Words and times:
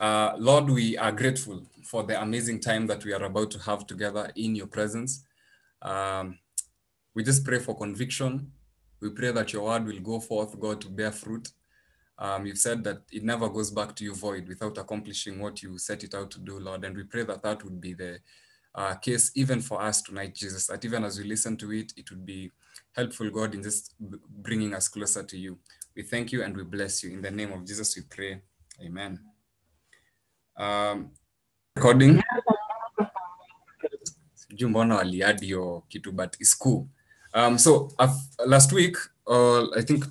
Uh, 0.00 0.34
Lord, 0.38 0.70
we 0.70 0.96
are 0.96 1.10
grateful 1.10 1.66
for 1.84 2.04
the 2.04 2.20
amazing 2.20 2.60
time 2.60 2.86
that 2.86 3.04
we 3.04 3.12
are 3.12 3.24
about 3.24 3.50
to 3.50 3.58
have 3.58 3.86
together 3.86 4.30
in 4.36 4.54
your 4.54 4.68
presence. 4.68 5.24
Um, 5.82 6.38
we 7.14 7.24
just 7.24 7.44
pray 7.44 7.58
for 7.58 7.76
conviction. 7.76 8.52
We 9.00 9.10
pray 9.10 9.32
that 9.32 9.52
your 9.52 9.64
word 9.64 9.86
will 9.86 10.00
go 10.00 10.20
forth, 10.20 10.58
God, 10.60 10.80
to 10.82 10.88
bear 10.88 11.10
fruit. 11.10 11.48
Um, 12.16 12.46
you've 12.46 12.58
said 12.58 12.84
that 12.84 13.02
it 13.10 13.24
never 13.24 13.48
goes 13.48 13.70
back 13.70 13.94
to 13.96 14.04
you 14.04 14.14
void 14.14 14.46
without 14.48 14.78
accomplishing 14.78 15.40
what 15.40 15.62
you 15.62 15.78
set 15.78 16.04
it 16.04 16.14
out 16.14 16.30
to 16.32 16.40
do, 16.40 16.58
Lord. 16.60 16.84
And 16.84 16.96
we 16.96 17.04
pray 17.04 17.24
that 17.24 17.42
that 17.42 17.64
would 17.64 17.80
be 17.80 17.94
the 17.94 18.18
uh, 18.74 18.94
case 18.94 19.32
even 19.34 19.60
for 19.60 19.82
us 19.82 20.02
tonight, 20.02 20.34
Jesus, 20.34 20.68
that 20.68 20.84
even 20.84 21.04
as 21.04 21.18
we 21.18 21.24
listen 21.24 21.56
to 21.56 21.72
it, 21.72 21.92
it 21.96 22.10
would 22.10 22.24
be 22.24 22.52
helpful, 22.94 23.30
God, 23.30 23.54
in 23.54 23.62
just 23.62 23.94
bringing 23.98 24.74
us 24.74 24.88
closer 24.88 25.24
to 25.24 25.36
you. 25.36 25.58
We 25.96 26.02
thank 26.02 26.30
you 26.30 26.44
and 26.44 26.56
we 26.56 26.62
bless 26.62 27.02
you. 27.02 27.10
In 27.12 27.22
the 27.22 27.30
name 27.30 27.52
of 27.52 27.64
Jesus, 27.64 27.96
we 27.96 28.02
pray. 28.02 28.42
Amen. 28.80 29.27
Um, 30.58 31.10
recording. 31.76 32.22
Sijui 34.34 34.70
mbona 34.70 34.94
waliadi 34.94 35.46
hiyo 35.46 35.84
kitu 35.88 36.12
but 36.12 36.40
it's 36.40 36.58
cool. 36.58 36.86
Um, 37.34 37.58
so 37.58 37.92
uh, 37.98 38.10
last 38.46 38.72
week, 38.72 38.98
uh, 39.26 39.78
I 39.78 39.82
think 39.82 40.04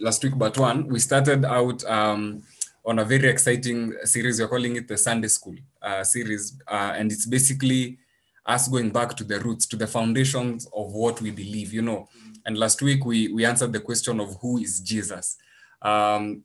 last 0.00 0.24
week 0.24 0.34
but 0.34 0.58
one, 0.58 0.88
we 0.90 1.00
started 1.00 1.44
out 1.44 1.84
um, 1.84 2.42
on 2.84 2.98
a 2.98 3.04
very 3.04 3.28
exciting 3.28 3.94
series. 4.04 4.40
We're 4.40 4.48
calling 4.48 4.76
it 4.76 4.88
the 4.88 4.96
Sunday 4.96 5.28
School 5.28 5.56
uh, 5.82 6.02
series, 6.02 6.58
uh, 6.66 6.94
and 6.96 7.12
it's 7.12 7.26
basically 7.26 7.98
us 8.46 8.68
going 8.68 8.90
back 8.90 9.14
to 9.16 9.24
the 9.24 9.38
roots, 9.38 9.66
to 9.66 9.76
the 9.76 9.86
foundations 9.86 10.66
of 10.72 10.92
what 10.92 11.20
we 11.22 11.30
believe. 11.30 11.72
You 11.72 11.82
know, 11.82 12.08
and 12.46 12.58
last 12.58 12.82
week 12.82 13.04
we 13.06 13.28
we 13.28 13.44
answered 13.44 13.72
the 13.72 13.80
question 13.80 14.20
of 14.20 14.36
who 14.40 14.58
is 14.58 14.80
Jesus. 14.80 15.36
Um, 15.82 16.42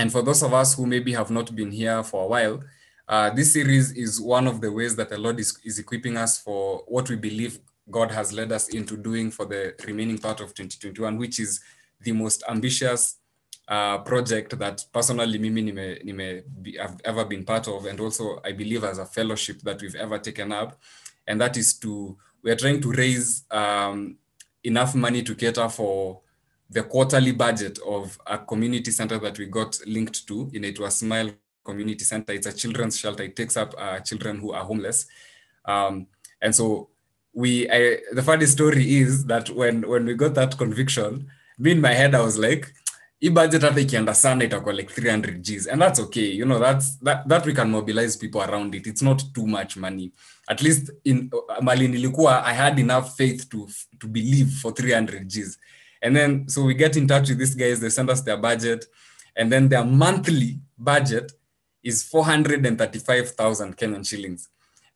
and 0.00 0.10
for 0.10 0.22
those 0.22 0.42
of 0.42 0.54
us 0.54 0.72
who 0.72 0.86
maybe 0.86 1.12
have 1.12 1.30
not 1.30 1.54
been 1.54 1.70
here 1.70 2.02
for 2.02 2.24
a 2.24 2.26
while, 2.26 2.60
uh, 3.06 3.28
this 3.28 3.52
series 3.52 3.92
is 3.92 4.18
one 4.18 4.46
of 4.46 4.62
the 4.62 4.72
ways 4.72 4.96
that 4.96 5.10
the 5.10 5.18
Lord 5.18 5.38
is, 5.38 5.58
is 5.62 5.78
equipping 5.78 6.16
us 6.16 6.40
for 6.40 6.82
what 6.88 7.10
we 7.10 7.16
believe 7.16 7.58
God 7.90 8.10
has 8.10 8.32
led 8.32 8.50
us 8.50 8.70
into 8.70 8.96
doing 8.96 9.30
for 9.30 9.44
the 9.44 9.74
remaining 9.86 10.16
part 10.16 10.40
of 10.40 10.54
2021, 10.54 11.18
which 11.18 11.38
is 11.38 11.60
the 12.00 12.12
most 12.12 12.42
ambitious 12.48 13.16
uh, 13.68 13.98
project 13.98 14.58
that 14.58 14.82
personally 14.90 15.38
Mimi 15.38 15.70
nime, 15.70 15.98
nime 16.02 16.44
be, 16.62 16.78
have 16.78 16.98
ever 17.04 17.26
been 17.26 17.44
part 17.44 17.68
of, 17.68 17.84
and 17.84 18.00
also 18.00 18.40
I 18.42 18.52
believe 18.52 18.84
as 18.84 18.96
a 18.96 19.04
fellowship 19.04 19.60
that 19.64 19.82
we've 19.82 19.96
ever 19.96 20.18
taken 20.18 20.50
up, 20.50 20.80
and 21.26 21.38
that 21.42 21.58
is 21.58 21.74
to 21.80 22.16
we 22.42 22.50
are 22.50 22.56
trying 22.56 22.80
to 22.80 22.90
raise 22.90 23.44
um, 23.50 24.16
enough 24.64 24.94
money 24.94 25.22
to 25.24 25.34
cater 25.34 25.68
for 25.68 26.22
the 26.70 26.82
quarterly 26.84 27.32
budget 27.32 27.78
of 27.86 28.18
a 28.26 28.38
community 28.38 28.90
center 28.90 29.18
that 29.18 29.38
we 29.38 29.46
got 29.46 29.78
linked 29.86 30.26
to 30.28 30.50
in 30.54 30.64
it 30.64 30.78
was 30.78 30.96
Smile 30.96 31.30
Community 31.64 32.04
Center. 32.04 32.32
It's 32.32 32.46
a 32.46 32.52
children's 32.52 32.98
shelter. 32.98 33.24
It 33.24 33.36
takes 33.36 33.56
up 33.56 33.74
uh, 33.76 33.98
children 34.00 34.38
who 34.38 34.52
are 34.52 34.64
homeless, 34.64 35.06
um, 35.64 36.06
and 36.40 36.54
so 36.54 36.88
we. 37.34 37.68
I, 37.70 37.98
the 38.12 38.22
funny 38.22 38.46
story 38.46 38.98
is 38.98 39.24
that 39.26 39.50
when 39.50 39.86
when 39.86 40.06
we 40.06 40.14
got 40.14 40.34
that 40.34 40.56
conviction, 40.56 41.26
me 41.58 41.72
in 41.72 41.80
my 41.80 41.92
head 41.92 42.14
I 42.14 42.20
was 42.22 42.38
like, 42.38 42.72
"E 43.20 43.30
budget 43.30 43.62
hata 43.62 43.80
ikienda 43.80 44.14
sana 44.14 44.44
itakuwa 44.44 44.74
like 44.74 44.92
300 44.92 45.42
Gs," 45.42 45.66
and 45.66 45.82
that's 45.82 46.00
okay. 46.00 46.30
You 46.30 46.44
know, 46.44 46.60
that's 46.60 46.98
that 47.00 47.28
that 47.28 47.46
we 47.46 47.52
can 47.52 47.70
mobilize 47.70 48.16
people 48.16 48.42
around 48.42 48.74
it. 48.74 48.86
It's 48.86 49.02
not 49.02 49.22
too 49.34 49.46
much 49.46 49.76
money. 49.76 50.12
At 50.48 50.62
least 50.62 50.90
in 51.04 51.30
uh, 51.32 51.62
mali 51.62 51.86
I 52.26 52.52
had 52.52 52.78
enough 52.78 53.16
faith 53.16 53.50
to 53.50 53.68
to 53.98 54.06
believe 54.06 54.52
for 54.62 54.72
300 54.72 55.26
Gs. 55.28 55.58
And 56.02 56.16
then, 56.16 56.48
so 56.48 56.62
we 56.62 56.74
get 56.74 56.96
in 56.96 57.06
touch 57.06 57.28
with 57.28 57.38
these 57.38 57.54
guys, 57.54 57.80
they 57.80 57.90
send 57.90 58.10
us 58.10 58.22
their 58.22 58.36
budget, 58.36 58.86
and 59.36 59.52
then 59.52 59.68
their 59.68 59.84
monthly 59.84 60.60
budget 60.78 61.32
is 61.82 62.02
435,000 62.02 63.76
Kenyan 63.76 64.06
shillings. 64.06 64.48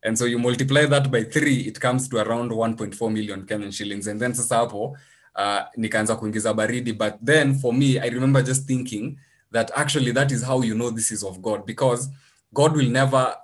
And 0.03 0.17
so 0.17 0.25
you 0.25 0.37
multiply 0.37 0.85
that 0.85 1.11
by 1.11 1.23
three, 1.23 1.61
it 1.61 1.79
comes 1.79 2.07
to 2.09 2.17
around 2.17 2.51
1.4 2.51 3.11
million 3.11 3.45
Kenyan 3.45 3.73
shillings. 3.73 4.07
And 4.07 4.19
then 4.19 4.33
sasa 4.33 4.55
hapo, 4.55 4.95
uh, 5.35 5.65
kuingiza 5.75 6.53
baridi. 6.53 6.95
But 6.95 7.17
then 7.21 7.55
for 7.55 7.73
me, 7.73 7.99
I 7.99 8.07
remember 8.07 8.43
just 8.43 8.67
thinking 8.67 9.17
that 9.51 9.71
actually 9.75 10.11
that 10.11 10.31
is 10.31 10.43
how 10.43 10.61
you 10.61 10.75
know 10.75 10.91
this 10.91 11.11
is 11.11 11.23
of 11.23 11.41
God, 11.41 11.65
because 11.65 12.09
God 12.53 12.75
will 12.75 12.89
never 12.89 13.35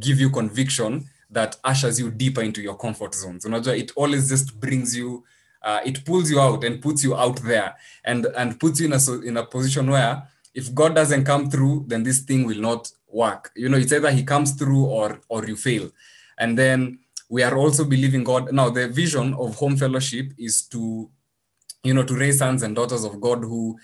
give 0.00 0.18
you 0.18 0.30
conviction 0.30 1.04
that 1.30 1.56
ushers 1.64 2.00
you 2.00 2.10
deeper 2.10 2.42
into 2.42 2.62
your 2.62 2.76
comfort 2.76 3.14
zones. 3.14 3.44
Unajua, 3.44 3.78
it 3.78 3.92
always 3.96 4.28
just 4.28 4.58
brings 4.58 4.96
you 4.96 5.24
uh, 5.66 5.80
it 5.84 6.04
pulls 6.04 6.30
you 6.30 6.40
out 6.40 6.62
and 6.62 6.80
puts 6.80 7.02
you 7.02 7.16
out 7.16 7.42
there 7.42 7.74
and 8.04 8.26
and 8.36 8.58
puts 8.60 8.78
you 8.80 8.86
in 8.86 8.92
a 8.92 9.20
in 9.28 9.36
a 9.36 9.44
position 9.44 9.90
where 9.90 10.22
if 10.54 10.72
God 10.72 10.94
doesn't 10.94 11.24
come 11.24 11.50
through, 11.50 11.84
then 11.88 12.04
this 12.04 12.20
thing 12.20 12.46
will 12.46 12.60
not 12.60 12.90
work. 13.08 13.50
You 13.56 13.68
know, 13.68 13.76
it's 13.76 13.92
either 13.92 14.12
He 14.12 14.22
comes 14.22 14.52
through 14.52 14.84
or 14.84 15.20
or 15.28 15.44
you 15.44 15.56
fail. 15.56 15.90
And 16.38 16.56
then 16.56 17.00
we 17.28 17.42
are 17.42 17.56
also 17.56 17.84
believing 17.84 18.22
God. 18.22 18.52
Now, 18.52 18.70
the 18.70 18.88
vision 18.88 19.34
of 19.34 19.56
Home 19.56 19.76
Fellowship 19.76 20.32
is 20.38 20.62
to, 20.68 21.10
you 21.82 21.94
know, 21.94 22.04
to 22.04 22.14
raise 22.14 22.38
sons 22.38 22.62
and 22.62 22.76
daughters 22.76 23.04
of 23.04 23.20
God 23.20 23.40
who 23.42 23.76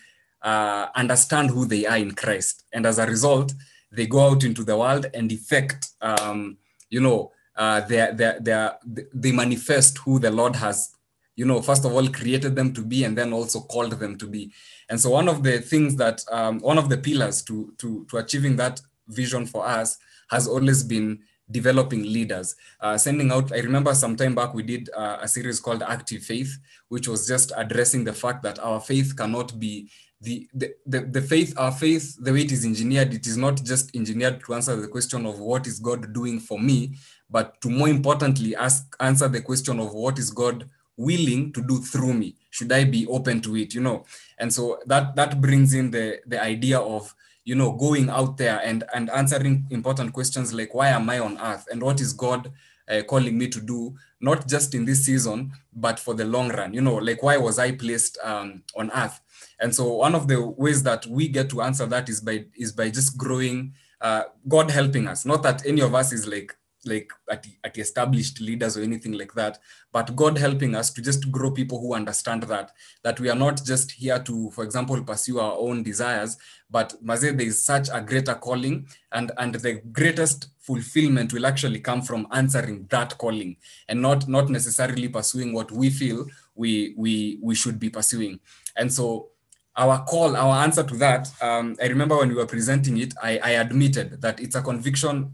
uh, 0.43 0.87
understand 0.95 1.51
who 1.51 1.65
they 1.65 1.85
are 1.87 1.99
in 1.99 2.13
Christ, 2.13 2.65
and 2.73 2.87
as 2.87 2.99
a 2.99 3.07
result, 3.07 3.55
they 3.91 4.07
go 4.07 4.21
out 4.31 4.45
into 4.45 4.63
the 4.65 4.77
world 4.77 5.07
and 5.15 5.33
effect, 5.33 5.89
um, 6.01 6.57
you 6.91 7.01
know, 7.01 7.33
uh, 7.57 7.81
they 7.81 8.11
they 8.15 8.39
they 8.41 8.71
they 9.13 9.33
manifest 9.33 9.99
who 9.99 10.19
the 10.19 10.31
Lord 10.31 10.57
has 10.57 10.95
you 11.43 11.49
know, 11.49 11.61
first 11.61 11.85
of 11.85 11.93
all, 11.93 12.07
created 12.07 12.55
them 12.55 12.73
to 12.73 12.83
be 12.83 13.03
and 13.03 13.19
then 13.19 13.33
also 13.33 13.63
called 13.63 13.91
them 13.99 14.17
to 14.17 14.29
be. 14.29 14.53
And 14.89 15.01
so 15.01 15.11
one 15.11 15.29
of 15.29 15.43
the 15.43 15.59
things 15.59 15.97
that, 15.97 16.23
um, 16.31 16.61
one 16.61 16.79
of 16.79 16.89
the 16.89 16.97
pillars 16.97 17.43
to, 17.47 17.75
to, 17.79 18.07
to 18.11 18.19
achieving 18.19 18.55
that 18.57 18.81
vision 19.09 19.47
for 19.47 19.67
us 19.67 19.99
has 20.31 20.47
always 20.47 20.85
been 20.85 21.19
developing 21.51 22.05
leaders, 22.05 22.55
uh, 22.81 22.97
sending 22.97 23.33
out, 23.33 23.53
I 23.53 23.59
remember 23.59 23.93
some 23.93 24.15
time 24.15 24.37
back 24.37 24.55
we 24.55 24.63
did 24.63 24.89
uh, 24.97 25.19
a 25.21 25.27
series 25.27 25.59
called 25.59 25.83
Active 25.83 26.23
Faith, 26.23 26.57
which 26.91 27.09
was 27.09 27.27
just 27.27 27.51
addressing 27.57 28.05
the 28.05 28.13
fact 28.13 28.45
that 28.45 28.61
our 28.61 28.81
faith 28.81 29.17
cannot 29.17 29.59
be 29.59 29.91
the, 30.21 30.49
the, 30.55 30.73
the, 30.87 31.01
the 31.01 31.23
faith, 31.23 31.53
our 31.59 31.73
faith, 31.73 32.17
the 32.21 32.33
way 32.33 32.43
it 32.43 32.53
is 32.53 32.65
engineered, 32.65 33.13
it 33.13 33.27
is 33.27 33.37
not 33.37 33.57
just 33.65 33.97
engineered 33.97 34.45
to 34.45 34.55
answer 34.55 34.77
the 34.77 34.87
question 34.87 35.27
of 35.27 35.41
what 35.41 35.67
is 35.67 35.81
God 35.81 36.13
doing 36.13 36.39
for 36.39 36.61
me, 36.61 36.95
but 37.29 37.61
to 37.63 37.69
more 37.69 37.89
importantly, 37.89 38.55
ask, 38.55 38.95
answer 39.01 39.27
the 39.27 39.41
question 39.41 39.81
of 39.81 39.93
what 39.93 40.21
is 40.21 40.31
God 40.31 40.71
willing 40.97 41.53
to 41.53 41.63
do 41.63 41.81
through 41.81 42.15
me. 42.15 42.37
Should 42.51 42.73
i 42.73 42.85
be 42.85 43.07
open 43.07 43.41
to 43.43 43.57
it 43.57 43.75
you 43.75 43.81
know? 43.81 44.05
And 44.39 44.53
so 44.53 44.81
that 44.87 45.17
that 45.17 45.41
brings 45.41 45.75
in 45.75 45.91
the 45.91 46.21
the 46.27 46.43
idea 46.43 46.79
of 46.79 47.15
you 47.45 47.55
know 47.55 47.73
going 47.73 48.09
out 48.09 48.37
there 48.37 48.61
and 48.65 48.85
and 48.95 49.11
answering 49.11 49.67
important 49.71 50.13
questions 50.13 50.53
like 50.53 50.75
why 50.75 50.89
am 50.89 51.11
i 51.11 51.19
on 51.19 51.39
earth? 51.39 51.67
And 51.71 51.83
what 51.83 52.01
is 52.01 52.13
god 52.13 52.53
uh, 52.89 53.03
calling 53.03 53.39
me 53.39 53.49
to 53.49 53.61
do 53.61 53.95
not 54.21 54.47
just 54.49 54.75
in 54.75 54.85
this 54.85 55.05
season 55.07 55.53
but 55.73 55.99
for 55.99 56.15
the 56.15 56.25
long 56.25 56.51
run? 56.51 56.75
You 56.75 56.83
know 56.83 56.97
like 56.97 57.23
why 57.23 57.37
was 57.37 57.59
i 57.59 57.73
placed 57.73 58.19
um, 58.23 58.63
on 58.77 58.91
earth? 58.93 59.21
And 59.61 59.75
so 59.75 59.95
one 59.95 60.15
of 60.15 60.29
the 60.29 60.45
ways 60.45 60.83
that 60.83 61.07
we 61.07 61.29
get 61.29 61.49
to 61.51 61.63
answer 61.63 61.87
that 61.87 62.09
is 62.09 62.21
by 62.21 62.45
is 62.57 62.73
by 62.73 62.91
just 62.91 63.17
growing 63.17 63.75
uh, 64.01 64.25
god 64.49 64.71
helping 64.71 65.09
us. 65.09 65.25
Not 65.25 65.43
that 65.45 65.65
any 65.65 65.81
of 65.81 65.95
us 65.95 66.13
is 66.13 66.27
like 66.27 66.55
like 66.85 67.13
at, 67.31 67.47
at 67.65 67.79
established 67.79 68.41
leaders 68.41 68.77
or 68.77 68.83
anything 68.83 69.13
like 69.13 69.33
that 69.35 69.59
but 69.93 70.15
god 70.17 70.37
helping 70.37 70.75
us 70.75 70.93
to 70.93 71.01
just 71.01 71.31
grow 71.31 71.51
people 71.51 71.81
who 71.81 71.95
understand 71.95 72.43
that 72.45 72.73
that 73.03 73.19
we 73.21 73.29
are 73.31 73.37
not 73.37 73.63
just 73.65 73.93
here 73.93 74.19
to 74.19 74.51
for 74.51 74.65
example 74.65 75.03
pursue 75.03 75.39
our 75.39 75.57
own 75.59 75.83
desires 75.83 76.37
but 76.71 76.95
maze 77.03 77.21
there 77.21 77.41
is 77.41 77.65
such 77.65 77.89
a 77.93 78.01
greater 78.01 78.35
calling 78.35 78.87
and 79.13 79.33
and 79.39 79.55
the 79.57 79.75
greatest 79.93 80.49
fulfillment 80.59 81.33
will 81.33 81.45
actually 81.47 81.81
come 81.81 82.01
from 82.03 82.27
answering 82.33 82.87
that 82.91 83.17
calling 83.19 83.57
and 83.89 84.01
not 84.01 84.29
not 84.29 84.49
necessarily 84.49 85.09
pursuing 85.09 85.53
what 85.53 85.71
we 85.73 85.91
feel 85.91 86.25
we 86.55 86.95
we 86.97 87.39
we 87.43 87.55
should 87.55 87.79
be 87.79 87.91
pursuing. 87.91 88.39
And 88.77 88.93
so 88.93 89.29
our 89.77 90.05
call 90.05 90.37
our 90.37 90.63
answer 90.63 90.83
to 90.83 90.95
that 90.97 91.33
um, 91.41 91.75
i 91.83 91.87
remember 91.87 92.15
when 92.19 92.29
we 92.29 92.35
were 92.35 92.45
presenting 92.45 92.99
it 92.99 93.15
I, 93.23 93.39
I 93.43 93.51
admitted 93.53 94.21
that 94.21 94.39
it's 94.39 94.55
a 94.55 94.61
conviction 94.61 95.33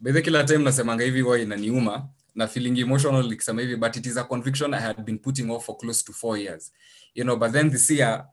bedhe 0.00 0.22
kila 0.22 0.44
time 0.44 0.64
nasemanga 0.64 1.04
hivi 1.04 1.22
wa 1.22 1.38
inaniuma 1.38 2.08
na 2.34 2.46
feeling 2.46 2.80
emotional 2.80 3.28
nikisema 3.28 3.60
hivi 3.60 3.76
but 3.76 3.96
it 3.96 4.06
is 4.06 4.16
a 4.16 4.24
conviction 4.24 4.74
i 4.74 4.80
had 4.80 5.02
been 5.02 5.18
putting 5.18 5.50
off 5.50 5.64
for 5.64 5.76
close 5.76 6.04
to 6.04 6.12
four 6.12 6.38
years. 6.38 6.72
You 7.14 7.24
know 7.24 7.36
but 7.36 7.52
then 7.52 7.70
this 7.70 7.90
year 7.90 8.24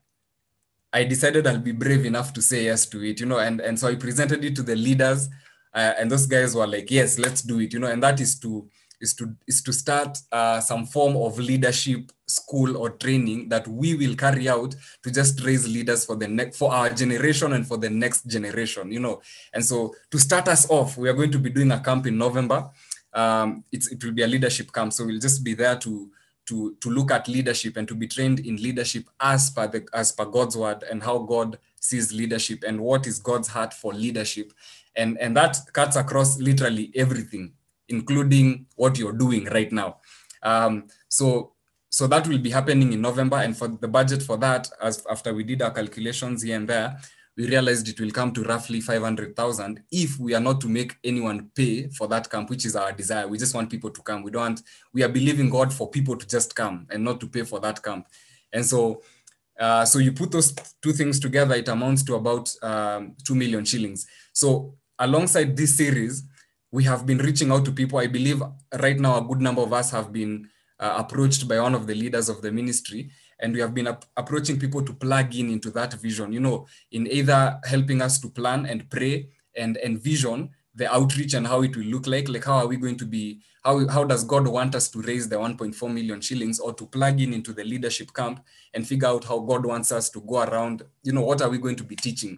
i 0.91 1.05
decided 1.05 1.47
i'll 1.47 1.59
be 1.59 1.73
brave 1.73 2.07
enough 2.07 2.31
to 2.33 2.41
say 2.41 2.65
yes 2.65 2.89
to 2.89 3.03
it 3.03 3.19
you 3.19 3.25
know 3.25 3.39
and, 3.39 3.61
and 3.61 3.79
so 3.79 3.87
i 3.87 3.95
presented 3.95 4.45
it 4.45 4.55
to 4.55 4.63
the 4.63 4.75
leaders 4.75 5.29
uh, 5.73 5.93
and 5.99 6.11
those 6.11 6.27
guys 6.27 6.55
were 6.55 6.67
like 6.67 6.91
yes 6.91 7.19
let's 7.19 7.41
do 7.41 7.59
it 7.59 7.73
you 7.73 7.79
know 7.79 7.87
and 7.87 8.03
that 8.03 8.19
is 8.19 8.39
to 8.39 8.69
is 8.99 9.13
to 9.15 9.35
is 9.47 9.61
to 9.61 9.71
start 9.73 10.17
uh, 10.31 10.59
some 10.59 10.85
form 10.85 11.15
of 11.17 11.39
leadership 11.39 12.11
school 12.27 12.77
or 12.77 12.89
training 12.91 13.49
that 13.49 13.67
we 13.67 13.95
will 13.95 14.15
carry 14.15 14.49
out 14.49 14.75
to 15.03 15.11
just 15.11 15.43
raise 15.45 15.67
leaders 15.67 16.05
for 16.05 16.15
the 16.15 16.27
next 16.27 16.57
for 16.57 16.73
our 16.73 16.89
generation 16.89 17.53
and 17.53 17.67
for 17.67 17.77
the 17.77 17.89
next 17.89 18.27
generation 18.27 18.91
you 18.91 18.99
know. 18.99 19.21
And 19.53 19.63
so 19.63 19.93
to 20.11 20.19
start 20.19 20.47
us 20.47 20.69
off 20.69 20.97
we 20.97 21.09
are 21.09 21.13
going 21.13 21.31
to 21.31 21.39
be 21.39 21.49
doing 21.49 21.71
a 21.71 21.79
camp 21.79 22.07
in 22.07 22.17
november. 22.17 22.69
Um, 23.13 23.63
it 23.71 24.03
will 24.03 24.11
be 24.11 24.21
a 24.21 24.27
leadership 24.27 24.71
camp. 24.71 24.93
So 24.93 25.05
we'll 25.05 25.19
just 25.19 25.43
be 25.43 25.55
there 25.55 25.77
to 25.77 26.11
to 26.47 26.75
to 26.81 26.89
look 26.89 27.11
at 27.11 27.27
leadership 27.27 27.77
and 27.77 27.87
to 27.87 27.95
be 27.95 28.07
trained 28.07 28.39
in 28.39 28.55
leadership 28.57 29.09
as 29.19 29.49
per 29.49 29.67
the 29.67 29.85
as 29.93 30.11
per 30.11 30.25
God's 30.25 30.57
word 30.57 30.83
and 30.89 31.03
how 31.03 31.19
God 31.19 31.59
sees 31.79 32.11
leadership 32.11 32.63
and 32.65 32.79
what 32.79 33.05
is 33.05 33.19
God's 33.19 33.49
heart 33.49 33.73
for 33.73 33.93
leadership, 33.93 34.53
and 34.95 35.17
and 35.19 35.35
that 35.37 35.57
cuts 35.73 35.95
across 35.95 36.39
literally 36.39 36.91
everything, 36.95 37.53
including 37.89 38.65
what 38.75 38.97
you're 38.97 39.13
doing 39.13 39.45
right 39.45 39.71
now. 39.71 39.97
Um, 40.43 40.87
so 41.09 41.53
so 41.89 42.05
that 42.07 42.27
will 42.27 42.37
be 42.37 42.49
happening 42.49 42.91
in 42.93 43.01
November, 43.01 43.37
and 43.37 43.57
for 43.57 43.69
the 43.69 43.87
budget 43.87 44.21
for 44.21 44.37
that, 44.37 44.69
as 44.81 45.05
after 45.09 45.33
we 45.33 45.43
did 45.43 45.61
our 45.61 45.71
calculations 45.71 46.43
here 46.43 46.57
and 46.57 46.67
there, 46.67 46.97
we 47.37 47.47
realized 47.47 47.87
it 47.87 47.99
will 47.99 48.11
come 48.11 48.31
to 48.33 48.43
roughly 48.43 48.81
500,000 48.81 49.83
if 49.91 50.19
we 50.19 50.33
are 50.33 50.39
not 50.39 50.59
to 50.61 50.67
make 50.67 50.95
anyone 51.03 51.51
pay 51.55 51.87
for 51.89 52.07
that 52.07 52.29
camp, 52.29 52.49
which 52.49 52.65
is 52.65 52.75
our 52.75 52.91
desire. 52.91 53.27
We 53.27 53.37
just 53.37 53.53
want 53.53 53.69
people 53.69 53.91
to 53.91 54.01
come. 54.01 54.23
We 54.23 54.31
don't 54.31 54.41
want, 54.41 54.63
we 54.91 55.03
are 55.03 55.09
believing 55.09 55.49
God 55.49 55.71
for 55.71 55.89
people 55.89 56.17
to 56.17 56.27
just 56.27 56.55
come 56.55 56.87
and 56.89 57.03
not 57.03 57.19
to 57.19 57.27
pay 57.27 57.43
for 57.43 57.59
that 57.59 57.83
camp. 57.83 58.07
And 58.51 58.65
so, 58.65 59.03
uh, 59.59 59.85
so 59.85 59.99
you 59.99 60.13
put 60.13 60.31
those 60.31 60.51
two 60.81 60.93
things 60.93 61.19
together, 61.19 61.53
it 61.53 61.67
amounts 61.67 62.03
to 62.03 62.15
about 62.15 62.51
um, 62.63 63.15
2 63.23 63.35
million 63.35 63.63
shillings. 63.65 64.07
So 64.33 64.75
alongside 64.97 65.55
this 65.55 65.77
series, 65.77 66.23
we 66.77 66.83
have 66.83 67.07
been 67.07 67.17
reaching 67.17 67.51
out 67.51 67.65
to 67.65 67.71
people. 67.71 67.97
I 67.97 68.05
believe 68.05 68.39
right 68.79 68.99
now 68.99 69.17
a 69.17 69.27
good 69.29 69.41
number 69.41 69.63
of 69.63 69.73
us 69.73 69.89
have 69.89 70.13
been 70.13 70.47
uh, 70.79 70.93
approached 71.03 71.47
by 71.47 71.59
one 71.59 71.73
of 71.73 71.87
the 71.87 71.95
leaders 71.95 72.29
of 72.29 72.43
the 72.43 72.51
ministry 72.51 73.09
and 73.39 73.51
we 73.51 73.59
have 73.61 73.73
been 73.73 73.87
ap- 73.87 74.05
approaching 74.15 74.59
people 74.59 74.83
to 74.83 74.93
plug 74.93 75.33
in 75.35 75.49
into 75.49 75.71
that 75.71 75.95
vision 75.95 76.31
you 76.31 76.39
know 76.39 76.67
in 76.91 77.07
either 77.07 77.59
helping 77.63 77.99
us 77.99 78.19
to 78.19 78.29
plan 78.29 78.67
and 78.67 78.87
pray 78.91 79.27
and 79.55 79.77
envision 79.77 80.51
the 80.75 80.87
outreach 80.93 81.33
and 81.33 81.47
how 81.47 81.63
it 81.63 81.75
will 81.75 81.85
look 81.85 82.05
like. 82.05 82.29
Like 82.29 82.45
how 82.45 82.57
are 82.57 82.67
we 82.67 82.77
going 82.77 82.97
to 82.97 83.05
be 83.05 83.41
how, 83.63 83.87
how 83.87 84.03
does 84.03 84.23
god 84.23 84.47
want 84.47 84.75
us 84.75 84.87
to 84.89 85.01
raise 85.01 85.27
the 85.27 85.35
1.4 85.35 85.91
million 85.91 86.21
shillings 86.21 86.59
or 86.59 86.73
to 86.75 86.85
plug 86.85 87.19
in 87.19 87.33
into 87.33 87.53
the 87.53 87.63
leadership 87.63 88.13
camp 88.13 88.39
and 88.75 88.87
figure 88.87 89.07
out 89.07 89.23
how 89.23 89.39
god 89.39 89.65
wants 89.65 89.91
us 89.91 90.11
to 90.11 90.21
go 90.21 90.43
around? 90.43 90.83
You 91.01 91.13
know 91.13 91.25
what 91.25 91.41
are 91.41 91.49
we 91.49 91.57
going 91.57 91.77
to 91.77 91.83
be 91.83 91.95
teaching? 91.95 92.37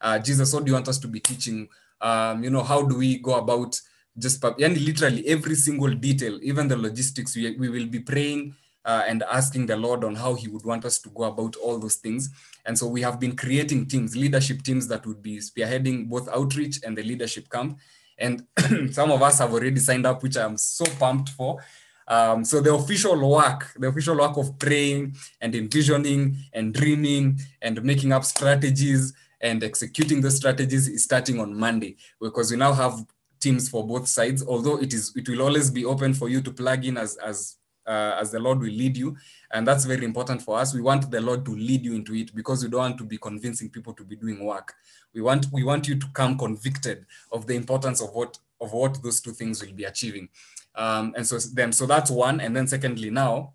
Uh, 0.00 0.18
jesus 0.20 0.54
what 0.54 0.64
do 0.64 0.70
you 0.70 0.74
want 0.74 0.88
us 0.88 0.98
to 0.98 1.08
be 1.08 1.18
teaching 1.18 1.68
um, 2.00 2.42
you 2.42 2.50
know 2.50 2.62
how 2.62 2.82
do 2.82 2.96
we 2.96 3.18
go 3.18 3.34
about 3.34 3.80
just 4.18 4.42
and 4.44 4.80
literally 4.80 5.26
every 5.26 5.54
single 5.54 5.92
detail 5.94 6.38
even 6.42 6.68
the 6.68 6.76
logistics 6.76 7.36
we, 7.36 7.56
we 7.56 7.68
will 7.68 7.86
be 7.86 8.00
praying 8.00 8.54
uh, 8.84 9.02
and 9.06 9.22
asking 9.30 9.66
the 9.66 9.76
Lord 9.76 10.04
on 10.04 10.14
how 10.14 10.34
He 10.34 10.48
would 10.48 10.64
want 10.64 10.84
us 10.84 10.98
to 11.00 11.10
go 11.10 11.24
about 11.24 11.56
all 11.56 11.78
those 11.78 11.96
things. 11.96 12.30
And 12.66 12.78
so 12.78 12.86
we 12.86 13.02
have 13.02 13.20
been 13.20 13.36
creating 13.36 13.86
teams, 13.86 14.16
leadership 14.16 14.62
teams 14.62 14.88
that 14.88 15.06
would 15.06 15.22
be 15.22 15.38
spearheading 15.38 16.08
both 16.08 16.28
outreach 16.28 16.80
and 16.84 16.96
the 16.96 17.02
leadership 17.02 17.50
camp. 17.50 17.78
And 18.18 18.46
some 18.92 19.10
of 19.10 19.22
us 19.22 19.38
have 19.38 19.52
already 19.52 19.80
signed 19.80 20.06
up, 20.06 20.22
which 20.22 20.36
I'm 20.36 20.56
so 20.56 20.84
pumped 20.98 21.30
for. 21.30 21.62
Um, 22.08 22.44
so 22.44 22.60
the 22.60 22.74
official 22.74 23.16
work, 23.30 23.72
the 23.78 23.86
official 23.86 24.18
work 24.18 24.36
of 24.36 24.58
praying 24.58 25.14
and 25.40 25.54
envisioning 25.54 26.36
and 26.52 26.74
dreaming 26.74 27.38
and 27.62 27.82
making 27.84 28.12
up 28.12 28.24
strategies 28.24 29.12
and 29.40 29.62
executing 29.64 30.20
the 30.20 30.30
strategies 30.30 30.88
is 30.88 31.04
starting 31.04 31.40
on 31.40 31.56
Monday 31.56 31.96
because 32.20 32.50
we 32.50 32.56
now 32.56 32.72
have 32.72 33.04
teams 33.40 33.68
for 33.68 33.86
both 33.86 34.06
sides. 34.06 34.44
Although 34.46 34.80
it 34.80 34.92
is, 34.92 35.12
it 35.16 35.28
will 35.28 35.42
always 35.42 35.70
be 35.70 35.84
open 35.84 36.14
for 36.14 36.28
you 36.28 36.40
to 36.42 36.52
plug 36.52 36.84
in 36.84 36.96
as 36.96 37.16
as 37.16 37.56
uh, 37.86 38.16
as 38.20 38.30
the 38.30 38.38
Lord 38.38 38.60
will 38.60 38.70
lead 38.70 38.96
you. 38.96 39.16
And 39.52 39.66
that's 39.66 39.84
very 39.84 40.04
important 40.04 40.42
for 40.42 40.58
us. 40.58 40.74
We 40.74 40.80
want 40.80 41.10
the 41.10 41.20
Lord 41.20 41.44
to 41.46 41.50
lead 41.50 41.84
you 41.84 41.94
into 41.94 42.14
it 42.14 42.34
because 42.34 42.62
we 42.62 42.70
don't 42.70 42.80
want 42.80 42.98
to 42.98 43.04
be 43.04 43.18
convincing 43.18 43.70
people 43.70 43.94
to 43.94 44.04
be 44.04 44.16
doing 44.16 44.44
work. 44.44 44.74
We 45.14 45.22
want 45.22 45.46
we 45.52 45.64
want 45.64 45.88
you 45.88 45.98
to 45.98 46.06
come 46.12 46.38
convicted 46.38 47.06
of 47.32 47.46
the 47.46 47.54
importance 47.54 48.00
of 48.00 48.10
what 48.12 48.38
of 48.60 48.72
what 48.72 49.02
those 49.02 49.20
two 49.20 49.32
things 49.32 49.64
will 49.64 49.72
be 49.72 49.84
achieving. 49.84 50.28
Um, 50.74 51.14
and 51.16 51.26
so 51.26 51.38
then 51.52 51.72
so 51.72 51.86
that's 51.86 52.10
one. 52.10 52.40
And 52.40 52.54
then 52.54 52.66
secondly, 52.66 53.10
now 53.10 53.54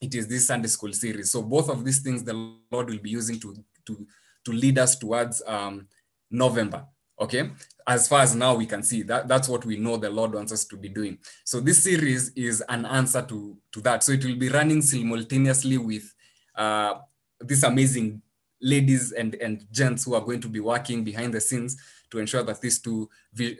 it 0.00 0.14
is 0.14 0.26
this 0.26 0.48
Sunday 0.48 0.68
school 0.68 0.92
series. 0.92 1.30
So 1.30 1.42
both 1.42 1.70
of 1.70 1.84
these 1.84 2.00
things 2.00 2.24
the 2.24 2.34
Lord 2.70 2.90
will 2.90 2.98
be 2.98 3.10
using 3.10 3.38
to 3.40 3.56
to 3.86 4.06
to 4.44 4.52
lead 4.52 4.78
us 4.78 4.96
towards 4.96 5.42
um, 5.46 5.86
November. 6.30 6.86
Okay, 7.20 7.50
as 7.86 8.08
far 8.08 8.22
as 8.22 8.34
now 8.34 8.54
we 8.54 8.66
can 8.66 8.82
see 8.82 9.02
that 9.02 9.28
that's 9.28 9.48
what 9.48 9.64
we 9.64 9.76
know 9.76 9.96
the 9.96 10.10
lord 10.10 10.34
wants 10.34 10.50
us 10.50 10.64
to 10.64 10.76
be 10.76 10.88
doing. 10.88 11.18
So 11.44 11.60
this 11.60 11.84
series 11.84 12.30
is 12.30 12.62
an 12.68 12.84
answer 12.86 13.22
to 13.22 13.56
to 13.72 13.80
that. 13.82 14.02
So 14.02 14.12
it 14.12 14.24
will 14.24 14.36
be 14.36 14.48
running 14.48 14.82
simultaneously 14.82 15.78
with 15.78 16.12
uh, 16.56 16.94
these 17.40 17.62
amazing 17.62 18.22
ladies 18.60 19.12
and 19.12 19.34
and 19.36 19.66
gents 19.70 20.04
who 20.04 20.14
are 20.14 20.20
going 20.20 20.40
to 20.40 20.48
be 20.48 20.60
working 20.60 21.04
behind 21.04 21.34
the 21.34 21.40
scenes 21.40 21.76
to 22.10 22.18
ensure 22.18 22.42
that 22.42 22.60
this 22.60 22.80
two 22.80 23.08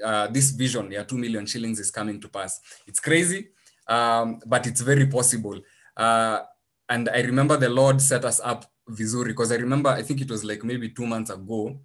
uh, 0.05 0.27
this 0.29 0.51
vision 0.51 0.91
yeah 0.91 1.03
2 1.03 1.17
million 1.17 1.47
shillings 1.47 1.79
is 1.79 1.91
coming 1.91 2.21
to 2.21 2.29
pass. 2.29 2.61
It's 2.87 3.01
crazy 3.01 3.49
um, 3.87 4.41
but 4.47 4.67
it's 4.67 4.81
very 4.81 5.07
possible. 5.07 5.61
Uh, 5.97 6.41
and 6.89 7.09
i 7.09 7.21
remember 7.23 7.57
the 7.57 7.69
lord 7.69 8.01
set 8.01 8.25
us 8.25 8.41
up 8.41 8.71
vizuri 8.93 9.33
because 9.33 9.55
i 9.55 9.59
remember 9.59 9.91
i 9.91 10.03
think 10.03 10.21
it 10.21 10.31
was 10.31 10.45
like 10.45 10.65
maybe 10.65 10.89
two 10.89 11.07
months 11.07 11.31
ago 11.31 11.81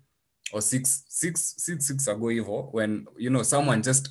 or 0.54 0.62
six 0.62 1.04
six 1.10 1.56
six 1.58 1.88
six 1.88 2.08
ago 2.08 2.28
hivo 2.30 2.70
when 2.72 3.06
you 3.18 3.30
know 3.30 3.44
someone 3.44 3.82
just 3.82 4.10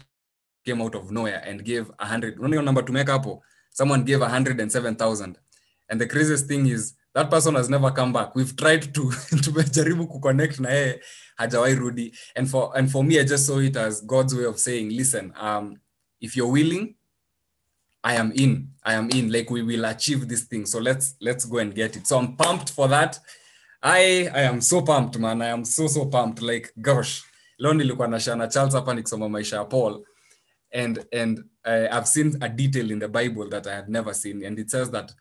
came 0.64 0.82
out 0.82 0.94
of 0.94 1.10
nowhere 1.10 1.42
and 1.46 1.64
gave 1.64 1.90
a 1.98 2.06
hundred 2.06 2.38
unaona 2.38 2.64
number 2.64 2.82
to 2.82 2.92
make 2.92 3.08
hapo 3.08 3.42
someone 3.76 4.04
gave 4.04 4.22
a 4.22 4.28
hundred 4.28 4.58
and 4.60 4.72
seven 4.72 4.96
thousand. 4.96 5.38
And 5.88 6.00
the 6.00 6.06
craziest 6.06 6.46
thing 6.46 6.66
is 6.66 6.94
that 7.14 7.30
person 7.30 7.54
has 7.54 7.68
never 7.68 7.90
come 7.90 8.12
back. 8.12 8.34
We've 8.34 8.56
tried 8.56 8.94
to 8.94 9.00
tumejaribu 9.44 10.06
kuconnect 10.06 10.60
na 10.60 10.70
yeye 10.70 11.00
hajawai 11.38 11.78
rudi. 11.78 12.14
And 12.34 12.50
for 12.50 12.72
and 12.76 12.90
for 12.90 13.04
me 13.04 13.20
i 13.20 13.24
just 13.24 13.46
saw 13.46 13.58
it 13.58 13.76
as 13.76 14.00
god's 14.00 14.34
way 14.34 14.44
of 14.44 14.58
saying 14.58 14.90
listen 14.90 15.32
um 15.36 15.76
if 16.20 16.36
you're 16.36 16.50
willing 16.50 16.95
i 18.10 18.14
am 18.14 18.30
in 18.32 18.52
i 18.86 18.94
am 18.94 19.10
in. 19.10 19.30
Like 19.32 19.50
we 19.50 19.62
will 19.62 19.84
achieve 19.84 20.28
this 20.28 20.44
thing. 20.44 20.64
So 20.66 20.78
let's 20.78 21.16
let's 21.20 21.44
go 21.44 21.58
and 21.58 21.74
get 21.74 21.96
it. 21.96 22.06
So 22.06 22.18
i'm 22.18 22.36
pumped 22.36 22.70
for 22.70 22.88
that. 22.88 23.18
I, 23.82 24.30
I 24.34 24.42
am 24.42 24.60
so 24.60 24.82
pumped 24.82 25.18
man. 25.18 25.42
I 25.42 25.48
am 25.56 25.64
so 25.64 25.88
so 25.88 26.06
pumped. 26.06 26.40
Like 26.42 26.72
gosh. 26.80 27.24
Leo 27.58 27.74
nilikuwa 27.74 28.08
na 28.08 28.20
shana 28.20 28.48
charles 28.48 28.74
hapa 28.74 28.94
nikisoma 28.94 29.28
maisha 29.28 29.56
ya 29.56 29.64
paul. 29.64 30.04
And 30.72 31.04
and 31.12 31.44
I, 31.64 31.88
i've 31.88 32.06
seen 32.06 32.36
a 32.40 32.48
detail 32.48 32.90
in 32.90 32.98
the 32.98 33.08
bible 33.08 33.48
that 33.48 33.66
i 33.66 33.74
had 33.74 33.88
never 33.88 34.14
seen. 34.14 34.44
And 34.44 34.58
it 34.58 34.70
says 34.70 34.90
that 34.90 35.12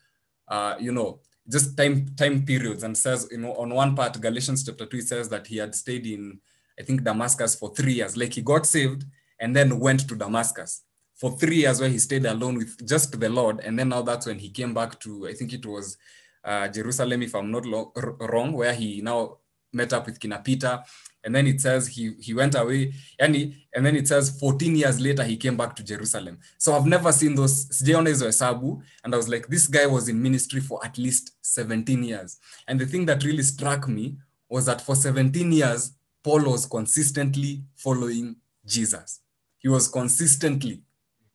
uh, 0.48 0.76
you 0.80 0.92
know 0.92 1.20
just 1.48 1.78
time 1.78 2.06
time 2.16 2.42
periods 2.46 2.84
and 2.84 2.98
says 2.98 3.28
you 3.32 3.38
know 3.38 3.54
on 3.54 3.74
one 3.74 3.96
part 3.96 4.22
galatians 4.22 4.64
chapter 4.66 4.86
2 4.86 4.98
it 4.98 5.08
says 5.08 5.30
that 5.30 5.48
he 5.48 5.58
had 5.58 5.76
stayed 5.76 6.06
in 6.08 6.40
i 6.80 6.84
think 6.84 7.04
damascus 7.04 7.56
for 7.56 7.74
three 7.76 7.94
years. 7.94 8.16
Like 8.18 8.34
he 8.34 8.42
got 8.42 8.66
saved 8.66 9.06
and 9.40 9.56
then 9.56 9.80
went 9.80 10.08
to 10.08 10.16
damascus 10.16 10.85
for 11.16 11.38
three 11.38 11.58
years 11.58 11.80
where 11.80 11.90
he 11.90 11.98
stayed 11.98 12.26
alone 12.26 12.56
with 12.56 12.88
just 12.88 13.20
the 13.20 13.30
lord 13.30 13.60
and 13.62 13.80
then 13.80 13.90
now 13.90 14.02
that's 14.02 14.26
when 14.26 14.40
he 14.40 14.50
came 14.50 14.74
back 14.74 15.00
to 15.00 15.28
i 15.28 15.34
think 15.34 15.54
it 15.54 15.66
was 15.66 15.98
uh, 16.46 16.68
Jerusalem, 16.68 17.24
if 17.24 17.34
I'm 17.34 17.52
not 17.52 17.66
lo- 17.66 17.92
wrong, 18.20 18.54
where 18.54 18.74
he 18.74 19.02
now 19.02 19.38
met 19.74 19.92
up 19.92 20.06
with 20.06 20.20
Kina 20.20 20.40
Peter. 20.40 20.82
And 21.24 21.34
then 21.34 21.48
it 21.48 21.60
says 21.60 21.88
he, 21.88 22.14
he 22.20 22.36
went 22.36 22.54
away. 22.54 22.94
And, 23.20 23.36
he, 23.36 23.68
and 23.74 23.84
then 23.84 23.96
it 23.96 24.08
says 24.08 24.40
14 24.40 24.76
years 24.76 25.02
later, 25.02 25.24
he 25.24 25.38
came 25.38 25.58
back 25.58 25.76
to 25.76 25.84
Jerusalem. 25.84 26.38
So 26.60 26.76
I've 26.76 26.86
never 26.86 27.12
seen 27.12 27.34
those. 27.34 27.68
Sijaona 27.70 28.10
hizo 28.10 28.28
hesabu. 28.28 28.82
And 29.04 29.14
I 29.14 29.18
was 29.18 29.28
like, 29.28 29.48
this 29.48 29.68
guy 29.68 29.88
was 29.88 30.08
in 30.08 30.22
ministry 30.22 30.62
for 30.62 30.86
at 30.86 31.00
least 31.00 31.32
17 31.42 32.04
years. 32.04 32.38
And 32.68 32.80
the 32.80 32.86
thing 32.86 33.08
that 33.08 33.24
really 33.24 33.44
struck 33.44 33.88
me 33.88 34.18
was 34.48 34.68
that 34.68 34.82
for 34.82 34.96
17 34.96 35.52
years, 35.52 35.94
Paul 36.24 36.44
was 36.44 36.68
consistently 36.68 37.64
following 37.76 38.36
Jesus. 38.66 39.22
He 39.58 39.68
was 39.68 39.88
consistently 39.88 40.84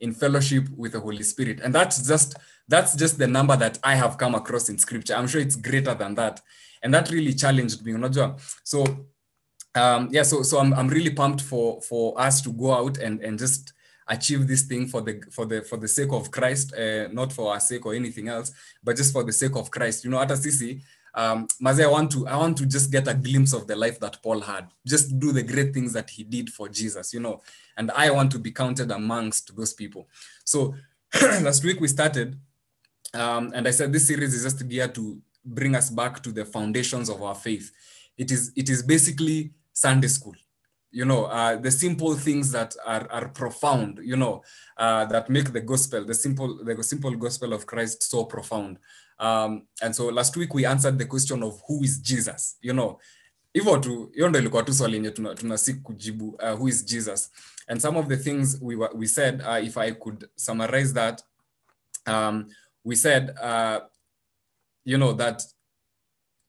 in 0.01 0.13
fellowship 0.13 0.69
with 0.77 0.93
the 0.93 1.01
Holy 1.01 1.23
Spirit. 1.23 1.61
And 1.61 1.75
that's 1.75 2.07
just 2.07 2.37
that's 2.69 2.95
just 2.95 3.19
the 3.19 3.27
number 3.27 3.57
that 3.57 3.79
I 3.83 3.95
have 3.95 4.17
come 4.17 4.35
across 4.35 4.69
in 4.69 4.79
scripture. 4.79 5.15
I'm 5.15 5.27
sure 5.27 5.41
it's 5.41 5.57
greater 5.57 5.95
than 5.95 6.15
that. 6.15 6.41
And 6.83 6.95
that 6.95 7.11
really 7.11 7.35
challenged 7.35 7.85
me. 7.85 7.95
So 8.65 8.85
um, 9.75 10.09
yeah, 10.11 10.23
so 10.23 10.43
so 10.43 10.59
I'm 10.59 10.75
I'm 10.75 10.89
really 10.89 11.11
pumped 11.11 11.43
for 11.43 11.81
for 11.83 12.21
us 12.21 12.41
to 12.43 12.53
go 12.53 12.73
out 12.73 12.99
and 12.99 13.21
and 13.21 13.39
just 13.39 13.73
achieve 14.09 14.49
this 14.49 14.63
thing 14.63 14.89
for 14.89 15.01
the 15.01 15.23
for 15.31 15.47
the 15.47 15.63
for 15.63 15.77
the 15.77 15.87
sake 15.87 16.13
of 16.13 16.31
Christ, 16.31 16.75
uh, 16.75 17.09
not 17.13 17.33
for 17.33 17.53
our 17.53 17.61
sake 17.61 17.87
or 17.87 17.95
anything 17.95 18.29
else, 18.29 18.53
but 18.83 18.97
just 18.97 19.13
for 19.13 19.23
the 19.23 19.33
sake 19.33 19.55
of 19.55 19.71
Christ. 19.71 20.05
You 20.05 20.11
know, 20.11 20.21
at 20.21 20.29
Sisi, 20.31 20.83
um, 21.15 21.49
Maze, 21.61 21.81
I 21.81 21.87
want 21.87 22.11
to 22.13 22.27
I 22.27 22.37
want 22.37 22.57
to 22.59 22.67
just 22.67 22.91
get 22.91 23.09
a 23.09 23.15
glimpse 23.15 23.53
of 23.53 23.67
the 23.67 23.77
life 23.77 23.99
that 24.01 24.23
Paul 24.23 24.41
had. 24.41 24.69
Just 24.87 25.19
do 25.19 25.33
the 25.33 25.43
great 25.43 25.75
things 25.75 25.93
that 25.93 26.11
he 26.11 26.25
did 26.25 26.51
for 26.51 26.69
Jesus. 26.69 27.13
You 27.13 27.21
know, 27.21 27.43
and 27.77 27.91
I 27.91 28.11
want 28.11 28.31
to 28.33 28.39
be 28.39 28.53
counted 28.53 28.91
amongst 28.91 29.57
those 29.57 29.73
people. 29.73 30.09
So 30.45 30.75
last 31.23 31.65
week 31.65 31.81
we 31.81 31.89
started 31.89 32.39
um, 33.15 33.53
and 33.55 33.67
I 33.67 33.71
said 33.71 33.93
this 33.93 34.07
series 34.07 34.35
is 34.35 34.45
just 34.45 34.67
geared 34.69 34.95
to 34.95 35.21
bring 35.45 35.75
us 35.75 35.91
back 35.91 36.23
to 36.23 36.33
the 36.33 36.45
foundations 36.45 37.09
of 37.09 37.23
our 37.23 37.35
faith. 37.35 37.73
It 38.17 38.31
is 38.31 38.53
it 38.57 38.69
is 38.69 38.83
basically 38.83 39.53
Sunday 39.73 40.09
school, 40.09 40.35
you 40.91 41.05
know, 41.05 41.25
uh, 41.27 41.57
the 41.57 41.71
simple 41.71 42.15
things 42.15 42.51
that 42.53 42.75
are, 42.85 43.07
are 43.11 43.29
profound, 43.29 44.01
you 44.03 44.17
know, 44.17 44.43
uh, 44.77 45.05
that 45.07 45.31
make 45.31 45.53
the 45.53 45.61
gospel, 45.61 46.05
the 46.05 46.15
simple 46.15 46.65
the 46.65 46.83
simple 46.83 47.17
gospel 47.17 47.53
of 47.53 47.67
Christ 47.67 48.03
so 48.03 48.25
profound. 48.25 48.79
Um, 49.19 49.67
and 49.83 49.95
so 49.95 50.07
last 50.09 50.37
week 50.37 50.55
we 50.55 50.65
answered 50.67 50.99
the 50.99 51.07
question 51.07 51.43
of 51.43 51.61
who 51.69 51.83
is 51.85 51.99
Jesus, 51.99 52.57
you 52.61 52.73
know, 52.73 52.99
hivyo 53.55 53.79
tu 53.79 54.11
hiyo 54.15 54.29
ndo 54.29 54.39
ilikuwa 54.39 54.63
tu 54.63 54.75
swali 54.75 54.95
yenye 54.97 55.11
tuna, 55.11 55.35
tuna 55.35 55.59
kujibu 55.83 56.29
uh, 56.29 56.59
who 56.59 56.69
is 56.69 56.85
Jesus 56.85 57.31
and 57.69 57.81
some 57.81 57.99
of 57.99 58.09
the 58.09 58.17
things 58.17 58.59
we, 58.63 58.77
we 58.95 59.07
said 59.07 59.43
uh, 59.43 59.65
if 59.67 59.77
I 59.77 59.93
could 59.93 60.29
summarize 60.37 60.93
that 60.93 61.23
um, 62.07 62.47
we 62.85 62.97
said, 62.97 63.31
uh, 63.41 63.81
you 64.85 64.99
know, 64.99 65.13
that 65.13 65.43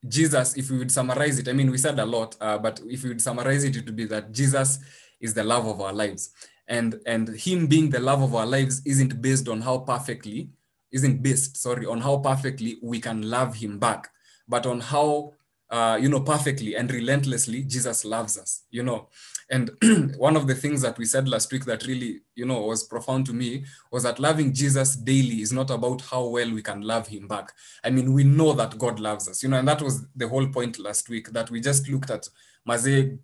Jesus, 0.08 0.58
if 0.58 0.70
we 0.70 0.80
would 0.80 0.92
summarize 0.92 1.38
it, 1.40 1.48
I 1.48 1.54
mean, 1.54 1.70
we 1.70 1.78
said 1.78 2.00
a 2.00 2.06
lot, 2.06 2.36
uh, 2.42 2.58
but 2.58 2.82
if 2.86 3.04
we 3.04 3.10
would 3.10 3.22
summarize 3.22 3.64
it, 3.64 3.76
it 3.76 3.86
would 3.86 3.96
be 3.96 4.06
that 4.06 4.32
Jesus 4.32 4.80
is 5.20 5.34
the 5.34 5.44
love 5.44 5.68
of 5.68 5.80
our 5.80 5.94
lives. 5.94 6.32
And, 6.68 7.00
and 7.06 7.30
him 7.30 7.68
being 7.68 7.90
the 7.90 8.00
love 8.00 8.22
of 8.22 8.34
our 8.34 8.46
lives 8.46 8.82
isn't 8.86 9.22
based 9.22 9.48
on 9.48 9.62
how 9.62 9.80
perfectly, 9.80 10.50
isn't 10.92 11.22
based, 11.22 11.58
sorry, 11.58 11.86
on 11.86 12.02
how 12.02 12.18
perfectly 12.18 12.78
we 12.82 13.00
can 13.00 13.30
love 13.30 13.56
him 13.56 13.78
back, 13.78 14.10
but 14.48 14.66
on 14.66 14.80
how, 14.80 15.34
uh, 15.72 15.98
you 16.00 16.10
know, 16.10 16.20
perfectly 16.20 16.76
and 16.76 16.92
relentlessly 16.92 17.64
Jesus 17.64 18.04
loves 18.04 18.38
us, 18.38 18.64
you 18.70 18.84
know. 18.84 19.08
And 19.50 19.72
one 20.18 20.36
of 20.36 20.46
the 20.46 20.54
things 20.56 20.82
that 20.82 20.98
we 20.98 21.06
said 21.06 21.30
last 21.30 21.52
week 21.52 21.64
that 21.66 21.86
really, 21.88 22.22
you 22.36 22.46
know, 22.46 22.62
was 22.62 22.84
profound 22.84 23.26
to 23.28 23.34
me 23.34 23.66
was 23.92 24.04
that 24.04 24.20
loving 24.20 24.54
Jesus 24.54 24.96
daily 24.98 25.42
is 25.42 25.54
not 25.54 25.70
about 25.70 26.02
how 26.02 26.26
well 26.26 26.52
we 26.52 26.62
can 26.62 26.82
love 26.82 27.08
him 27.08 27.28
back. 27.28 27.54
I 27.84 27.90
mean, 27.90 28.14
we 28.14 28.26
know 28.26 28.52
that 28.54 28.78
God 28.78 29.00
loves 29.00 29.30
us, 29.30 29.44
you 29.44 29.50
know, 29.50 29.58
and 29.58 29.68
that 29.68 29.82
was 29.82 30.06
the 30.16 30.28
whole 30.28 30.48
point 30.48 30.78
last 30.78 31.10
week 31.10 31.32
that 31.32 31.50
we 31.50 31.62
just 31.62 31.88
looked 31.90 32.10
at 32.10 32.28
Maze, 32.66 33.18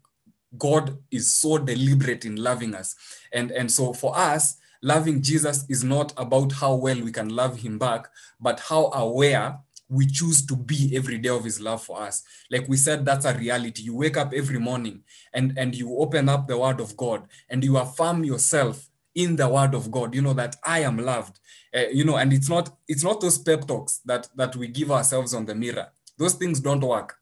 God 0.57 0.97
is 1.11 1.33
so 1.33 1.57
deliberate 1.57 2.25
in 2.25 2.37
loving 2.37 2.75
us. 2.75 2.95
And, 3.33 3.51
and 3.51 3.69
so 3.69 3.93
for 3.93 4.17
us, 4.17 4.57
loving 4.81 5.21
Jesus 5.21 5.65
is 5.69 5.83
not 5.83 6.13
about 6.17 6.53
how 6.53 6.75
well 6.75 7.01
we 7.01 7.11
can 7.11 7.29
love 7.29 7.59
him 7.59 7.77
back, 7.77 8.07
but 8.39 8.59
how 8.59 8.91
aware 8.93 9.59
we 9.89 10.05
choose 10.05 10.45
to 10.45 10.55
be 10.55 10.95
every 10.95 11.17
day 11.17 11.29
of 11.29 11.43
his 11.43 11.61
love 11.61 11.83
for 11.83 12.01
us. 12.01 12.23
Like 12.51 12.67
we 12.67 12.77
said 12.77 13.05
that's 13.05 13.25
a 13.25 13.33
reality. 13.33 13.83
You 13.83 13.95
wake 13.95 14.17
up 14.17 14.33
every 14.33 14.59
morning 14.59 15.03
and 15.33 15.57
and 15.57 15.75
you 15.75 15.97
open 15.97 16.29
up 16.29 16.47
the 16.47 16.57
word 16.57 16.79
of 16.79 16.95
god 16.97 17.27
and 17.49 17.63
you 17.63 17.77
affirm 17.77 18.23
yourself 18.23 18.89
in 19.15 19.35
the 19.35 19.47
word 19.47 19.73
of 19.73 19.89
god. 19.91 20.13
You 20.13 20.21
know 20.21 20.33
that 20.33 20.55
i 20.65 20.79
am 20.79 20.97
loved. 20.97 21.39
Uh, 21.75 21.87
you 21.91 22.03
know 22.05 22.17
and 22.17 22.33
it's 22.33 22.49
not 22.49 22.75
it's 22.87 23.03
not 23.03 23.21
those 23.21 23.37
pep 23.37 23.67
talks 23.67 23.99
that 24.05 24.27
that 24.35 24.55
we 24.55 24.67
give 24.67 24.91
ourselves 24.91 25.33
on 25.33 25.45
the 25.45 25.55
mirror. 25.55 25.87
Those 26.17 26.33
things 26.33 26.59
don't 26.59 26.81
work 26.83 27.15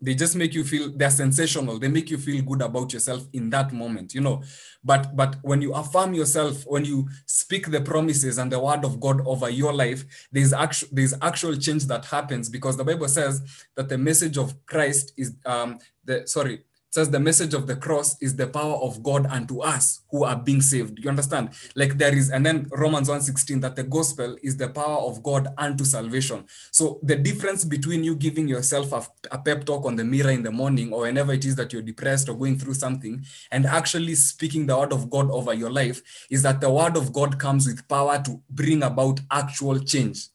they 0.00 0.14
just 0.14 0.36
make 0.36 0.54
you 0.54 0.64
feel 0.64 0.92
they're 0.94 1.10
sensational. 1.10 1.78
They 1.78 1.88
make 1.88 2.10
you 2.10 2.18
feel 2.18 2.42
good 2.42 2.62
about 2.62 2.92
yourself 2.92 3.26
in 3.32 3.50
that 3.50 3.72
moment 3.72 4.14
you 4.14 4.20
know. 4.20 4.42
But 4.82 5.16
but 5.16 5.36
when 5.42 5.62
you 5.62 5.72
affirm 5.72 6.14
yourself 6.14 6.64
when 6.66 6.84
you 6.84 7.08
speak 7.26 7.70
the 7.70 7.80
promises 7.80 8.38
and 8.38 8.50
the 8.50 8.60
word 8.60 8.84
of 8.84 9.00
god 9.00 9.20
over 9.26 9.48
your 9.48 9.72
life 9.72 10.04
there's 10.32 10.52
actual 10.52 10.88
there's 10.92 11.14
actual 11.22 11.56
change 11.56 11.86
that 11.86 12.04
happens 12.04 12.48
because 12.48 12.76
the 12.76 12.84
bible 12.84 13.08
says 13.08 13.42
that 13.76 13.88
the 13.88 13.98
message 13.98 14.36
of 14.38 14.54
christ 14.66 15.12
is 15.16 15.34
um 15.46 15.78
the 16.04 16.26
sorry 16.26 16.64
says 16.94 17.10
the 17.10 17.18
message 17.18 17.54
of 17.54 17.66
the 17.66 17.74
cross 17.74 18.16
is 18.22 18.36
the 18.36 18.46
power 18.46 18.76
of 18.76 19.02
God 19.02 19.26
unto 19.26 19.60
us 19.62 20.02
who 20.12 20.22
are 20.22 20.36
being 20.36 20.60
saved. 20.60 21.00
You 21.02 21.10
understand? 21.10 21.50
Like 21.74 21.98
there 21.98 22.14
is, 22.14 22.30
and 22.30 22.46
then 22.46 22.68
Romans 22.70 23.08
1:16 23.08 23.60
that 23.62 23.74
the 23.74 23.82
gospel 23.82 24.36
is 24.44 24.56
the 24.56 24.68
power 24.68 24.98
of 24.98 25.20
God 25.24 25.48
unto 25.58 25.84
salvation. 25.84 26.44
So 26.70 27.00
the 27.02 27.16
difference 27.16 27.64
between 27.64 28.04
you 28.04 28.14
giving 28.14 28.46
yourself 28.46 28.92
a, 28.92 29.04
a 29.32 29.38
pep 29.38 29.64
talk 29.64 29.84
on 29.86 29.96
the 29.96 30.04
mirror 30.04 30.30
in 30.30 30.44
the 30.44 30.52
morning 30.52 30.92
or 30.92 31.00
whenever 31.00 31.32
it 31.32 31.44
is 31.44 31.56
that 31.56 31.72
you're 31.72 31.82
depressed 31.82 32.28
or 32.28 32.38
going 32.38 32.60
through 32.60 32.74
something 32.74 33.24
and 33.50 33.66
actually 33.66 34.14
speaking 34.14 34.66
the 34.66 34.78
word 34.78 34.92
of 34.92 35.10
God 35.10 35.28
over 35.32 35.52
your 35.52 35.70
life 35.70 36.00
is 36.30 36.42
that 36.42 36.60
the 36.60 36.70
word 36.70 36.96
of 36.96 37.12
God 37.12 37.40
comes 37.40 37.66
with 37.66 37.88
power 37.88 38.22
to 38.22 38.40
bring 38.50 38.84
about 38.84 39.18
actual 39.32 39.80
change 39.80 40.28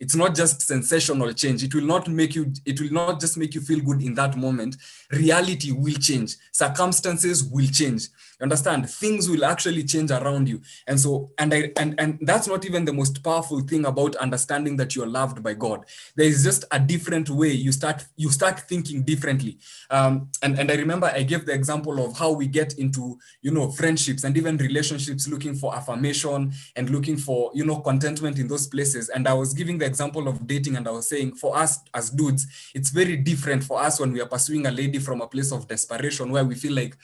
it's 0.00 0.16
not 0.16 0.34
just 0.34 0.62
sensational 0.62 1.30
change. 1.34 1.62
It 1.62 1.74
will 1.74 1.84
not 1.84 2.08
make 2.08 2.34
you 2.34 2.52
it 2.64 2.80
will 2.80 2.90
not 2.90 3.20
just 3.20 3.36
make 3.36 3.54
you 3.54 3.60
feel 3.60 3.80
good 3.80 4.02
in 4.02 4.14
that 4.14 4.36
moment. 4.36 4.78
Reality 5.12 5.72
will 5.72 5.94
change. 5.94 6.36
Circumstances 6.52 7.44
will 7.44 7.66
change. 7.66 8.04
You 8.40 8.44
understand? 8.44 8.88
Things 8.88 9.28
will 9.28 9.44
actually 9.44 9.84
change 9.84 10.10
around 10.10 10.48
you. 10.48 10.62
And 10.86 10.98
so 10.98 11.30
and 11.36 11.52
i 11.52 11.70
and 11.78 11.94
and 12.00 12.18
that's 12.22 12.48
not 12.48 12.64
even 12.64 12.86
the 12.86 12.94
most 12.94 13.22
powerful 13.22 13.60
thing 13.60 13.84
about 13.84 14.16
understanding 14.16 14.76
that 14.78 14.96
you're 14.96 15.06
loved 15.06 15.42
by 15.42 15.52
god. 15.52 15.84
There 16.16 16.26
is 16.26 16.42
just 16.42 16.64
a 16.70 16.80
different 16.80 17.28
way. 17.28 17.50
You 17.50 17.70
start 17.70 18.06
you 18.16 18.30
start 18.30 18.60
thinking 18.60 19.02
differently. 19.02 19.58
Um, 19.90 20.30
and 20.42 20.58
and 20.58 20.70
i 20.70 20.76
remember 20.76 21.08
i 21.14 21.22
gave 21.22 21.44
the 21.44 21.52
example 21.52 22.02
of 22.02 22.16
how 22.16 22.32
we 22.32 22.46
get 22.46 22.72
into 22.78 23.18
you 23.42 23.50
know 23.50 23.70
friendships 23.70 24.24
and 24.24 24.34
even 24.36 24.56
relationships 24.56 25.28
looking 25.28 25.54
for 25.54 25.74
affirmation 25.76 26.52
and 26.76 26.88
looking 26.88 27.18
for 27.18 27.50
you 27.52 27.66
know 27.66 27.80
contentment 27.80 28.38
in 28.38 28.48
those 28.48 28.66
places. 28.66 29.10
And 29.10 29.28
i 29.28 29.34
was 29.34 29.52
giving 29.52 29.76
the 29.76 29.89
example 29.90 30.28
of 30.28 30.46
dating 30.46 30.76
and 30.76 30.86
i 30.88 30.90
was 30.90 31.08
saying 31.08 31.30
for 31.42 31.56
us 31.62 31.72
as 31.92 32.10
dudes 32.10 32.46
it's 32.74 32.90
very 32.90 33.16
different 33.16 33.64
for 33.64 33.82
us 33.86 34.00
when 34.00 34.12
we 34.12 34.20
are 34.20 34.28
pursuing 34.28 34.66
a 34.66 34.70
lady 34.70 34.98
from 34.98 35.20
a 35.20 35.26
place 35.26 35.52
of 35.56 35.66
desperation 35.68 36.30
where 36.32 36.44
we 36.44 36.54
feel 36.54 36.74
like 36.74 36.96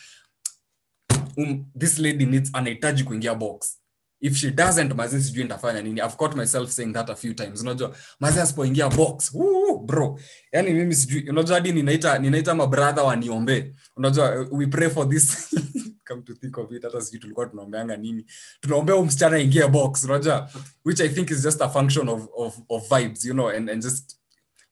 um, 1.39 1.67
this 1.75 1.99
lady 1.99 2.27
needs 2.27 2.51
anahitaji 2.53 3.05
kuingia 3.05 3.35
box 3.35 3.79
if 4.21 4.37
she 4.37 4.51
doesn't 4.51 4.95
mazi 4.95 5.23
sijui 5.23 5.43
nitafanya 5.43 5.83
nini. 5.83 6.01
I've 6.01 6.17
caught 6.17 6.37
myself 6.37 6.71
saying 6.71 6.93
that 6.93 7.11
a 7.11 7.17
few 7.17 7.35
times. 7.35 7.63
Unajua 7.63 7.97
mazi 8.21 8.41
asipoingia 8.41 8.89
box 8.89 9.35
woo, 9.35 9.79
bro. 9.79 10.19
Yani 10.53 10.75
mimi 10.75 10.95
sijui 10.95 11.31
unajua 11.31 11.55
hadi 11.55 11.73
ninaita 11.73 12.19
ninaita 12.19 12.55
mabradha 12.55 13.03
waniombee. 13.03 13.75
Unajua 13.97 14.47
we 14.51 14.67
pray 14.67 14.89
for 14.91 15.09
this. 15.09 15.55
Come 16.09 16.23
to 16.23 16.35
think 16.35 16.59
of 16.59 16.73
it 16.73 16.83
hata 16.83 17.01
sijui 17.01 17.21
tulikuwa 17.21 17.47
tunaombeanga 17.47 17.97
nini. 17.97 18.27
Tunaombea 18.61 19.03
msichana 19.03 19.39
ingie 19.39 19.69
box 19.69 20.05
unajua 20.05 20.51
which 20.85 21.01
i 21.01 21.09
think 21.09 21.31
is 21.31 21.43
just 21.43 21.63
a 21.63 21.69
function 21.69 22.09
of, 22.09 22.29
of, 22.37 22.59
of 22.69 22.89
vibes 22.91 23.25
you 23.25 23.33
know 23.33 23.49
and, 23.49 23.71
and 23.71 23.83
just 23.83 24.17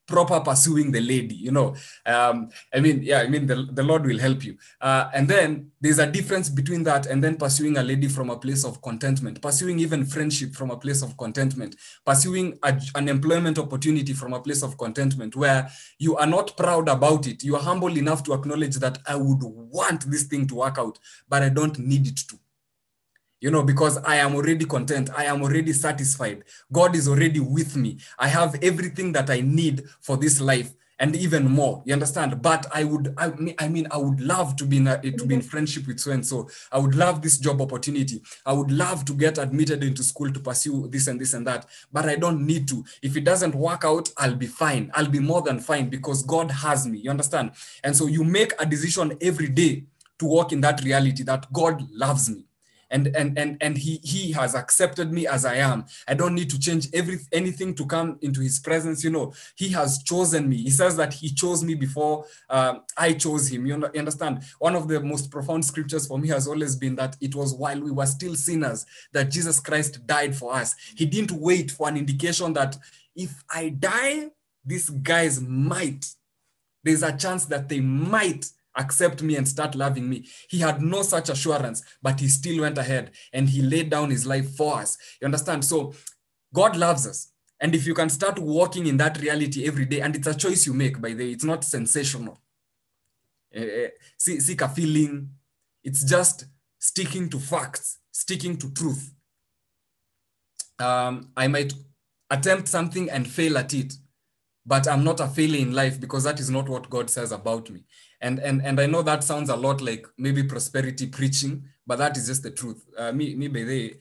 proper 0.07 0.41
pursuing 0.41 0.91
the 0.93 1.01
lady 1.01 1.35
you 1.35 1.51
know. 1.51 1.75
Um 2.07 2.51
i 2.75 2.81
mean 2.81 3.03
yeah 3.03 3.21
i 3.21 3.29
mean 3.29 3.47
the, 3.47 3.69
the 3.73 3.83
lord 3.83 4.05
will 4.05 4.19
help 4.19 4.45
you. 4.45 4.57
Uh, 4.81 5.11
and 5.15 5.29
then 5.29 5.71
there's 5.81 5.99
a 5.99 6.07
difference 6.07 6.49
between 6.49 6.83
that 6.85 7.07
and 7.07 7.23
then 7.23 7.37
pursuing 7.37 7.77
a 7.77 7.83
lady 7.83 8.09
from 8.09 8.31
a 8.31 8.37
place 8.37 8.65
of 8.65 8.81
contentment 8.83 9.41
pursuing 9.41 9.79
even 9.79 10.05
friendship 10.05 10.55
from 10.55 10.71
a 10.71 10.77
place 10.77 11.03
of 11.03 11.17
contentment 11.17 11.77
pursuing 12.05 12.59
a, 12.63 12.81
an 12.95 13.09
employment 13.09 13.59
opportunity 13.59 14.13
from 14.13 14.33
a 14.33 14.41
place 14.41 14.63
of 14.63 14.77
contentment 14.79 15.37
where 15.37 15.69
you 15.99 16.17
are 16.17 16.27
not 16.27 16.57
proud 16.57 16.89
about 16.89 17.27
it. 17.27 17.43
You 17.43 17.57
are 17.57 17.63
humble 17.63 17.97
enough 17.97 18.23
to 18.25 18.35
acknowledge 18.35 18.77
that 18.77 18.99
i 19.07 19.17
would 19.17 19.43
want 19.43 20.11
this 20.11 20.25
thing 20.25 20.47
to 20.47 20.57
work 20.57 20.79
out 20.79 20.99
but 21.29 21.43
i 21.43 21.49
don't 21.49 21.79
need 21.79 22.07
it 22.07 22.17
to 22.17 22.39
you 23.45 23.51
know, 23.51 23.63
because 23.63 23.99
I 23.99 24.17
am 24.17 24.35
already 24.35 24.65
content. 24.65 25.11
I 25.15 25.27
am 25.27 25.43
already 25.43 25.75
satisfied. 25.75 26.45
God 26.73 26.97
is 26.97 27.07
already 27.07 27.41
with 27.41 27.77
me. 27.77 27.99
I 28.19 28.27
have 28.29 28.57
everything 28.63 29.13
that 29.13 29.29
I 29.29 29.43
need 29.43 29.85
for 30.01 30.17
this 30.17 30.41
life 30.41 30.73
and 30.99 31.15
even 31.15 31.51
more. 31.51 31.83
You 31.85 31.93
understand? 31.93 32.41
But 32.41 32.65
I 32.75 32.85
would, 32.85 33.13
I, 33.19 33.33
I 33.59 33.69
mean, 33.69 33.87
I 33.91 33.99
would 33.99 34.23
love 34.23 34.57
to 34.57 34.65
be 34.65 34.79
in 34.79 34.87
a, 34.87 34.97
to 34.99 35.11
be 35.27 35.35
in 35.35 35.41
mm-hmm. 35.41 35.41
friendship 35.41 35.87
with 35.87 36.01
so 36.01 36.13
and 36.13 36.27
so. 36.27 36.49
I 36.73 36.79
would 36.79 36.95
love 36.95 37.21
this 37.21 37.37
job 37.37 37.61
opportunity. 37.61 38.23
I 38.47 38.55
would 38.55 38.71
love 38.71 39.05
to 39.05 39.13
get 39.13 39.37
admitted 39.37 39.85
into 39.85 40.03
school 40.03 40.33
to 40.33 40.41
pursue 40.41 40.89
this 40.89 41.07
and 41.07 41.21
this 41.21 41.35
and 41.35 41.47
that. 41.47 41.67
But 41.93 42.09
I 42.09 42.17
don't 42.17 42.47
need 42.47 42.67
to. 42.69 42.83
If 43.03 43.15
it 43.15 43.25
doesn't 43.25 43.55
work 43.55 43.85
out, 43.85 44.09
I'll 44.17 44.37
be 44.37 44.47
fine. 44.47 44.91
I'll 44.95 45.11
be 45.11 45.21
more 45.21 45.43
than 45.43 45.61
fine 45.61 45.91
because 45.91 46.23
God 46.23 46.51
has 46.51 46.87
me. 46.87 46.97
You 46.97 47.11
understand? 47.11 47.51
And 47.83 47.95
so 47.95 48.07
you 48.07 48.25
make 48.25 48.55
a 48.59 48.65
decision 48.65 49.19
every 49.21 49.49
day 49.51 49.85
to 50.19 50.25
walk 50.25 50.53
in 50.53 50.63
that 50.63 50.83
reality 50.83 51.25
that 51.25 51.53
God 51.53 51.83
loves 51.91 52.31
me 52.31 52.44
and 52.95 53.09
and 53.17 53.37
and 53.37 53.57
and 53.61 53.77
he 53.77 54.01
he 54.03 54.33
has 54.33 54.55
accepted 54.55 55.13
me 55.13 55.27
as 55.27 55.45
i 55.45 55.57
am. 55.57 55.85
I 56.07 56.15
don't 56.15 56.35
need 56.35 56.49
to 56.51 56.59
change 56.59 56.89
every 56.95 57.19
anything 57.33 57.75
to 57.75 57.85
come 57.85 58.19
into 58.23 58.41
his 58.41 58.61
presence 58.61 59.03
you 59.03 59.11
know. 59.11 59.35
He 59.57 59.69
has 59.71 60.03
chosen 60.03 60.49
me. 60.49 60.57
He 60.57 60.71
says 60.71 60.97
that 60.97 61.13
he 61.13 61.29
chose 61.29 61.65
me 61.65 61.75
before 61.75 62.25
um, 62.49 62.83
i 62.97 63.13
chose 63.13 63.49
him. 63.49 63.67
You, 63.67 63.77
you 63.93 63.99
understand? 63.99 64.45
One 64.59 64.77
of 64.77 64.87
the 64.89 65.01
most 65.01 65.31
profound 65.31 65.65
scriptures 65.65 66.07
for 66.07 66.19
me 66.19 66.29
has 66.29 66.47
always 66.47 66.77
been 66.77 66.95
that 66.97 67.17
it 67.21 67.35
was 67.35 67.53
while 67.55 67.81
we 67.81 67.91
were 67.91 68.07
still 68.07 68.37
sinners 68.37 68.87
that 69.13 69.31
jesus 69.31 69.59
christ 69.59 70.07
died 70.07 70.35
for 70.37 70.55
us. 70.55 70.75
He 70.97 71.05
didn't 71.05 71.33
wait 71.33 71.73
for 71.73 71.89
an 71.89 71.97
indication 71.97 72.53
that 72.55 72.77
if 73.17 73.45
i 73.51 73.71
die 73.71 74.29
these 74.65 74.89
guys 74.89 75.41
might 75.41 76.07
there's 76.85 77.03
a 77.03 77.17
chance 77.17 77.47
that 77.47 77.69
they 77.69 77.81
might 77.81 78.47
accept 78.77 79.23
me 79.23 79.37
and 79.37 79.47
start 79.47 79.75
loving 79.75 80.09
me. 80.09 80.27
He 80.49 80.59
had 80.59 80.83
no 80.83 81.03
such 81.03 81.29
assurance, 81.29 81.83
but 82.03 82.21
he 82.21 82.29
still 82.29 82.63
went 82.63 82.79
ahead 82.79 83.13
and 83.33 83.49
he 83.49 83.63
laid 83.63 83.91
down 83.91 84.11
his 84.11 84.27
life 84.27 84.57
for 84.57 84.79
us. 84.79 84.99
You 85.21 85.27
understand? 85.27 85.65
So 85.65 85.95
God 86.53 86.77
loves 86.77 87.07
us. 87.07 87.29
And 87.61 87.75
if 87.75 87.87
you 87.87 87.95
can 87.95 88.11
start 88.11 88.39
walking 88.39 88.87
in 88.87 88.97
that 88.99 89.21
reality 89.21 89.67
every 89.67 89.87
day, 89.87 90.01
and 90.01 90.15
it's 90.15 90.27
a 90.27 90.35
choice 90.35 90.67
you 90.67 90.75
make, 90.75 91.01
by 91.01 91.11
the 91.11 91.25
way, 91.25 91.31
it's 91.31 91.45
not 91.45 91.65
sensational. 91.65 92.41
Uh, 93.57 93.89
see, 94.19 94.41
seek 94.41 94.61
a 94.61 94.69
feeling. 94.69 95.31
It's 95.83 96.05
just 96.05 96.47
sticking 96.79 97.29
to 97.31 97.39
facts, 97.39 97.99
sticking 98.11 98.57
to 98.59 98.71
truth. 98.73 99.15
Um, 100.79 101.31
I 101.37 101.47
might 101.47 101.73
attempt 102.31 102.69
something 102.69 103.09
and 103.09 103.27
fail 103.27 103.57
at 103.57 103.73
it, 103.73 103.95
but 104.67 104.89
I'm 104.89 105.05
not 105.05 105.21
a 105.21 105.29
failure 105.29 105.61
in 105.61 105.73
life 105.73 106.01
because 106.01 106.25
that 106.25 106.41
is 106.41 106.51
not 106.51 106.69
what 106.69 106.91
God 106.91 107.09
says 107.09 107.31
about 107.33 107.71
me 107.71 107.85
and 108.25 108.39
and 108.39 108.63
and 108.65 108.81
I 108.81 108.87
know 108.87 109.03
that 109.03 109.23
sounds 109.23 109.51
a 109.51 109.57
lot 109.57 109.83
like 109.83 110.07
maybe 110.17 110.43
prosperity 110.43 111.07
preaching, 111.07 111.65
but 111.87 111.99
that 111.99 112.17
is 112.17 112.27
just 112.27 112.43
the 112.43 112.51
truth. 112.51 112.83
Uh, 112.97 113.13
me 113.13 113.35
me 113.35 113.49
by 113.49 113.65
the 113.65 113.97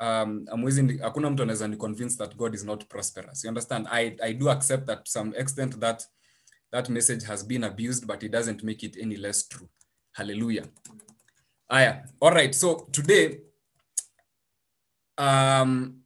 um, 0.00 0.46
mtu 0.52 1.42
anaweza 1.42 1.68
ni 1.68 1.76
that 2.16 2.36
God 2.36 2.54
is 2.54 2.64
not 2.64 2.88
prosperous. 2.88 3.44
You 3.44 3.48
understand? 3.48 3.86
I 3.90 4.16
I 4.22 4.32
do 4.32 4.50
accept 4.50 4.86
that 4.86 5.04
to 5.04 5.10
some 5.10 5.32
extent 5.36 5.78
that 5.80 6.02
that 6.72 6.88
message 6.88 7.24
has 7.24 7.44
been 7.44 7.64
abused, 7.64 8.06
but 8.06 8.22
it 8.22 8.32
doesn't 8.32 8.64
make 8.64 8.82
it 8.82 8.96
any 8.96 9.16
less 9.16 9.48
true. 9.48 9.68
Hallelujah. 10.12 10.64
Aya. 11.68 12.02
All 12.20 12.32
right. 12.32 12.54
So 12.54 12.88
today, 12.92 13.40
um, 15.16 16.02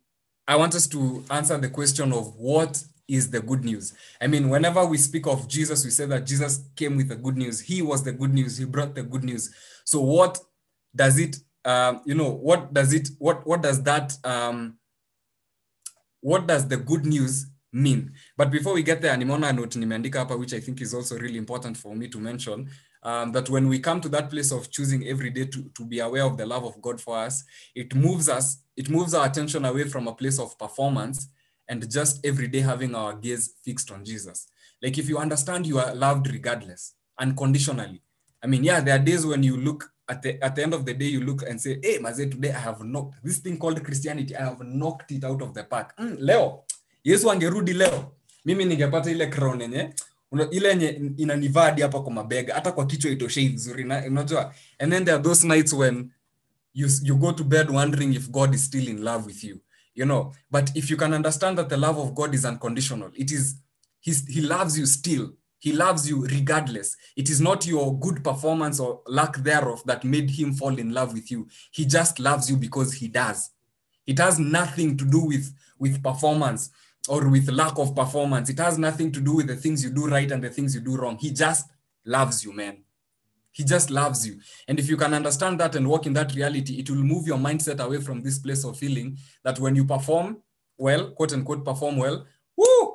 I 0.47 0.57
want 0.57 0.75
us 0.75 0.87
to 0.89 1.25
answer 1.31 1.57
the 1.59 1.71
question 1.71 2.13
of 2.13 2.37
what 2.37 2.85
is 3.09 3.31
the 3.31 3.41
good 3.41 3.65
news. 3.65 3.95
I 4.21 4.27
mean, 4.27 4.49
whenever 4.49 4.85
we 4.85 4.99
speak 4.99 5.27
of 5.27 5.49
Jesus, 5.49 5.85
we 5.85 5.91
say 5.91 6.07
that 6.07 6.27
Jesus 6.27 6.65
came 6.75 6.97
with 6.97 7.09
the 7.09 7.17
good 7.17 7.37
news. 7.37 7.61
He 7.61 7.83
was 7.83 8.03
the 8.03 8.13
good 8.13 8.33
news. 8.33 8.57
He 8.57 8.65
brought 8.65 8.95
the 8.95 9.03
good 9.03 9.25
news. 9.25 9.55
So, 9.85 10.01
what 10.01 10.39
does 10.95 11.19
it? 11.19 11.37
Um, 11.65 12.03
you 12.05 12.15
know, 12.15 12.31
what 12.31 12.73
does 12.73 12.93
it? 12.93 13.11
What 13.19 13.47
what 13.47 13.63
does 13.63 13.83
that? 13.83 14.17
Um, 14.25 14.79
what 16.21 16.47
does 16.47 16.67
the 16.67 16.77
good 16.77 17.05
news 17.05 17.47
mean? 17.73 18.13
But 18.37 18.51
before 18.51 18.75
we 18.75 18.83
get 18.83 19.03
there, 19.03 19.17
nimeona 19.17 19.55
note 19.55 19.77
nimeandika 19.77 20.39
which 20.39 20.55
I 20.55 20.61
think 20.61 20.81
is 20.81 20.95
also 20.95 21.19
really 21.19 21.39
important 21.39 21.77
for 21.77 21.95
me 21.95 22.09
to 22.09 22.19
mention. 22.19 22.71
Um, 23.03 23.33
that 23.33 23.51
when 23.51 23.69
we 23.69 23.81
come 23.81 24.01
to 24.01 24.09
that 24.09 24.31
place 24.31 24.51
of 24.51 24.71
choosing 24.71 25.07
every 25.07 25.29
day 25.29 25.45
to, 25.45 25.71
to 25.75 25.85
be 25.85 25.99
aware 25.99 26.25
of 26.25 26.39
the 26.39 26.47
love 26.47 26.65
of 26.65 26.81
God 26.81 26.99
for 26.99 27.19
us, 27.19 27.45
it 27.75 27.95
moves 27.95 28.31
us, 28.31 28.63
it 28.79 28.89
moves 28.89 29.13
our 29.13 29.27
attention 29.27 29.67
away 29.67 29.85
from 29.85 30.09
a 30.09 30.15
place 30.15 30.39
of 30.39 30.59
performance 30.59 31.29
and 31.69 31.89
just 31.91 32.25
every 32.27 32.49
day 32.49 32.61
having 32.61 32.95
our 32.95 33.15
gaze 33.15 33.55
fixed 33.65 33.91
on 33.91 34.05
Jesus. 34.05 34.47
Like 34.83 34.99
if 34.99 35.09
you 35.09 35.19
understand 35.19 35.67
you 35.67 35.79
are 35.79 35.95
loved 35.95 36.31
regardless, 36.31 36.95
unconditionally. 37.19 38.03
I 38.43 38.47
mean, 38.47 38.65
yeah, 38.65 38.81
there 38.81 38.95
are 38.95 39.05
days 39.05 39.25
when 39.25 39.43
you 39.43 39.57
look 39.57 39.91
at 40.09 40.21
the 40.23 40.39
at 40.45 40.55
the 40.55 40.63
end 40.63 40.75
of 40.75 40.85
the 40.85 40.93
day, 40.95 41.07
you 41.07 41.21
look 41.21 41.43
and 41.49 41.59
say, 41.61 41.79
Hey, 41.83 41.99
Maze, 41.99 42.29
today 42.29 42.51
I 42.53 42.59
have 42.59 42.81
knocked 42.85 43.23
this 43.25 43.39
thing 43.39 43.57
called 43.59 43.83
Christianity, 43.83 44.37
I 44.37 44.45
have 44.45 44.61
knocked 44.61 45.11
it 45.13 45.25
out 45.25 45.41
of 45.43 45.55
the 45.55 45.65
park. 45.65 45.95
Mm, 45.99 46.17
leo, 46.21 46.65
Yesu 47.05 47.31
angerudi 47.31 47.73
leo, 47.73 48.13
mimi 48.45 48.65
ningepata 48.65 49.11
ile 49.11 49.27
crown 49.27 49.61
yenye 49.61 49.95
ile 50.51 50.69
yenye 50.69 50.89
inanivaa 51.17 51.63
hadi 51.65 51.83
hapa 51.83 52.01
kwa 52.01 52.13
mabega, 52.13 52.55
hata 52.55 52.73
kwa 52.73 52.87
kichwa 52.87 53.11
itoshei 53.11 53.49
vizuri, 53.49 53.85
na- 53.85 54.05
unajua. 54.07 54.55
And 54.79 54.93
then 54.93 55.05
there 55.05 55.15
are 55.15 55.23
those 55.23 55.47
nights 55.47 55.73
when 55.73 56.11
you 56.75 56.89
you 57.03 57.17
go 57.17 57.33
to 57.33 57.45
bed 57.45 57.71
wondering 57.71 58.15
if 58.15 58.31
God 58.31 58.55
is 58.55 58.65
still 58.65 58.89
in 58.89 59.03
love 59.05 59.27
with 59.27 59.45
you, 59.45 59.61
you 59.95 60.05
know. 60.05 60.33
But 60.51 60.71
if 60.77 60.91
you 60.91 60.97
can 60.97 61.15
understand 61.15 61.59
that 61.59 61.69
the 61.69 61.77
love 61.77 61.99
of 61.99 62.15
God 62.15 62.35
is 62.35 62.45
unconditional, 62.45 63.11
it 63.15 63.33
is 63.33 63.57
he 64.01 64.43
loves 64.43 64.79
you 64.79 64.85
still. 64.85 65.33
He 65.59 65.73
loves 65.73 66.07
you 66.07 66.27
regardless. 66.27 66.95
It 67.17 67.31
is 67.31 67.41
not 67.41 67.67
your 67.67 67.99
good 67.99 68.23
performance 68.23 68.79
or 68.79 69.01
lack 69.07 69.37
thereof 69.39 69.83
that 69.87 70.05
made 70.05 70.29
him 70.29 70.53
fall 70.53 70.79
in 70.79 70.93
love 70.93 71.15
with 71.15 71.31
you. 71.31 71.49
He 71.71 71.87
just 71.87 72.19
loves 72.19 72.51
you 72.51 72.59
because 72.59 72.93
he 72.93 73.09
does. 73.09 73.51
It 74.07 74.19
has 74.19 74.39
nothing 74.39 74.99
to 74.99 75.07
do 75.07 75.25
with 75.25 75.55
with 75.79 76.03
performance 76.03 76.71
or 77.09 77.29
with 77.29 77.49
lack 77.51 77.79
of 77.79 77.95
performance. 77.95 78.51
It 78.51 78.59
has 78.59 78.79
nothing 78.79 79.11
to 79.13 79.21
do 79.21 79.37
with 79.37 79.47
the 79.47 79.57
things 79.57 79.83
you 79.83 79.91
do 79.91 80.07
right 80.07 80.31
and 80.31 80.45
the 80.45 80.51
things 80.51 80.75
you 80.75 80.83
do 80.83 80.97
wrong. 80.97 81.17
He 81.19 81.31
just 81.31 81.67
loves 82.05 82.45
you, 82.45 82.53
man. 82.53 82.84
He 83.55 83.65
just 83.65 83.89
loves 83.91 84.27
you. 84.27 84.41
And 84.69 84.79
if 84.79 84.91
you 84.91 84.97
can 84.97 85.15
understand 85.15 85.59
that 85.61 85.77
and 85.77 85.89
walk 85.89 86.07
in 86.07 86.13
that 86.15 86.35
reality, 86.35 86.79
it 86.81 86.91
will 86.91 86.97
move 87.03 87.27
your 87.27 87.39
mindset 87.39 87.81
away 87.81 88.01
from 88.01 88.21
this 88.21 88.39
place 88.39 88.65
of 88.65 88.77
feeling 88.77 89.17
that 89.45 89.59
when 89.61 89.77
you 89.77 89.85
perform 89.85 90.39
well, 90.77 91.13
quote 91.13 91.33
unquote, 91.33 91.65
perform 91.65 91.97
well, 91.97 92.27
woo, 92.57 92.95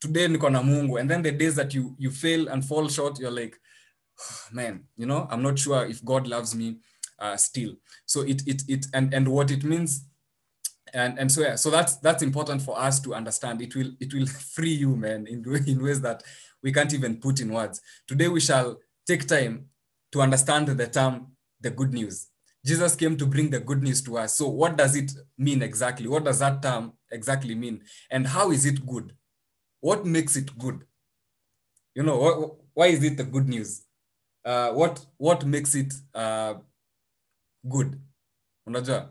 today 0.00 0.28
niko 0.28 0.52
na 0.52 0.62
Mungu. 0.62 1.00
And 1.00 1.10
then 1.10 1.22
the 1.22 1.32
days 1.32 1.56
that 1.56 1.74
you 1.74 1.96
you 1.98 2.10
fail 2.10 2.48
and 2.48 2.64
fall 2.64 2.86
short, 2.88 3.18
you're 3.18 3.30
like, 3.30 3.56
man, 4.52 4.84
you 4.96 5.06
know, 5.06 5.26
I'm 5.30 5.42
not 5.42 5.58
sure 5.58 5.86
if 5.86 6.04
God 6.04 6.26
loves 6.26 6.54
me 6.54 6.76
uh, 7.18 7.36
still. 7.36 7.74
So 8.04 8.20
it 8.20 8.46
it 8.46 8.62
it 8.68 8.86
and 8.92 9.14
and 9.14 9.26
what 9.26 9.50
it 9.50 9.64
means 9.64 10.04
and 10.94 11.18
and 11.18 11.30
so 11.30 11.40
yeah, 11.42 11.56
so 11.56 11.70
that's 11.70 11.96
that's 11.96 12.22
important 12.22 12.62
for 12.62 12.78
us 12.78 13.00
to 13.00 13.14
understand 13.14 13.60
it 13.60 13.74
will 13.74 13.90
it 14.00 14.14
will 14.14 14.26
free 14.54 14.72
you 14.72 14.96
man 14.96 15.26
in, 15.26 15.44
in 15.66 15.82
ways 15.82 16.00
that 16.00 16.22
we 16.62 16.72
can't 16.72 16.94
even 16.94 17.16
put 17.16 17.40
in 17.40 17.52
words 17.52 17.80
today 18.06 18.28
we 18.28 18.40
shall 18.40 18.78
take 19.06 19.26
time 19.26 19.66
to 20.14 20.22
understand 20.22 20.68
the 20.68 20.86
term 20.86 21.26
the 21.60 21.70
good 21.70 21.92
news. 21.92 22.28
Jesus 22.64 22.94
came 22.94 23.16
to 23.16 23.26
bring 23.26 23.50
the 23.50 23.58
good 23.58 23.82
news 23.82 24.00
to 24.02 24.16
us. 24.16 24.38
So 24.38 24.46
what 24.48 24.76
does 24.76 24.94
it 24.94 25.10
mean 25.36 25.60
exactly? 25.60 26.06
What 26.06 26.24
does 26.24 26.38
that 26.38 26.62
term 26.62 26.92
exactly 27.10 27.54
mean? 27.56 27.82
And 28.10 28.24
how 28.26 28.52
is 28.52 28.64
it 28.64 28.86
good? 28.86 29.12
What 29.80 30.06
makes 30.06 30.36
it 30.36 30.56
good? 30.56 30.84
You 31.96 32.04
know 32.04 32.58
why 32.74 32.86
is 32.86 33.02
it 33.02 33.16
the 33.16 33.24
good 33.24 33.48
news? 33.48 33.82
Uh, 34.44 34.70
what 34.70 35.04
what 35.16 35.44
makes 35.44 35.74
it 35.74 35.92
uh, 36.14 36.54
good? 37.68 38.00
Unajua? 38.68 39.08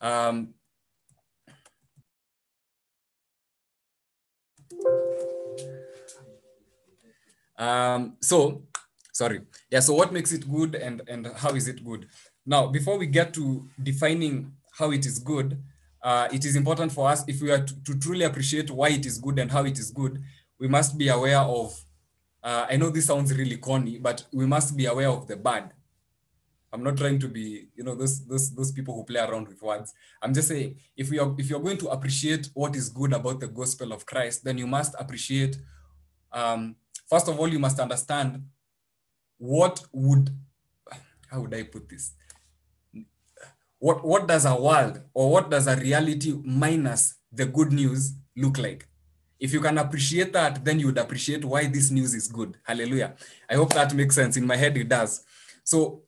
Um, 0.00 0.54
Um, 7.58 8.16
so, 8.20 8.65
sorry. 9.16 9.40
Yeah, 9.70 9.80
so 9.80 9.94
what 9.94 10.12
makes 10.12 10.32
it 10.32 10.50
good 10.50 10.74
and, 10.74 11.02
and 11.08 11.26
how 11.36 11.54
is 11.54 11.68
it 11.68 11.84
good? 11.84 12.06
Now, 12.44 12.66
before 12.66 12.98
we 12.98 13.06
get 13.06 13.32
to 13.34 13.66
defining 13.82 14.52
how 14.78 14.90
it 14.92 15.06
is 15.06 15.18
good, 15.18 15.62
uh, 16.02 16.28
it 16.32 16.44
is 16.44 16.54
important 16.54 16.92
for 16.92 17.08
us, 17.08 17.24
if 17.26 17.40
we 17.40 17.50
are 17.50 17.64
to, 17.64 17.84
to, 17.84 17.98
truly 17.98 18.24
appreciate 18.24 18.70
why 18.70 18.88
it 18.90 19.06
is 19.06 19.18
good 19.18 19.38
and 19.38 19.50
how 19.50 19.64
it 19.64 19.78
is 19.78 19.90
good, 19.90 20.22
we 20.60 20.68
must 20.68 20.96
be 20.96 21.08
aware 21.08 21.40
of, 21.40 21.80
uh, 22.44 22.66
I 22.70 22.76
know 22.76 22.90
this 22.90 23.06
sounds 23.06 23.34
really 23.34 23.56
corny, 23.56 23.98
but 23.98 24.24
we 24.32 24.46
must 24.46 24.76
be 24.76 24.86
aware 24.86 25.08
of 25.08 25.26
the 25.26 25.36
bad. 25.36 25.72
I'm 26.72 26.84
not 26.84 26.96
trying 26.98 27.18
to 27.20 27.28
be, 27.28 27.68
you 27.74 27.82
know, 27.82 27.94
those, 27.94 28.24
those, 28.26 28.54
those 28.54 28.70
people 28.70 28.94
who 28.94 29.04
play 29.04 29.20
around 29.20 29.48
with 29.48 29.62
words. 29.62 29.94
I'm 30.22 30.34
just 30.34 30.48
saying, 30.48 30.76
if 30.96 31.10
we 31.10 31.18
are, 31.18 31.34
if 31.38 31.48
you're 31.48 31.60
going 31.60 31.78
to 31.78 31.88
appreciate 31.88 32.50
what 32.54 32.76
is 32.76 32.90
good 32.90 33.12
about 33.14 33.40
the 33.40 33.48
gospel 33.48 33.92
of 33.92 34.04
Christ, 34.04 34.44
then 34.44 34.58
you 34.58 34.66
must 34.66 34.94
appreciate 34.98 35.58
um, 36.32 36.76
first 37.08 37.28
of 37.28 37.38
all, 37.38 37.48
you 37.48 37.58
must 37.58 37.80
understand 37.80 38.42
what 39.38 39.82
would, 39.92 40.30
how 41.28 41.40
would 41.40 41.54
I 41.54 41.64
put 41.64 41.88
this? 41.88 42.12
What, 43.78 44.04
what 44.04 44.26
does 44.26 44.46
a 44.46 44.54
world 44.54 45.00
or 45.12 45.30
what 45.30 45.50
does 45.50 45.66
a 45.66 45.76
reality 45.76 46.34
minus 46.44 47.16
the 47.30 47.46
good 47.46 47.72
news 47.72 48.14
look 48.36 48.58
like? 48.58 48.88
If 49.38 49.52
you 49.52 49.60
can 49.60 49.76
appreciate 49.76 50.32
that, 50.32 50.64
then 50.64 50.80
you 50.80 50.86
would 50.86 50.98
appreciate 50.98 51.44
why 51.44 51.66
this 51.66 51.90
news 51.90 52.14
is 52.14 52.26
good. 52.26 52.56
Hallelujah. 52.62 53.14
I 53.50 53.54
hope 53.54 53.74
that 53.74 53.94
makes 53.94 54.14
sense. 54.14 54.36
In 54.36 54.46
my 54.46 54.56
head, 54.56 54.76
it 54.78 54.88
does. 54.88 55.24
So, 55.62 56.02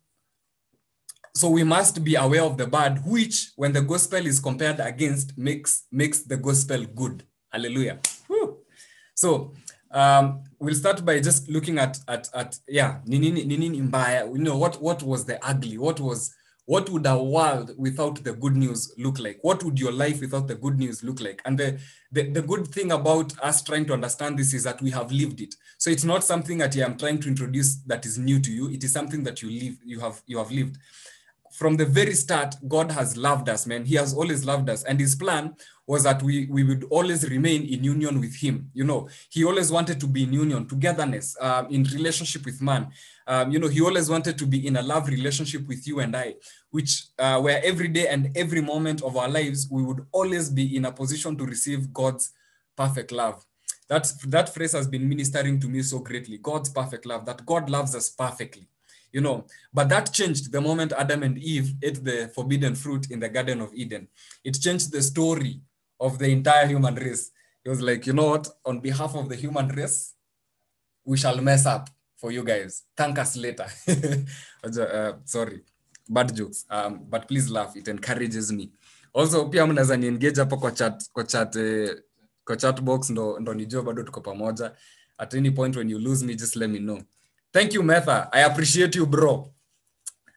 so 1.35 1.51
we 1.51 1.63
must 1.63 2.03
be 2.03 2.15
aware 2.15 2.43
of 2.43 2.57
the 2.57 2.67
bad, 2.67 3.05
which 3.05 3.51
when 3.55 3.73
the 3.73 3.83
gospel 3.83 4.27
is 4.27 4.41
compared 4.41 4.81
against 4.81 5.37
makes, 5.37 5.85
makes 5.93 6.21
the 6.21 6.39
gospel 6.39 6.85
good. 6.87 7.23
Hallelujah. 7.51 7.99
Whew. 8.29 8.59
So 9.15 9.53
um, 9.91 10.45
we'll 10.59 10.75
start 10.75 11.05
by 11.05 11.21
just 11.21 11.49
looking 11.49 11.79
at 11.79 11.99
at 12.09 12.29
at 12.35 12.59
yeah 12.69 13.01
nini 13.07 13.31
nini 13.31 13.81
mbaya? 13.81 14.27
You 14.27 14.39
know 14.39 14.57
what 14.57 14.81
what 14.83 15.03
was 15.03 15.25
the 15.25 15.45
ugly? 15.47 15.79
What 15.79 16.01
was 16.01 16.35
what 16.67 16.91
would 16.91 17.07
a 17.07 17.17
world 17.17 17.73
without 17.79 18.23
the 18.23 18.35
good 18.35 18.55
news 18.55 18.93
look 18.99 19.19
like? 19.19 19.39
What 19.41 19.65
would 19.65 19.81
your 19.81 19.91
life 19.91 20.21
without 20.21 20.49
the 20.49 20.55
good 20.55 20.79
news 20.79 21.03
look 21.03 21.19
like? 21.21 21.41
And 21.47 21.57
the 21.57 21.81
the, 22.13 22.31
the 22.31 22.43
good 22.43 22.69
thing 22.69 22.93
about 22.93 23.33
us 23.41 23.63
trying 23.63 23.87
to 23.87 23.95
understand 23.95 24.39
this 24.39 24.53
is 24.53 24.65
that 24.65 24.83
we 24.83 24.91
have 24.91 25.11
lived 25.11 25.41
it. 25.41 25.55
So 25.79 25.89
it's 25.89 26.05
not 26.05 26.25
something 26.25 26.59
that 26.59 26.77
i'm 26.77 26.99
trying 26.99 27.21
to 27.21 27.29
introduce 27.29 27.77
that 27.87 28.05
is 28.05 28.19
new 28.19 28.39
to 28.41 28.53
you. 28.53 28.71
It 28.71 28.85
is 28.85 28.93
something 28.93 29.23
that 29.25 29.41
you 29.43 29.51
live 29.51 29.79
you 29.85 30.01
have 30.01 30.23
you 30.27 30.37
have 30.37 30.51
lived. 30.51 30.77
From 31.53 31.77
the 31.79 31.87
very 31.87 32.13
start, 32.13 32.55
God 32.69 32.93
has 32.93 33.17
loved 33.17 33.49
us, 33.49 33.67
man. 33.67 33.87
He 33.87 33.95
has 33.97 34.13
always 34.13 34.45
loved 34.45 34.69
us. 34.69 34.85
And 34.85 35.01
his 35.01 35.17
plan 35.17 35.57
was 35.89 36.03
that 36.03 36.23
we, 36.23 36.47
we 36.51 36.63
would 36.63 36.85
always 36.91 37.29
remain 37.31 37.63
in 37.63 37.83
union 37.83 38.21
with 38.21 38.37
him. 38.37 38.71
You 38.75 38.85
know, 38.85 39.09
he 39.31 39.43
always 39.43 39.73
wanted 39.73 39.99
to 40.01 40.07
be 40.07 40.25
in 40.25 40.35
union, 40.35 40.69
togetherness, 40.69 41.35
um, 41.41 41.67
in 41.71 41.83
relationship 41.83 42.45
with 42.45 42.61
man. 42.61 42.89
Um, 43.27 43.51
you 43.51 43.59
know, 43.59 43.69
he 43.69 43.81
always 43.81 44.11
wanted 44.11 44.37
to 44.39 44.47
be 44.47 44.67
in 44.67 44.77
a 44.77 44.83
love 44.83 45.09
relationship 45.09 45.67
with 45.67 45.89
you 45.89 46.01
and 46.01 46.15
I, 46.15 46.35
which 46.71 47.05
uh, 47.19 47.41
where 47.41 47.65
every 47.65 47.89
day 47.89 48.07
and 48.09 48.37
every 48.37 48.61
moment 48.61 49.03
of 49.03 49.17
our 49.17 49.31
lives, 49.31 49.67
we 49.71 49.83
would 49.83 50.05
always 50.13 50.51
be 50.51 50.77
in 50.77 50.85
a 50.85 50.93
position 50.93 51.39
to 51.39 51.47
receive 51.47 51.91
God's 51.91 52.33
perfect 52.77 53.11
love. 53.11 53.43
That, 53.89 54.13
that 54.27 54.53
phrase 54.55 54.73
has 54.73 54.87
been 54.87 55.09
ministering 55.09 55.59
to 55.61 55.69
me 55.69 55.81
so 55.81 56.01
greatly. 56.01 56.37
God's 56.37 56.69
perfect 56.69 57.07
love, 57.07 57.25
that 57.25 57.47
God 57.47 57.71
loves 57.71 57.95
us 57.95 58.11
perfectly 58.11 58.69
you 59.11 59.23
know 59.23 59.47
but 59.73 59.89
that 59.89 60.13
changed 60.13 60.53
the 60.53 60.61
moment 60.61 60.93
adam 60.99 61.23
and 61.23 61.39
eve 61.39 61.73
ate 61.83 62.05
the 62.05 62.31
forbidden 62.35 62.75
fruit 62.75 63.11
in 63.11 63.19
the 63.19 63.29
garden 63.29 63.63
of 63.63 63.73
eden 63.75 64.07
it 64.45 64.61
changed 64.61 64.93
the 64.93 65.01
story 65.01 65.63
of 66.01 66.19
the 66.19 66.31
entire 66.31 66.67
human 66.67 66.95
race. 66.95 67.31
He 67.65 67.71
was 67.71 67.81
like 67.81 68.07
you 68.07 68.13
know 68.13 68.31
what? 68.31 68.49
On 68.65 68.81
behalf 68.81 69.15
of 69.15 69.29
the 69.29 69.37
human 69.37 69.69
race 69.69 70.15
we 71.05 71.17
shall 71.17 71.41
mess 71.41 71.67
up 71.67 71.89
for 72.17 72.33
you 72.33 72.45
guys. 72.45 72.83
Thank 72.97 73.19
us 73.19 73.37
later. 73.37 73.67
Uh, 74.65 75.13
sorry. 75.25 75.61
Bad 76.09 76.35
jokes. 76.35 76.67
Um, 76.69 77.05
but 77.09 77.29
please 77.29 77.49
laugh. 77.49 77.77
It 77.77 77.89
encourages 77.89 78.53
me. 78.53 78.71
Also 79.15 79.45
pia 79.49 79.67
mnaweza 79.67 79.97
ni 79.97 80.07
engage 80.07 80.41
hapo 80.41 80.57
kwa 80.57 80.71
chat 80.71 81.11
kwa 81.13 81.25
chat 81.25 81.57
eh, 81.57 81.97
kwa 82.45 82.57
chat 82.57 82.81
box 82.81 83.11
ndo, 83.11 83.39
ndo 83.41 83.55
nijua 83.55 83.83
bado 83.83 84.03
tuko 84.03 84.21
pamoja. 84.21 84.73
At 85.19 85.35
any 85.35 85.51
point 85.51 85.77
when 85.77 85.91
you 85.91 85.99
lose 85.99 86.25
me 86.27 86.35
just 86.35 86.57
let 86.57 86.71
me 86.71 86.79
know. 86.79 87.01
Thank 87.53 87.75
you 87.75 87.83
metha. 87.83 88.29
I 88.33 88.45
appreciate 88.45 88.99
you 88.99 89.07
bro. 89.07 89.53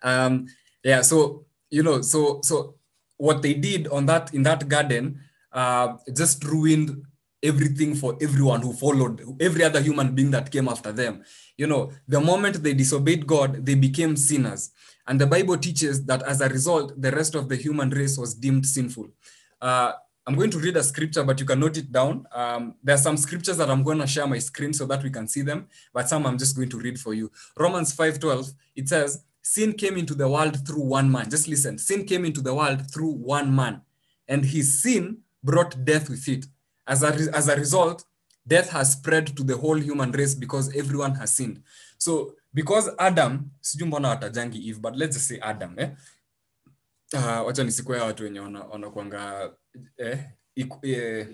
Um 0.03 0.47
yeah 0.83 1.01
so 1.03 1.45
you 1.69 1.83
know 1.83 2.01
so 2.01 2.41
so 2.43 2.75
what 3.17 3.41
they 3.41 3.53
did 3.53 3.87
on 3.87 4.05
that 4.05 4.33
in 4.33 4.43
that 4.43 4.67
garden 4.67 5.19
uh 5.53 5.97
just 6.13 6.43
ruined 6.43 7.03
everything 7.43 7.95
for 7.95 8.17
everyone 8.21 8.61
who 8.61 8.71
followed 8.73 9.21
every 9.41 9.63
other 9.63 9.81
human 9.81 10.13
being 10.13 10.31
that 10.31 10.51
came 10.51 10.67
after 10.67 10.91
them 10.91 11.23
you 11.57 11.67
know 11.67 11.91
the 12.07 12.19
moment 12.19 12.61
they 12.63 12.73
disobeyed 12.73 13.25
god 13.25 13.65
they 13.65 13.75
became 13.75 14.15
sinners 14.15 14.71
and 15.07 15.19
the 15.19 15.25
bible 15.25 15.57
teaches 15.57 16.05
that 16.05 16.21
as 16.23 16.41
a 16.41 16.49
result 16.49 16.99
the 17.01 17.11
rest 17.11 17.33
of 17.35 17.49
the 17.49 17.55
human 17.55 17.89
race 17.89 18.17
was 18.17 18.35
deemed 18.35 18.65
sinful 18.65 19.07
uh 19.61 19.93
I'm 20.27 20.35
going 20.35 20.51
to 20.51 20.59
read 20.59 20.77
a 20.77 20.83
scripture, 20.83 21.23
but 21.23 21.39
you 21.39 21.45
can 21.47 21.59
note 21.59 21.77
it 21.77 21.91
down. 21.91 22.27
Um, 22.31 22.75
there 22.83 22.93
are 22.93 22.99
some 22.99 23.17
scriptures 23.17 23.57
that 23.57 23.71
I'm 23.71 23.83
going 23.83 23.97
to 23.97 24.05
share 24.05 24.27
my 24.27 24.37
screen 24.37 24.71
so 24.71 24.85
that 24.85 25.01
we 25.03 25.09
can 25.09 25.27
see 25.27 25.41
them, 25.41 25.67
but 25.93 26.07
some 26.07 26.27
I'm 26.27 26.37
just 26.37 26.55
going 26.55 26.69
to 26.69 26.77
read 26.77 26.99
for 26.99 27.13
you. 27.13 27.31
Romans 27.57 27.95
5:12, 27.95 28.53
it 28.75 28.87
says, 28.87 29.23
Sin 29.41 29.73
came 29.73 29.97
into 29.97 30.13
the 30.13 30.29
world 30.29 30.65
through 30.67 30.83
one 30.83 31.11
man. 31.11 31.27
Just 31.29 31.47
listen. 31.47 31.79
Sin 31.79 32.05
came 32.05 32.25
into 32.25 32.41
the 32.41 32.53
world 32.53 32.91
through 32.91 33.11
one 33.11 33.55
man, 33.55 33.81
and 34.27 34.45
his 34.45 34.83
sin 34.83 35.17
brought 35.43 35.83
death 35.85 36.09
with 36.09 36.27
it. 36.27 36.45
As 36.87 37.03
a, 37.03 37.07
as 37.33 37.47
a 37.47 37.55
result, 37.55 38.05
death 38.47 38.69
has 38.71 38.93
spread 38.93 39.27
to 39.37 39.43
the 39.43 39.55
whole 39.55 39.79
human 39.79 40.11
race 40.11 40.35
because 40.35 40.75
everyone 40.75 41.15
has 41.15 41.31
sinned. 41.35 41.61
So, 41.97 42.33
because 42.53 42.89
Adam, 42.99 43.51
sijui 43.61 43.87
mbona 43.87 44.09
watajangi 44.09 44.57
Eve, 44.57 44.81
but 44.81 44.95
let's 44.97 45.15
just 45.15 45.27
say 45.27 45.39
Adam, 45.41 45.75
eh? 45.79 45.89
Uh, 47.13 47.45
wacha 47.45 47.63
nisikuea 47.63 48.03
watu 48.03 48.23
wenye 48.23 48.39
wanakwanga 48.39 49.51
eh, 49.97 50.19
eh, 50.83 51.27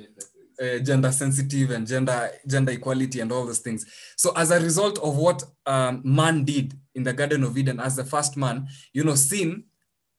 uh, 0.59 0.81
gender 0.81 1.13
sensitive 1.13 1.75
and 1.75 1.87
gender 1.87 2.31
gender 2.45 2.73
equality 2.73 3.21
and 3.21 3.31
all 3.31 3.45
those 3.45 3.61
things. 3.61 3.85
So 4.15 4.31
as 4.35 4.51
a 4.51 4.59
result 4.59 4.99
of 4.99 5.17
what 5.17 5.43
um, 5.65 6.01
man 6.03 6.45
did 6.45 6.73
in 6.95 7.03
the 7.03 7.13
Garden 7.13 7.43
of 7.43 7.57
Eden 7.57 7.79
as 7.79 7.95
the 7.95 8.03
first 8.03 8.37
man, 8.37 8.67
you 8.93 9.03
know, 9.03 9.15
sin 9.15 9.63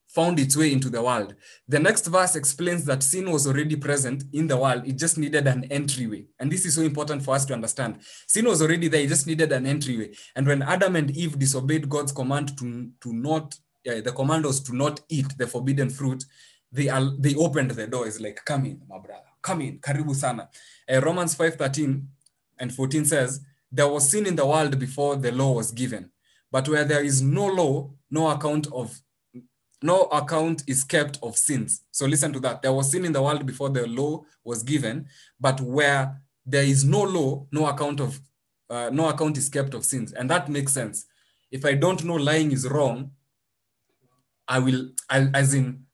found 0.09 0.41
its 0.41 0.57
way 0.57 0.73
into 0.73 0.89
the 0.89 1.03
world. 1.03 1.35
The 1.69 1.79
next 1.79 2.07
verse 2.07 2.35
explains 2.35 2.85
that 2.87 3.03
sin 3.03 3.31
was 3.31 3.47
already 3.47 3.77
present 3.77 4.25
in 4.33 4.47
the 4.47 4.57
world. 4.57 4.87
It 4.87 4.97
just 4.97 5.19
needed 5.19 5.47
an 5.47 5.65
entryway. 5.65 6.27
And 6.41 6.51
this 6.51 6.65
is 6.65 6.75
so 6.75 6.83
important 6.83 7.23
for 7.23 7.35
us 7.35 7.45
to 7.47 7.55
understand. 7.55 8.01
Sin 8.27 8.47
was 8.47 8.63
already 8.63 8.89
there. 8.89 9.03
It 9.03 9.09
just 9.09 9.27
needed 9.27 9.53
an 9.53 9.67
entryway. 9.67 10.13
And 10.35 10.47
when 10.47 10.63
Adam 10.63 10.97
and 10.97 11.11
Eve 11.11 11.39
disobeyed 11.39 11.89
God's 11.89 12.13
command 12.13 12.57
to, 12.59 12.91
to 13.03 13.13
not, 13.13 13.55
uh, 13.87 14.01
the 14.01 14.13
command 14.13 14.45
was 14.45 14.61
to 14.61 14.75
not 14.75 15.01
eat 15.09 15.37
the 15.37 15.47
forbidden 15.47 15.91
fruit, 15.91 16.25
they, 16.73 16.89
are, 16.89 17.13
they 17.19 17.35
opened 17.35 17.73
the 17.73 17.87
door. 17.87 18.07
It's 18.07 18.21
like, 18.21 18.41
come 18.45 18.65
in, 18.67 18.81
my 18.89 18.99
brother 18.99 19.23
come 19.49 19.63
in, 19.63 19.79
karibu 19.79 20.15
sana. 20.15 20.49
Uh, 20.93 21.01
Romans 21.01 21.35
5:13 21.37 22.03
and 22.59 22.75
14 22.75 23.05
says, 23.05 23.41
there 23.71 23.89
was 23.89 24.11
sin 24.11 24.27
in 24.27 24.37
the 24.37 24.47
world 24.47 24.79
before 24.79 25.17
the 25.17 25.33
law 25.33 25.53
was 25.53 25.73
given. 25.73 26.11
But 26.51 26.69
where 26.69 26.85
there 26.85 27.05
is 27.05 27.21
no 27.23 27.47
law, 27.47 27.91
no 28.11 28.29
account 28.29 28.67
of 28.73 29.01
no 29.83 30.03
account 30.05 30.65
is 30.67 30.85
kept 30.85 31.19
of 31.23 31.37
sins. 31.37 31.85
So 31.91 32.07
listen 32.07 32.33
to 32.33 32.41
that. 32.41 32.63
There 32.63 32.73
was 32.73 32.91
sin 32.91 33.05
in 33.05 33.13
the 33.13 33.23
world 33.23 33.47
before 33.47 33.71
the 33.71 33.87
law 33.87 34.25
was 34.45 34.63
given, 34.63 35.07
but 35.39 35.61
where 35.61 36.21
there 36.45 36.65
is 36.65 36.85
no 36.85 37.03
law, 37.03 37.47
no 37.53 37.67
account 37.67 38.01
of 38.01 38.21
uh, 38.71 38.91
no 38.93 39.09
account 39.09 39.39
is 39.39 39.49
kept 39.49 39.75
of 39.75 39.85
sins. 39.85 40.13
And 40.13 40.29
that 40.31 40.49
makes 40.49 40.73
sense. 40.73 41.07
If 41.51 41.65
I 41.65 41.75
don't 41.75 42.05
know 42.05 42.17
lying 42.17 42.53
is 42.53 42.69
wrong, 42.69 43.13
I 44.47 44.59
will 44.59 44.91
I, 45.09 45.29
as 45.35 45.55
in 45.55 45.87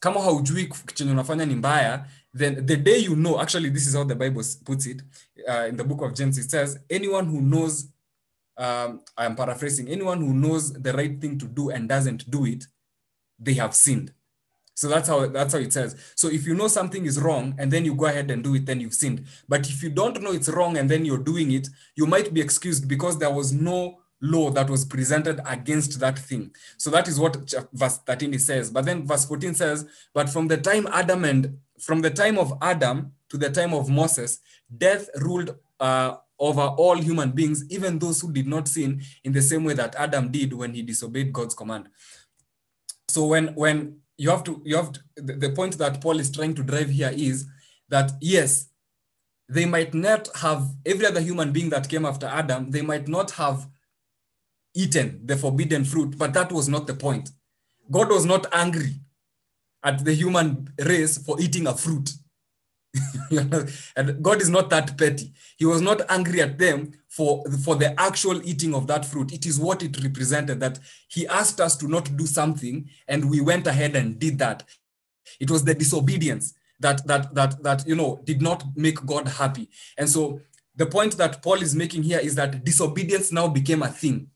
kama 0.00 0.20
haujui 0.20 0.72
chenye 0.94 1.10
unafanya 1.10 1.46
ni 1.46 1.54
mbaya 1.54 2.06
then 2.38 2.66
the 2.66 2.76
day 2.76 2.98
you 2.98 3.16
know 3.16 3.40
actually 3.40 3.70
this 3.70 3.86
is 3.86 3.94
how 3.94 4.04
the 4.04 4.14
bible 4.14 4.42
puts 4.64 4.86
it 4.86 5.02
uh, 5.48 5.68
in 5.68 5.76
the 5.76 5.84
book 5.84 6.02
of 6.02 6.14
james 6.14 6.38
it 6.38 6.50
says 6.50 6.78
anyone 6.90 7.26
who 7.26 7.40
knows 7.40 7.88
um, 8.56 9.00
i'm 9.16 9.34
paraphrasing 9.34 9.88
anyone 9.88 10.20
who 10.20 10.32
knows 10.32 10.72
the 10.72 10.92
right 10.92 11.20
thing 11.20 11.38
to 11.38 11.46
do 11.46 11.70
and 11.70 11.88
doesn't 11.88 12.30
do 12.30 12.44
it 12.46 12.66
they 13.38 13.54
have 13.54 13.74
sinned 13.74 14.12
so 14.74 14.88
that's 14.88 15.08
how 15.08 15.26
that's 15.26 15.54
how 15.54 15.58
it 15.58 15.72
says 15.72 15.96
so 16.14 16.28
if 16.28 16.46
you 16.46 16.54
know 16.54 16.68
something 16.68 17.06
is 17.06 17.20
wrong 17.20 17.54
and 17.58 17.70
then 17.70 17.84
you 17.84 17.94
go 17.94 18.06
ahead 18.06 18.30
and 18.30 18.44
do 18.44 18.54
it 18.54 18.66
then 18.66 18.80
you've 18.80 18.94
sinned 18.94 19.24
but 19.48 19.68
if 19.68 19.82
you 19.82 19.90
don't 19.90 20.20
know 20.20 20.32
it's 20.32 20.48
wrong 20.48 20.76
and 20.76 20.90
then 20.90 21.04
you're 21.04 21.18
doing 21.18 21.52
it 21.52 21.68
you 21.94 22.06
might 22.06 22.32
be 22.32 22.40
excused 22.40 22.88
because 22.88 23.18
there 23.18 23.30
was 23.30 23.52
no 23.52 23.98
law 24.20 24.50
that 24.50 24.70
was 24.70 24.84
presented 24.84 25.40
against 25.46 26.00
that 26.00 26.18
thing. 26.18 26.50
So 26.78 26.90
that 26.90 27.08
is 27.08 27.20
what 27.20 27.36
verse 27.72 27.98
13 27.98 28.38
says. 28.38 28.70
But 28.70 28.84
then 28.84 29.06
verse 29.06 29.24
14 29.26 29.54
says, 29.54 29.86
But 30.14 30.28
from 30.30 30.48
the 30.48 30.56
time 30.56 30.86
Adam 30.88 31.24
and 31.24 31.58
from 31.78 32.00
the 32.00 32.10
time 32.10 32.38
of 32.38 32.56
Adam 32.62 33.12
to 33.28 33.36
the 33.36 33.50
time 33.50 33.74
of 33.74 33.88
Moses, 33.88 34.38
death 34.76 35.08
ruled 35.16 35.56
uh, 35.78 36.16
over 36.38 36.62
all 36.62 36.96
human 36.96 37.30
beings, 37.30 37.64
even 37.70 37.98
those 37.98 38.20
who 38.20 38.32
did 38.32 38.46
not 38.46 38.68
sin 38.68 39.02
in 39.24 39.32
the 39.32 39.42
same 39.42 39.64
way 39.64 39.74
that 39.74 39.94
Adam 39.96 40.30
did 40.30 40.52
when 40.52 40.74
he 40.74 40.82
disobeyed 40.82 41.32
God's 41.32 41.54
command. 41.54 41.88
So 43.08 43.26
when 43.26 43.48
when 43.54 43.98
you 44.18 44.30
have 44.30 44.44
to 44.44 44.62
you 44.64 44.76
have 44.76 44.92
to, 44.92 45.00
the, 45.16 45.34
the 45.34 45.50
point 45.50 45.78
that 45.78 46.00
Paul 46.00 46.18
is 46.18 46.30
trying 46.30 46.54
to 46.54 46.62
drive 46.62 46.90
here 46.90 47.12
is 47.14 47.46
that 47.88 48.12
yes, 48.20 48.68
they 49.48 49.64
might 49.64 49.94
not 49.94 50.28
have 50.36 50.68
every 50.84 51.06
other 51.06 51.20
human 51.20 51.52
being 51.52 51.70
that 51.70 51.88
came 51.88 52.04
after 52.04 52.26
Adam, 52.26 52.70
they 52.70 52.82
might 52.82 53.08
not 53.08 53.30
have 53.32 53.68
eaten 54.74 55.20
the 55.24 55.36
forbidden 55.36 55.84
fruit, 55.84 56.18
but 56.18 56.34
that 56.34 56.52
was 56.52 56.68
not 56.68 56.86
the 56.86 56.94
point. 56.94 57.30
God 57.90 58.10
was 58.10 58.26
not 58.26 58.46
angry 58.52 59.00
at 59.82 60.04
the 60.04 60.12
human 60.12 60.68
race 60.84 61.18
for 61.18 61.40
eating 61.40 61.66
a 61.66 61.74
fruit. 61.74 62.10
and 63.96 64.22
God 64.22 64.40
is 64.40 64.48
not 64.48 64.70
that 64.70 64.96
petty. 64.96 65.32
He 65.56 65.64
was 65.64 65.80
not 65.80 66.02
angry 66.10 66.40
at 66.40 66.58
them 66.58 66.92
for, 67.08 67.44
for 67.64 67.76
the 67.76 67.98
actual 68.00 68.40
eating 68.46 68.74
of 68.74 68.86
that 68.86 69.04
fruit. 69.04 69.32
It 69.32 69.46
is 69.46 69.58
what 69.58 69.82
it 69.82 70.02
represented 70.02 70.60
that 70.60 70.78
He 71.08 71.26
asked 71.26 71.60
us 71.60 71.76
to 71.78 71.88
not 71.88 72.16
do 72.16 72.26
something, 72.26 72.88
and 73.08 73.30
we 73.30 73.40
went 73.40 73.66
ahead 73.66 73.96
and 73.96 74.18
did 74.18 74.38
that. 74.38 74.64
It 75.40 75.50
was 75.50 75.64
the 75.64 75.74
disobedience 75.74 76.54
that 76.80 77.06
that 77.06 77.34
that 77.34 77.62
that 77.62 77.86
you 77.86 77.96
know 77.96 78.20
did 78.24 78.42
not 78.42 78.64
make 78.76 79.04
God 79.06 79.28
happy. 79.28 79.68
And 79.96 80.08
so 80.08 80.40
the 80.74 80.86
point 80.86 81.16
that 81.16 81.42
Paul 81.42 81.62
is 81.62 81.74
making 81.74 82.02
here 82.02 82.18
is 82.18 82.34
that 82.34 82.64
disobedience 82.64 83.32
now 83.32 83.48
became 83.48 83.82
a 83.82 83.88
thing 83.88 84.30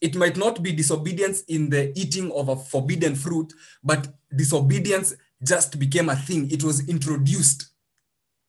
it 0.00 0.14
might 0.14 0.36
not 0.36 0.62
be 0.62 0.72
disobedience 0.72 1.42
in 1.42 1.70
the 1.70 1.98
eating 1.98 2.30
of 2.32 2.48
a 2.48 2.56
forbidden 2.56 3.14
fruit, 3.14 3.52
but 3.82 4.08
disobedience 4.34 5.14
just 5.42 5.78
became 5.78 6.08
a 6.08 6.16
thing. 6.16 6.50
It 6.50 6.62
was 6.62 6.88
introduced 6.88 7.70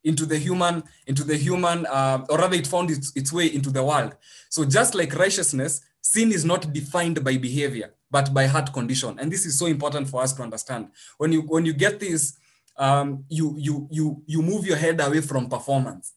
into 0.03 0.25
the 0.25 0.37
human, 0.37 0.83
into 1.07 1.23
the 1.23 1.37
human, 1.37 1.85
uh, 1.85 2.25
or 2.29 2.37
rather, 2.37 2.55
it 2.55 2.67
found 2.67 2.89
its, 2.91 3.11
its 3.15 3.33
way 3.33 3.47
into 3.47 3.69
the 3.69 3.83
world. 3.83 4.15
So 4.49 4.65
just 4.65 4.95
like 4.95 5.13
righteousness, 5.15 5.81
sin 6.01 6.31
is 6.31 6.45
not 6.45 6.71
defined 6.73 7.23
by 7.23 7.37
behavior, 7.37 7.93
but 8.09 8.33
by 8.33 8.47
heart 8.47 8.73
condition. 8.73 9.19
And 9.19 9.31
this 9.31 9.45
is 9.45 9.57
so 9.57 9.65
important 9.65 10.09
for 10.09 10.21
us 10.21 10.33
to 10.33 10.41
understand. 10.43 10.89
When 11.17 11.31
you 11.31 11.41
when 11.41 11.65
you 11.65 11.73
get 11.73 11.99
this, 11.99 12.37
um, 12.77 13.25
you 13.29 13.55
you 13.57 13.87
you 13.91 14.23
you 14.25 14.41
move 14.41 14.65
your 14.65 14.77
head 14.77 15.01
away 15.01 15.21
from 15.21 15.49
performance 15.49 16.13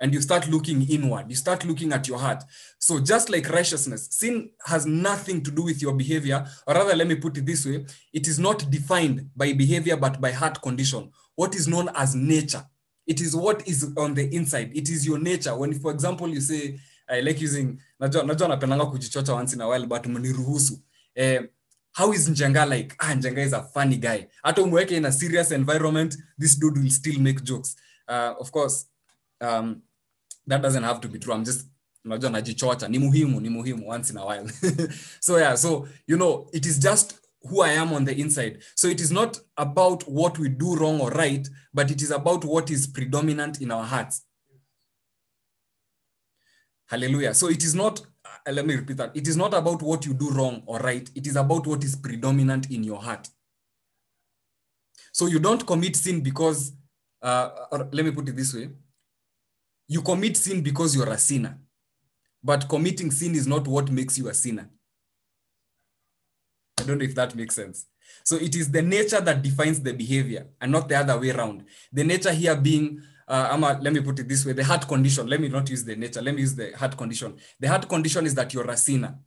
and 0.00 0.14
you 0.14 0.20
start 0.20 0.48
looking 0.48 0.88
inward. 0.88 1.26
You 1.28 1.36
start 1.36 1.64
looking 1.64 1.92
at 1.92 2.06
your 2.06 2.18
heart. 2.18 2.44
So 2.78 3.00
just 3.00 3.30
like 3.30 3.48
righteousness, 3.48 4.08
sin 4.10 4.50
has 4.64 4.86
nothing 4.86 5.42
to 5.42 5.50
do 5.50 5.62
with 5.62 5.82
your 5.82 5.92
behavior, 5.94 6.46
or 6.66 6.74
rather, 6.74 6.94
let 6.94 7.08
me 7.08 7.16
put 7.16 7.36
it 7.36 7.46
this 7.46 7.66
way: 7.66 7.84
it 8.12 8.28
is 8.28 8.38
not 8.38 8.70
defined 8.70 9.30
by 9.36 9.52
behavior, 9.52 9.96
but 9.96 10.20
by 10.20 10.30
heart 10.32 10.62
condition. 10.62 11.10
What 11.34 11.54
is 11.54 11.68
known 11.68 11.88
as 11.94 12.14
nature. 12.14 12.64
It 13.08 13.20
is 13.20 13.34
what 13.34 13.66
is 13.66 13.92
on 13.96 14.14
the 14.14 14.28
inside. 14.34 14.70
It 14.76 14.88
is 14.90 15.06
your 15.06 15.18
nature. 15.18 15.56
When, 15.56 15.72
for 15.80 15.90
example, 15.90 16.28
you 16.28 16.40
say, 16.40 16.78
I 17.08 17.20
like 17.20 17.40
using, 17.40 17.80
najua 18.00 18.22
najua 18.22 18.48
napendanga 18.48 18.86
kujichocha 18.86 19.34
once 19.34 19.54
in 19.54 19.60
a 19.62 19.66
while, 19.68 19.86
but 19.86 20.02
mniruhusu. 20.02 20.78
Eh, 21.16 21.40
how 21.92 22.12
is 22.12 22.28
Njenga 22.28 22.68
like? 22.68 22.94
Ah, 23.00 23.14
Njenga 23.14 23.38
is 23.38 23.54
a 23.54 23.62
funny 23.62 23.96
guy. 23.96 24.26
Hata 24.44 24.62
umweke 24.62 24.92
in 24.92 25.06
a 25.06 25.12
serious 25.12 25.50
environment, 25.52 26.16
this 26.36 26.54
dude 26.54 26.76
will 26.76 26.90
still 26.90 27.18
make 27.18 27.42
jokes. 27.42 27.76
Uh, 28.06 28.34
of 28.38 28.52
course, 28.52 28.86
um, 29.40 29.82
that 30.46 30.60
doesn't 30.62 30.82
have 30.82 31.00
to 31.00 31.08
be 31.08 31.18
true. 31.18 31.32
I'm 31.34 31.44
just 31.44 31.66
unajua 32.04 32.30
najichocha 32.30 32.88
ni 32.88 32.98
muhimu 32.98 33.40
ni 33.40 33.48
muhimu 33.48 33.88
once 33.88 34.12
in 34.12 34.18
a 34.18 34.24
while 34.24 34.50
so 35.20 35.38
yeah 35.40 35.56
so 35.56 35.88
you 36.06 36.16
know 36.16 36.48
it 36.52 36.66
is 36.66 36.78
just 36.80 37.14
who 37.42 37.62
i 37.62 37.70
am 37.70 37.92
on 37.92 38.04
the 38.04 38.18
inside. 38.20 38.62
So 38.74 38.88
it 38.88 39.00
is 39.00 39.10
not 39.12 39.38
about 39.56 40.02
what 40.08 40.38
we 40.38 40.48
do 40.48 40.76
wrong 40.76 41.00
or 41.00 41.10
right 41.10 41.48
but 41.72 41.90
it 41.90 42.02
is 42.02 42.10
about 42.10 42.44
what 42.44 42.70
is 42.70 42.86
predominant 42.86 43.60
in 43.60 43.70
our 43.70 43.84
hearts. 43.84 44.24
Hallelujah. 46.86 47.34
So 47.34 47.48
it 47.48 47.62
is 47.62 47.74
not 47.74 48.00
uh, 48.24 48.52
let 48.52 48.66
me 48.66 48.74
repeat 48.74 48.96
that. 48.96 49.16
It 49.16 49.28
is 49.28 49.36
not 49.36 49.54
about 49.54 49.82
what 49.82 50.06
you 50.06 50.14
do 50.14 50.30
wrong 50.30 50.62
or 50.66 50.78
right. 50.78 51.08
It 51.14 51.26
is 51.26 51.36
about 51.36 51.66
what 51.66 51.84
is 51.84 51.96
predominant 51.96 52.70
in 52.70 52.82
your 52.82 53.00
heart. 53.00 53.28
So 55.12 55.26
you 55.26 55.38
don't 55.38 55.66
commit 55.66 55.96
sin 55.96 56.20
because 56.20 56.72
uh, 57.22 57.50
let 57.92 58.04
me 58.04 58.10
put 58.10 58.28
it 58.28 58.36
this 58.36 58.54
way. 58.54 58.70
You 59.86 60.02
commit 60.02 60.36
sin 60.36 60.62
because 60.62 60.94
you're 60.94 61.08
a 61.08 61.18
sinner. 61.18 61.58
But 62.42 62.68
committing 62.68 63.10
sin 63.10 63.34
is 63.34 63.46
not 63.46 63.66
what 63.66 63.90
makes 63.90 64.16
you 64.16 64.28
a 64.28 64.34
sinner 64.34 64.70
don't 66.88 66.98
know 66.98 67.04
if 67.04 67.14
that 67.14 67.34
makes 67.34 67.54
sense. 67.54 67.86
So 68.24 68.36
it 68.36 68.54
is 68.54 68.70
the 68.70 68.82
nature 68.82 69.20
that 69.20 69.42
defines 69.42 69.80
the 69.80 69.92
behavior 69.92 70.46
and 70.60 70.72
not 70.72 70.88
the 70.88 70.96
other 70.96 71.18
way 71.18 71.30
around. 71.30 71.64
The 71.92 72.04
nature 72.04 72.32
here 72.32 72.56
being 72.56 73.00
uh, 73.28 73.48
a, 73.52 73.82
let 73.82 73.92
me 73.92 74.00
put 74.00 74.18
it 74.18 74.28
this 74.28 74.44
way 74.44 74.52
the 74.52 74.64
heart 74.64 74.88
condition. 74.88 75.26
Let 75.26 75.40
me 75.40 75.48
not 75.48 75.68
use 75.70 75.84
the 75.84 75.96
nature 75.96 76.22
let 76.22 76.34
me 76.34 76.40
use 76.40 76.54
the 76.54 76.72
heart 76.76 76.96
condition. 76.96 77.36
The 77.60 77.68
heart 77.68 77.88
condition 77.88 78.26
is 78.26 78.34
that 78.34 78.52
you're 78.52 78.70
a 78.70 78.76
sinner. 78.76 79.18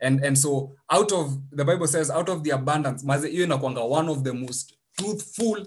And 0.00 0.24
and 0.24 0.36
so 0.36 0.74
out 0.90 1.12
of 1.12 1.38
the 1.50 1.64
bible 1.64 1.86
says 1.86 2.10
out 2.10 2.28
of 2.28 2.42
the 2.42 2.50
abundance 2.50 3.04
one 3.04 4.08
of 4.08 4.24
the 4.24 4.34
most 4.34 4.76
truthful 4.98 5.64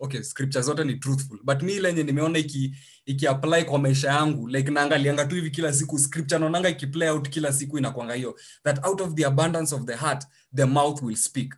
okay 0.00 0.22
scripture 0.22 0.60
zote 0.60 0.84
ni 0.86 0.96
truthful. 0.96 1.38
But 1.44 1.62
mi 1.62 1.80
lenye 1.80 2.02
nimeona 2.02 2.38
iki 2.38 2.74
ikiapply 3.06 3.64
kwa 3.64 3.78
maisha 3.78 4.08
yangu 4.08 4.48
like 4.48 4.70
naangalianga 4.70 5.24
tu 5.26 5.34
hivi 5.34 5.50
kila 5.50 5.72
siku 5.72 5.98
scripture 5.98 6.38
naonanga 6.38 6.68
ikiplay 6.68 7.08
out 7.08 7.28
kila 7.28 7.52
siku 7.52 7.78
inakwanga 7.78 8.14
hiyo. 8.14 8.38
That 8.64 8.86
out 8.86 9.00
of 9.00 9.14
the 9.14 9.24
abundance 9.26 9.74
of 9.74 9.84
the 9.84 9.96
heart 9.96 10.24
the 10.54 10.66
mouth 10.66 11.02
will 11.02 11.16
speak. 11.16 11.52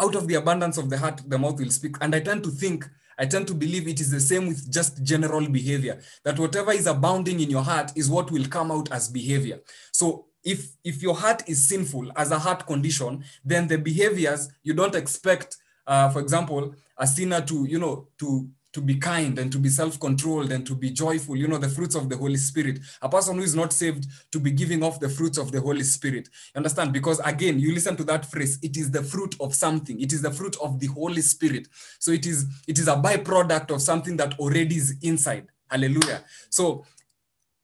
Out 0.00 0.14
of 0.14 0.28
the 0.28 0.36
abundance 0.36 0.78
of 0.78 0.88
the 0.88 0.98
heart 0.98 1.22
the 1.26 1.38
mouth 1.38 1.58
will 1.58 1.70
speak. 1.70 1.96
And 2.00 2.14
i 2.14 2.20
tend 2.20 2.44
to 2.44 2.50
think 2.50 2.88
i 3.18 3.26
tend 3.26 3.46
to 3.48 3.54
believe 3.54 3.88
it 3.88 4.00
is 4.00 4.10
the 4.10 4.20
same 4.20 4.46
with 4.46 4.70
just 4.72 5.02
general 5.02 5.46
behavior 5.48 6.00
that 6.24 6.38
whatever 6.38 6.72
is 6.72 6.86
abounding 6.86 7.40
in 7.40 7.50
your 7.50 7.62
heart 7.62 7.92
is 7.96 8.08
what 8.08 8.30
will 8.30 8.46
come 8.46 8.70
out 8.70 8.92
as 8.92 9.08
behavior. 9.08 9.60
So 9.92 10.26
if 10.44 10.76
if 10.84 11.02
your 11.02 11.14
heart 11.14 11.42
is 11.48 11.68
sinful 11.68 12.10
as 12.16 12.30
a 12.30 12.38
heart 12.38 12.66
condition 12.66 13.24
then 13.44 13.66
the 13.68 13.78
behaviors 13.78 14.48
you 14.62 14.74
don't 14.74 14.94
expect 14.94 15.56
uh, 15.86 16.08
for 16.10 16.20
example 16.20 16.74
a 16.98 17.06
sinner 17.06 17.40
to 17.40 17.64
you 17.66 17.78
know 17.78 18.08
to 18.18 18.48
to 18.72 18.80
be 18.80 18.94
kind 18.96 19.38
and 19.38 19.50
to 19.50 19.58
be 19.58 19.68
self-controlled 19.68 20.52
and 20.52 20.66
to 20.66 20.74
be 20.74 20.90
joyful 20.90 21.36
you 21.36 21.48
know 21.48 21.58
the 21.58 21.68
fruits 21.68 21.94
of 21.94 22.08
the 22.08 22.16
holy 22.16 22.36
spirit. 22.36 22.78
A 23.02 23.08
person 23.08 23.36
who 23.36 23.42
is 23.42 23.54
not 23.54 23.72
saved 23.72 24.06
to 24.30 24.38
be 24.38 24.50
giving 24.50 24.82
off 24.82 25.00
the 25.00 25.08
fruits 25.08 25.38
of 25.38 25.50
the 25.52 25.60
holy 25.60 25.82
spirit. 25.82 26.28
You 26.54 26.58
understand? 26.58 26.92
Because 26.92 27.20
again 27.24 27.58
you 27.58 27.74
listen 27.74 27.96
to 27.96 28.04
that 28.04 28.24
phrase 28.26 28.58
it 28.62 28.76
is 28.76 28.90
the 28.90 29.02
fruit 29.02 29.34
of 29.40 29.54
something. 29.54 30.00
It 30.00 30.12
is 30.12 30.22
the 30.22 30.30
fruit 30.30 30.56
of 30.62 30.78
the 30.78 30.86
holy 30.86 31.22
spirit. 31.22 31.68
So 31.98 32.12
it 32.12 32.26
is 32.26 32.46
it 32.68 32.78
is 32.78 32.88
a 32.88 32.96
byproduct 32.96 33.74
of 33.74 33.82
something 33.82 34.16
that 34.18 34.38
already 34.38 34.76
is 34.76 34.96
inside. 35.02 35.48
Hallelujah. 35.68 36.24
So 36.48 36.84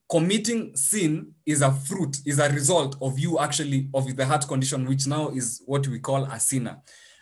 committing 0.08 0.76
sin 0.76 1.32
is 1.44 1.62
a 1.62 1.72
fruit 1.72 2.18
is 2.24 2.38
a 2.38 2.48
result 2.50 2.96
of 3.00 3.18
you 3.18 3.38
actually 3.38 3.88
of 3.92 4.16
the 4.16 4.24
heart 4.24 4.46
condition 4.46 4.86
which 4.86 5.06
now 5.06 5.30
is 5.30 5.62
what 5.66 5.86
we 5.88 5.98
call 5.98 6.24
a 6.24 6.38
sinner 6.38 6.78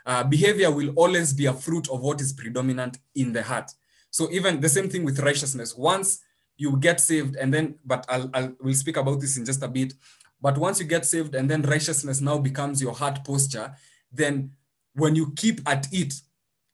uh, 0.07 0.23
behavior 0.25 0.71
will 0.71 0.91
always 0.97 1.33
be 1.33 1.47
a 1.47 1.53
fruit 1.53 1.89
of 1.91 2.01
what 2.01 2.21
is 2.21 2.33
predominant 2.33 2.99
in 3.15 3.33
the 3.33 3.43
heart. 3.43 3.71
So 4.11 4.31
even 4.31 4.61
the 4.61 4.69
same 4.69 4.89
thing 4.89 5.05
with 5.05 5.19
righteousness. 5.19 5.75
Once 5.77 6.21
you 6.57 6.77
get 6.77 7.01
saved, 7.01 7.37
and 7.37 7.53
then, 7.53 7.77
but 7.85 8.05
I'll, 8.09 8.31
I'll 8.35 8.55
we'll 8.61 8.75
speak 8.75 8.97
about 8.97 9.21
this 9.21 9.37
in 9.37 9.45
just 9.45 9.63
a 9.63 9.69
bit. 9.69 9.95
But 10.41 10.59
once 10.59 10.79
you 10.79 10.87
get 10.87 11.05
saved, 11.05 11.35
and 11.35 11.51
then 11.51 11.63
righteousness 11.63 12.21
now 12.21 12.39
becomes 12.39 12.81
your 12.81 12.93
heart 12.93 13.25
posture, 13.25 13.75
then 14.13 14.51
when 14.95 15.17
you 15.17 15.33
keep 15.35 15.61
at 15.67 15.93
it, 15.93 16.15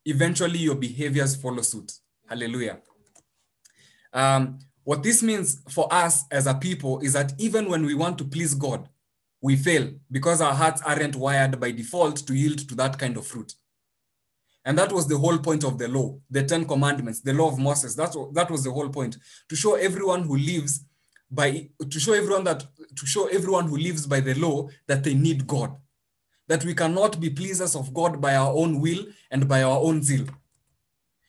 eventually 0.05 0.59
your 0.59 0.75
behaviors 0.75 1.37
follow 1.37 1.63
suit. 1.63 1.93
Hallelujah. 2.29 2.79
Um, 4.13 4.59
what 4.85 5.03
this 5.03 5.23
means 5.23 5.63
for 5.69 5.93
us 5.93 6.25
as 6.31 6.47
a 6.47 6.55
people 6.55 7.01
is 7.01 7.13
that 7.13 7.33
even 7.39 7.69
when 7.69 7.87
we 7.87 7.95
want 7.95 8.19
to 8.19 8.25
please 8.25 8.55
God, 8.55 8.89
we 9.43 9.57
fail 9.57 9.91
because 10.11 10.41
our 10.41 10.55
hearts 10.55 10.83
aren't 10.83 11.17
wired 11.17 11.59
by 11.61 11.71
default 11.71 12.17
to 12.27 12.35
yield 12.35 12.69
to 12.69 12.75
that 12.75 12.99
kind 12.99 13.17
of 13.17 13.27
fruit. 13.27 13.55
And 14.65 14.77
that 14.79 14.93
was 14.93 15.07
the 15.09 15.17
whole 15.17 15.39
point 15.39 15.65
of 15.65 15.79
the 15.79 15.89
law, 15.89 16.19
the 16.31 16.43
Ten 16.43 16.67
Commandments, 16.67 17.21
the 17.21 17.33
law 17.33 17.49
of 17.49 17.59
Moses. 17.59 17.95
That's 17.95 18.17
that 18.35 18.51
was 18.51 18.63
the 18.65 18.71
whole 18.71 18.91
point 18.91 19.17
to 19.49 19.57
show 19.57 19.75
everyone 19.75 20.25
who 20.25 20.37
lives 20.37 20.85
by 21.31 21.71
to 21.89 21.99
show 22.01 22.13
everyone 22.13 22.45
that 22.45 22.67
to 22.97 23.07
show 23.07 23.27
everyone 23.29 23.69
who 23.69 23.79
lives 23.79 24.07
by 24.07 24.21
the 24.21 24.35
law 24.35 24.69
that 24.87 25.03
they 25.03 25.15
need 25.15 25.47
God, 25.47 25.75
that 26.47 26.65
we 26.65 26.75
cannot 26.75 27.19
be 27.21 27.31
pleasers 27.31 27.75
of 27.75 27.95
God 27.95 28.21
by 28.21 28.37
our 28.37 28.53
own 28.53 28.81
will 28.81 29.07
and 29.31 29.49
by 29.49 29.63
our 29.63 29.79
own 29.81 30.03
zeal. 30.03 30.27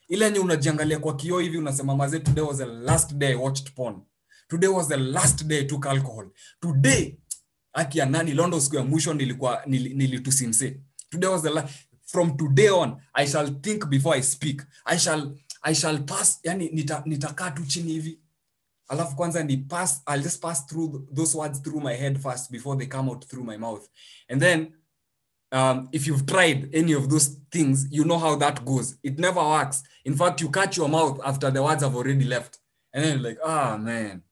Ile 0.09 0.25
yenye 0.25 0.39
unajiangalia 0.39 0.99
kwa 0.99 1.15
kioo 1.15 1.39
hivi 1.39 1.57
unasema 1.57 1.95
mazee, 1.95 2.19
today 2.19 2.43
was 2.43 2.57
the 2.57 2.65
last 2.65 3.13
day 3.13 3.31
I 3.31 3.35
watched 3.35 3.71
porn. 3.75 4.01
Today 4.49 4.69
was 4.69 4.87
the 4.87 4.97
last 4.97 5.43
day 5.47 5.59
I 5.59 5.63
took 5.65 5.85
alcohol. 5.85 6.25
Today 6.61 7.17
haki 7.73 7.99
ya 7.99 8.05
nani? 8.05 8.33
Londo 8.33 8.59
siku 8.61 8.75
ya 8.75 8.83
mwisho 8.83 9.13
nilikuwa 9.13 9.63
nil, 9.65 9.95
nilitusimse 9.95 10.77
today 11.11 11.27
was 11.27 11.41
the 11.43 11.49
last 11.49 11.87
from 12.05 12.35
today 12.37 12.69
on 12.69 12.97
i 13.15 13.25
shall 13.25 13.47
think 13.61 13.87
before 13.89 14.15
i 14.15 14.21
speak. 14.21 14.61
I 14.85 14.97
shall 14.97 15.35
i 15.63 15.73
shall 15.73 15.99
pass 15.99 16.39
yani 16.43 16.69
nitakaa 16.69 17.03
nita 17.05 17.51
tu 17.51 17.65
chini 17.65 17.91
hivi. 17.91 18.19
Alafu 18.87 19.15
kwanza 19.15 19.43
ni 19.43 19.57
pass 19.57 20.01
i'll 20.07 20.23
just 20.23 20.41
pass 20.41 20.65
through 20.67 21.07
those 21.15 21.37
words 21.37 21.61
through 21.61 21.81
my 21.83 21.93
head 21.93 22.19
first 22.19 22.51
before 22.51 22.77
they 22.77 22.87
come 22.87 23.09
out 23.09 23.25
through 23.27 23.45
my 23.45 23.57
mouth. 23.57 23.87
And 24.29 24.41
then 24.41 24.73
um, 25.51 25.89
if 25.91 26.07
you've 26.07 26.25
tried 26.25 26.69
any 26.75 26.93
of 26.93 27.09
those 27.09 27.27
things 27.51 27.87
you 27.91 28.03
know 28.03 28.19
how 28.19 28.35
that 28.37 28.65
goes. 28.65 28.97
It 29.03 29.19
never 29.19 29.41
works. 29.41 29.83
In 30.05 30.15
fact 30.15 30.41
you 30.41 30.49
catch 30.49 30.77
your 30.77 30.89
mouth 30.89 31.19
after 31.23 31.51
the 31.51 31.61
words 31.63 31.83
have 31.83 31.95
already 31.95 32.25
left. 32.25 32.57
And 32.93 33.05
then 33.05 33.23
like 33.23 33.37
ah 33.45 33.73
oh, 33.73 33.77
man 33.77 34.23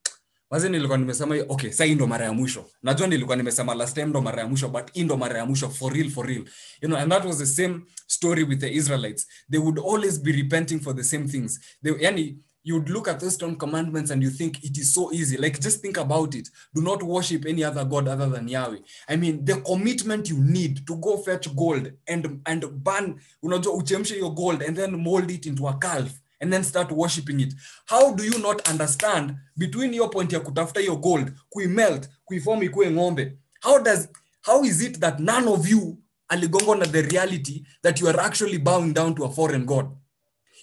mazi 0.51 0.69
nilikuwa 0.69 0.97
nimesema 0.97 1.35
okay 1.49 1.71
sasa 1.71 1.85
ndo 1.85 2.07
mara 2.07 2.25
ya 2.25 2.33
mwisho. 2.33 2.65
Najua 2.83 3.07
nilikuwa 3.07 3.37
nimesema 3.37 3.75
last 3.75 3.93
time 3.93 4.05
ndo 4.05 4.21
mara 4.21 4.41
ya 4.41 4.47
mwisho 4.47 4.69
but 4.69 4.95
ndo 4.97 5.17
mara 5.17 5.37
ya 5.39 5.45
mwisho 5.45 5.69
for 5.69 5.93
real 5.93 6.09
for 6.09 6.25
real. 6.27 6.45
You 6.81 6.87
know 6.87 6.97
and 6.97 7.11
that 7.11 7.25
was 7.25 7.37
the 7.37 7.45
same 7.45 7.79
story 8.07 8.43
with 8.43 8.59
the 8.59 8.73
israelites. 8.73 9.27
They 9.51 9.59
would 9.59 9.79
always 9.79 10.21
be 10.21 10.31
repenting 10.31 10.79
for 10.79 10.95
the 10.95 11.03
same 11.03 11.27
things. 11.27 11.59
They, 11.83 11.93
yani 12.03 12.37
you'd 12.63 12.89
look 12.89 13.07
at 13.07 13.19
those 13.19 13.37
ten 13.37 13.55
commandments 13.55 14.11
and 14.11 14.23
you 14.23 14.29
think 14.29 14.63
it 14.63 14.77
is 14.77 14.93
so 14.93 15.11
easy. 15.13 15.37
Like 15.37 15.59
just 15.59 15.81
think 15.81 15.97
about 15.97 16.35
it. 16.35 16.49
Do 16.73 16.81
not 16.81 17.03
worship 17.03 17.45
any 17.45 17.63
other 17.63 17.85
god 17.85 18.07
other 18.07 18.29
than 18.29 18.47
yahweh. 18.47 18.79
I 19.07 19.15
mean 19.17 19.45
the 19.45 19.61
commitment 19.61 20.29
you 20.29 20.37
need 20.43 20.85
to 20.87 20.95
go 20.95 21.17
fetch 21.17 21.55
gold 21.55 21.91
and 22.07 22.41
and 22.45 22.65
burn 22.83 23.19
unajua 23.43 23.73
uchemshe 23.73 24.17
your 24.17 24.33
gold 24.35 24.63
and 24.63 24.75
then 24.77 24.95
mold 24.95 25.31
it 25.31 25.45
into 25.45 25.67
a 25.67 25.73
calf 25.73 26.11
and 26.39 26.53
then 26.53 26.63
start 26.63 26.91
worshiping 26.91 27.39
it. 27.39 27.53
How 27.85 28.13
do 28.13 28.23
you 28.23 28.39
not 28.39 28.69
understand 28.69 29.35
between 29.57 29.93
your 29.93 30.09
point 30.09 30.33
ya 30.33 30.39
kutafuta 30.39 30.79
hiyo 30.79 30.95
gold 30.95 31.31
kuimelt 31.49 32.09
kuiform 32.25 32.63
ikuwe 32.63 32.91
ng'ombe? 32.91 33.37
How 33.61 33.79
does 33.83 34.07
how 34.41 34.65
is 34.65 34.81
it 34.81 34.99
that 34.99 35.19
none 35.19 35.47
of 35.47 35.69
you 35.69 35.97
aligongwa 36.27 36.75
na 36.75 36.85
the 36.85 37.01
reality 37.01 37.63
that 37.83 38.01
you 38.01 38.09
are 38.09 38.19
actually 38.21 38.57
bowing 38.57 38.93
down 38.93 39.15
to 39.15 39.25
a 39.25 39.29
foreign 39.29 39.65
god? 39.65 39.85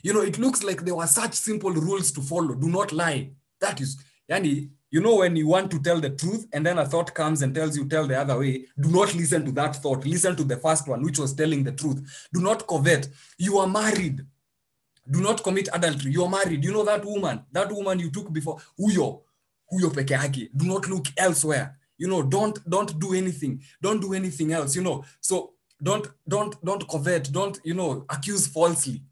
You 0.03 0.13
know 0.13 0.23
it 0.23 0.39
looks 0.39 0.63
like 0.63 0.85
there 0.85 0.95
were 0.95 1.09
such 1.09 1.35
simple 1.35 1.73
rules 1.73 2.13
to 2.13 2.23
follow. 2.23 2.55
Do 2.55 2.69
not 2.69 2.93
lie. 2.93 3.31
That 3.61 3.81
is 3.81 3.99
yani 4.29 4.71
you 4.91 5.01
know 5.01 5.17
when 5.17 5.37
you 5.37 5.49
want 5.49 5.71
to 5.71 5.79
tell 5.79 6.01
the 6.01 6.11
truth 6.11 6.47
and 6.53 6.65
then 6.65 6.79
a 6.79 6.87
thought 6.87 7.15
comes 7.15 7.43
and 7.43 7.55
tells 7.55 7.77
you 7.77 7.89
tell 7.89 8.07
the 8.07 8.19
other 8.19 8.39
way 8.39 8.65
do 8.81 8.91
not 8.91 9.15
listen 9.15 9.45
to 9.45 9.53
that 9.53 9.77
thought. 9.77 10.07
Listen 10.07 10.37
to 10.37 10.45
the 10.45 10.57
first 10.57 10.89
one 10.89 11.03
which 11.03 11.19
was 11.19 11.35
telling 11.35 11.65
the 11.65 11.73
truth. 11.73 12.29
Do 12.33 12.41
not 12.41 12.67
covet. 12.67 13.09
You 13.39 13.59
are 13.59 13.69
married 13.69 14.25
do 15.11 15.21
not 15.21 15.43
commit 15.43 15.69
adultery. 15.73 16.13
You're 16.13 16.29
married. 16.29 16.65
You 16.65 16.73
know 16.73 16.85
that 16.85 17.05
woman. 17.05 17.45
That 17.53 17.71
woman 17.71 17.99
you 17.99 18.11
took 18.11 18.33
before. 18.33 18.61
Huyo. 18.79 19.23
Huyo 19.73 19.91
peke 19.91 20.15
yake. 20.15 20.51
Do 20.57 20.67
not 20.67 20.89
look 20.89 21.07
elsewhere. 21.17 21.77
You 21.99 22.09
know 22.09 22.23
don't 22.23 22.59
don't 22.69 22.99
do 22.99 23.15
anything. 23.15 23.63
Don't 23.81 24.01
do 24.01 24.15
anything 24.15 24.53
else 24.53 24.77
you 24.77 24.83
know. 24.83 25.05
So 25.21 25.55
don't 25.83 26.07
don't 26.29 26.63
don't 26.65 26.87
covet. 26.89 27.33
Don't 27.33 27.59
you 27.65 27.75
know 27.75 28.05
accuse 28.09 28.47
falsely. 28.47 29.03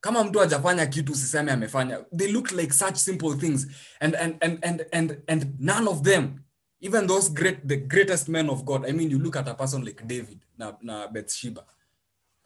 Kama 0.00 0.24
mtu 0.24 0.40
ajafanya 0.40 0.86
kitu 0.86 1.12
usiseme 1.12 1.52
amefanya. 1.52 2.04
They 2.16 2.32
look 2.32 2.52
like 2.52 2.72
such 2.72 2.96
simple 2.96 3.34
things. 3.36 3.66
And 4.00 4.14
and 4.14 4.36
and 4.40 4.58
and 4.62 4.86
and, 4.92 5.16
and 5.28 5.54
none 5.58 5.88
of 5.88 6.02
them 6.02 6.40
even 6.80 7.06
those 7.06 7.28
great 7.28 7.66
the 7.68 7.76
greatest 7.76 8.28
men 8.28 8.50
of 8.50 8.64
god. 8.64 8.86
I 8.88 8.92
mean 8.92 9.10
you 9.10 9.18
look 9.18 9.36
at 9.36 9.48
a 9.48 9.54
person 9.54 9.84
like 9.84 10.06
david 10.06 10.40
na, 10.58 10.72
na 10.82 11.08
bathsheba. 11.08 11.64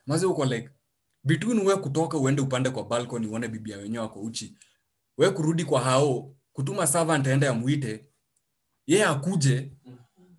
Mazi 0.09 0.26
uko 0.26 0.48
like 0.48 0.70
between 1.24 1.61
we 1.66 1.76
kutoka 1.76 2.18
uende 2.18 2.42
upande 2.42 2.70
kwa 2.70 2.85
balcony 2.85 3.26
uone 3.26 3.48
bibia 3.48 3.76
wenyewe 3.78 4.02
wako 4.02 4.20
uchi. 4.20 4.59
We 5.18 5.30
kurudi 5.30 5.64
kwa 5.64 5.80
hao 5.80 6.37
kutuma 6.52 6.87
servant 6.87 7.26
aende 7.26 7.48
amuite 7.48 8.06
yeye 8.87 9.04
akuje. 9.04 9.72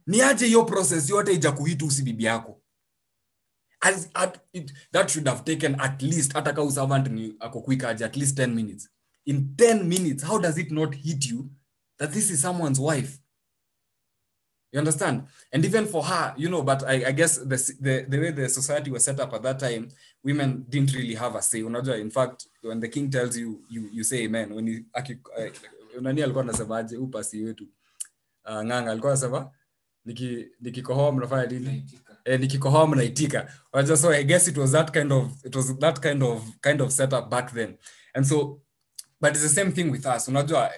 Ni 0.08 0.22
aje 0.22 0.46
hiyo 0.46 0.66
process 0.66 1.10
yote 1.10 1.34
ija 1.34 1.52
kuhiti 1.52 1.86
usi 1.86 2.04
bibi 2.04 2.24
yako? 2.24 2.62
As, 3.80 4.10
at, 4.14 4.40
it, 4.54 4.74
that 4.92 5.10
should 5.10 5.28
have 5.28 5.42
taken 5.44 5.76
at 5.82 6.02
least 6.02 6.34
hata 6.34 6.54
ka 6.54 6.72
servant 6.72 7.08
ni 7.08 7.36
ako 7.40 7.62
quick 7.62 7.84
aje 7.84 8.06
at 8.06 8.16
least 8.18 8.38
10 8.40 8.48
minutes. 8.48 8.90
In 9.26 9.56
10 9.56 9.84
minutes 9.84 10.24
how 10.24 10.40
does 10.40 10.58
it 10.58 10.72
not 10.72 10.96
hit 10.96 11.26
you 11.26 11.50
that 11.98 12.12
this 12.12 12.30
is 12.32 12.42
someone's 12.42 12.80
wife 12.80 13.21
you 14.72 14.80
understand? 14.80 15.24
And 15.54 15.66
even 15.66 15.86
for 15.86 16.04
her 16.04 16.34
you 16.38 16.48
know 16.50 16.62
but 16.64 16.84
i, 16.84 17.06
I 17.08 17.12
guess 17.12 17.38
the, 17.38 17.58
the, 17.82 18.06
the 18.10 18.20
way 18.20 18.32
the 18.32 18.50
society 18.50 18.92
was 18.92 19.04
set 19.06 19.20
up 19.20 19.34
at 19.34 19.42
that 19.44 19.60
time 19.60 19.88
women 20.24 20.66
didn't 20.70 20.94
really 20.94 21.16
have 21.16 21.36
a 21.38 21.42
say. 21.42 21.62
Unajua 21.62 22.00
in 22.00 22.10
fact 22.10 22.48
when 22.64 22.80
the 22.80 22.88
king 22.90 23.10
tells 23.10 23.38
you 23.38 23.62
you, 23.70 23.90
you 23.94 24.04
say 24.04 24.26
amen 24.26 24.54
when 24.56 24.68
he, 24.68 24.80
aki, 24.94 25.18
uh, 25.38 26.02
nani 26.02 26.22
alikuwa 26.24 26.44
anasemaje 26.44 26.96
huu 26.96 27.08
pasi 27.08 27.42
wetu. 27.44 27.68
Uh, 28.46 28.64
nganga 28.64 28.92
alikuwa 28.92 29.12
anasema 29.12 29.52
niki 30.06 30.48
nikikohoa 30.62 31.12
mnafanya 31.12 31.46
nini? 31.46 31.86
Eh, 32.26 32.40
nikikohoa 32.40 32.88
mnaitika. 32.88 33.54
So 33.96 34.10
i 34.14 34.24
guess 34.24 34.48
it 34.48 34.58
was 34.58 34.72
that 34.72 34.92
kind 34.92 35.12
of 35.14 35.46
it 35.46 35.56
was 35.56 35.78
that 35.80 36.00
kind 36.00 36.24
of 36.24 36.44
kind 36.62 36.82
of 36.82 36.92
setup 36.92 37.30
back 37.30 37.54
then. 37.54 37.78
And 38.14 38.26
so 38.26 38.62
but 39.22 39.32
it's 39.32 39.44
the 39.44 39.50
same 39.50 39.72
thing 39.72 39.92
with 39.92 40.06
us 40.06 40.28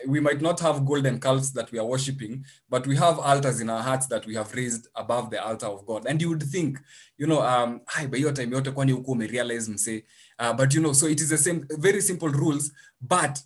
we 0.07 0.19
might 0.19 0.41
not 0.41 0.59
have 0.59 0.85
golden 0.85 1.19
calves 1.19 1.51
that 1.53 1.71
we 1.71 1.79
are 1.79 1.85
worshiping 1.85 2.45
but 2.69 2.85
we 2.85 2.95
have 2.95 3.17
altars 3.17 3.61
in 3.61 3.69
our 3.69 3.81
hearts 3.81 4.05
that 4.07 4.25
we 4.25 4.35
have 4.35 4.53
raised 4.53 4.87
above 4.95 5.29
the 5.31 5.43
altar 5.43 5.65
of 5.67 5.85
god 5.85 6.05
and 6.05 6.21
you 6.21 6.29
would 6.29 6.43
think 6.43 6.79
you 7.17 7.25
know 7.25 7.41
um 7.41 7.81
hi 7.87 8.05
by 8.05 8.17
your 8.17 8.33
time 8.33 8.51
yote 8.51 8.71
kwani 8.71 8.91
huko 8.91 9.11
umerealize 9.11 9.71
mse 9.71 10.05
uh, 10.39 10.53
but 10.53 10.73
you 10.73 10.81
know 10.81 10.93
so 10.93 11.07
it 11.07 11.21
is 11.21 11.29
the 11.29 11.37
same 11.37 11.65
very 11.77 12.01
simple 12.01 12.29
rules 12.29 12.71
but 13.01 13.39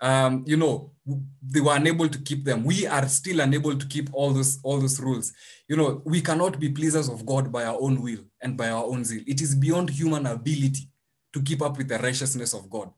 um, 0.00 0.44
you 0.46 0.56
know, 0.56 0.92
they 1.42 1.60
were 1.60 1.74
unable 1.74 2.08
to 2.08 2.18
keep 2.18 2.44
them. 2.44 2.64
We 2.64 2.86
are 2.86 3.08
still 3.08 3.40
unable 3.40 3.76
to 3.76 3.86
keep 3.86 4.10
all 4.12 4.32
those 4.32 4.58
all 4.62 4.80
those 4.80 5.00
rules. 5.00 5.32
You 5.68 5.76
know, 5.76 6.02
we 6.04 6.20
cannot 6.20 6.58
be 6.60 6.68
pleasers 6.68 7.08
of 7.08 7.24
God 7.24 7.50
by 7.50 7.64
our 7.64 7.78
own 7.80 8.02
will 8.02 8.24
and 8.42 8.56
by 8.56 8.70
our 8.70 8.84
own 8.84 9.04
zeal. 9.04 9.22
It 9.26 9.40
is 9.40 9.54
beyond 9.54 9.90
human 9.90 10.26
ability 10.26 10.90
to 11.32 11.42
keep 11.42 11.62
up 11.62 11.78
with 11.78 11.88
the 11.88 11.98
righteousness 11.98 12.52
of 12.54 12.68
God. 12.68 12.90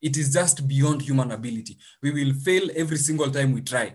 It 0.00 0.16
is 0.16 0.32
just 0.32 0.66
beyond 0.68 1.02
human 1.02 1.30
ability. 1.32 1.76
We 2.02 2.10
will 2.12 2.34
fail 2.34 2.68
every 2.76 2.98
single 2.98 3.30
time 3.30 3.52
we 3.52 3.62
try. 3.62 3.94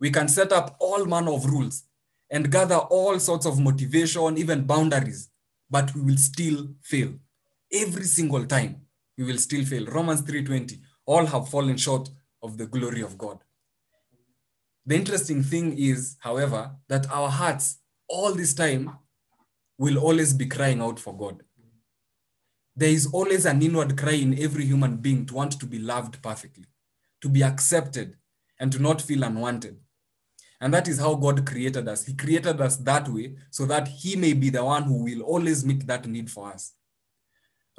We 0.00 0.10
can 0.10 0.28
set 0.28 0.52
up 0.52 0.76
all 0.80 1.04
manner 1.04 1.32
of 1.32 1.46
rules 1.46 1.84
and 2.30 2.50
gather 2.50 2.76
all 2.76 3.18
sorts 3.18 3.46
of 3.46 3.58
motivation, 3.58 4.38
even 4.38 4.64
boundaries. 4.64 5.28
but 5.72 5.92
we 5.94 6.02
will 6.02 6.18
still 6.18 6.68
fail 6.82 7.10
every 7.72 8.04
single 8.04 8.44
time 8.44 8.72
we 9.18 9.24
will 9.24 9.38
still 9.38 9.64
fail 9.64 9.86
romans 9.86 10.22
3.20 10.22 10.78
all 11.06 11.26
have 11.26 11.48
fallen 11.48 11.76
short 11.76 12.10
of 12.42 12.58
the 12.58 12.66
glory 12.66 13.02
of 13.02 13.16
god 13.16 13.38
the 14.86 14.94
interesting 14.94 15.42
thing 15.42 15.76
is 15.78 16.16
however 16.20 16.62
that 16.88 17.10
our 17.10 17.30
hearts 17.30 17.78
all 18.08 18.32
this 18.34 18.52
time 18.54 18.84
will 19.78 19.98
always 19.98 20.32
be 20.34 20.46
crying 20.46 20.80
out 20.82 20.98
for 21.00 21.16
god 21.16 21.42
there 22.74 22.88
is 22.90 23.06
always 23.12 23.44
an 23.44 23.62
inward 23.62 23.96
cry 23.98 24.12
in 24.12 24.38
every 24.38 24.64
human 24.64 24.96
being 24.96 25.26
to 25.26 25.34
want 25.34 25.52
to 25.58 25.66
be 25.66 25.78
loved 25.78 26.22
perfectly 26.22 26.66
to 27.20 27.28
be 27.28 27.42
accepted 27.42 28.16
and 28.58 28.72
to 28.72 28.80
not 28.80 29.00
feel 29.00 29.22
unwanted 29.22 29.78
and 30.62 30.72
that 30.72 30.86
is 30.86 31.00
how 31.00 31.16
God 31.16 31.44
created 31.44 31.88
us. 31.88 32.06
He 32.06 32.14
created 32.14 32.60
us 32.60 32.76
that 32.76 33.08
way 33.08 33.34
so 33.50 33.66
that 33.66 33.88
He 33.88 34.14
may 34.14 34.32
be 34.32 34.48
the 34.48 34.64
one 34.64 34.84
who 34.84 35.02
will 35.02 35.22
always 35.22 35.64
meet 35.64 35.84
that 35.88 36.06
need 36.06 36.30
for 36.30 36.52
us. 36.52 36.72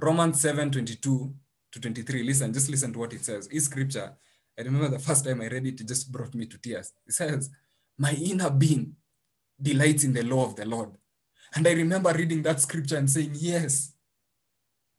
Romans 0.01 0.41
7 0.41 0.69
22 0.69 1.33
to 1.71 1.79
23. 1.79 2.23
Listen, 2.23 2.51
just 2.51 2.69
listen 2.69 2.91
to 2.91 2.99
what 2.99 3.13
it 3.13 3.23
says. 3.23 3.47
In 3.47 3.61
scripture, 3.61 4.13
I 4.59 4.63
remember 4.63 4.89
the 4.89 4.99
first 4.99 5.23
time 5.23 5.39
I 5.39 5.47
read 5.47 5.65
it, 5.65 5.79
it 5.79 5.87
just 5.87 6.11
brought 6.11 6.35
me 6.35 6.45
to 6.45 6.57
tears. 6.57 6.91
It 7.07 7.13
says, 7.13 7.49
My 7.97 8.11
inner 8.11 8.49
being 8.49 8.97
delights 9.61 10.03
in 10.03 10.11
the 10.11 10.23
law 10.23 10.45
of 10.45 10.57
the 10.57 10.65
Lord. 10.65 10.89
And 11.55 11.65
I 11.65 11.71
remember 11.71 12.11
reading 12.11 12.41
that 12.41 12.59
scripture 12.59 12.97
and 12.97 13.09
saying, 13.09 13.31
Yes, 13.35 13.92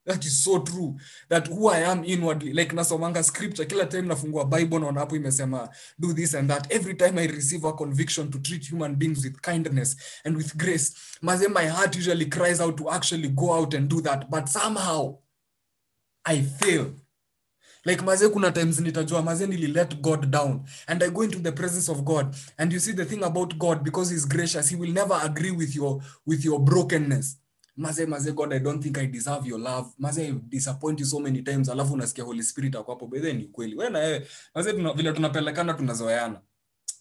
that 0.06 0.24
is 0.24 0.44
so 0.44 0.58
true. 0.60 0.96
That 1.28 1.46
who 1.46 1.68
i 1.68 1.78
am 1.78 2.04
inwardly 2.04 2.52
like 2.52 2.74
nasomanga 2.74 3.22
scripture 3.24 3.64
kila 3.64 3.86
time 3.86 4.02
nafungua 4.08 4.44
bible 4.44 4.78
naona 4.78 5.00
hapo 5.00 5.16
imesema 5.16 5.68
do 5.98 6.12
this 6.12 6.34
and 6.34 6.50
that. 6.50 6.72
Every 6.72 6.94
time 6.94 7.18
i 7.18 7.26
receive 7.26 7.64
a 7.64 7.72
conviction 7.72 8.30
to 8.30 8.38
treat 8.38 8.70
human 8.70 8.94
beings 8.96 9.24
with 9.24 9.40
kindness 9.40 9.96
and 10.24 10.36
with 10.36 10.56
grace 10.56 10.94
maze 11.22 11.48
my 11.48 11.66
heart 11.66 11.96
usually 11.96 12.26
cries 12.26 12.60
out 12.60 12.76
to 12.76 12.90
actually 12.90 13.28
go 13.28 13.52
out 13.54 13.74
and 13.74 13.88
do 13.88 14.00
that 14.00 14.30
but 14.30 14.48
somehow 14.48 15.16
i 16.24 16.42
fail. 16.42 16.92
Like 17.86 18.02
maze 18.02 18.28
kuna 18.28 18.50
times 18.50 18.80
nitajua 18.80 19.22
maze 19.22 19.46
nili 19.46 19.66
let 19.66 20.00
god 20.00 20.30
down 20.30 20.64
and 20.86 21.02
i 21.02 21.10
go 21.10 21.22
into 21.22 21.38
the 21.38 21.52
presence 21.52 21.92
of 21.92 22.02
god 22.04 22.36
and 22.58 22.72
you 22.72 22.80
see 22.80 22.92
the 22.92 23.04
thing 23.04 23.22
about 23.24 23.54
god 23.58 23.82
because 23.82 24.10
he's 24.14 24.28
gracious 24.28 24.68
he 24.70 24.76
will 24.76 24.92
never 24.92 25.20
agree 25.24 25.50
with 25.50 25.76
your 25.76 26.02
with 26.26 26.44
your 26.44 26.60
brokenness 26.60 27.36
maze 27.76 28.06
maze 28.06 28.32
god 28.32 28.52
i 28.52 28.58
don't 28.60 28.82
think 28.82 28.98
i 28.98 29.06
deserve 29.06 29.48
your 29.48 29.60
love. 29.60 29.88
Maze 29.98 30.26
i 30.28 30.32
disappoint 30.32 31.00
you 31.00 31.06
so 31.06 31.20
many 31.20 31.42
times 31.42 31.68
alafu 31.68 31.92
unasikia 31.92 32.24
holy 32.24 32.42
spirit 32.42 32.76
ako 32.76 32.92
hapo. 32.92 33.10
Ni 33.16 33.44
kweli 33.44 33.74
wewe 33.76 33.90
na 33.90 33.98
wewe. 33.98 34.26
Maze 34.54 34.72
tuna, 34.72 34.92
vile 34.92 35.12
tunapelekana 35.12 35.74
tunazoeana. 35.74 36.40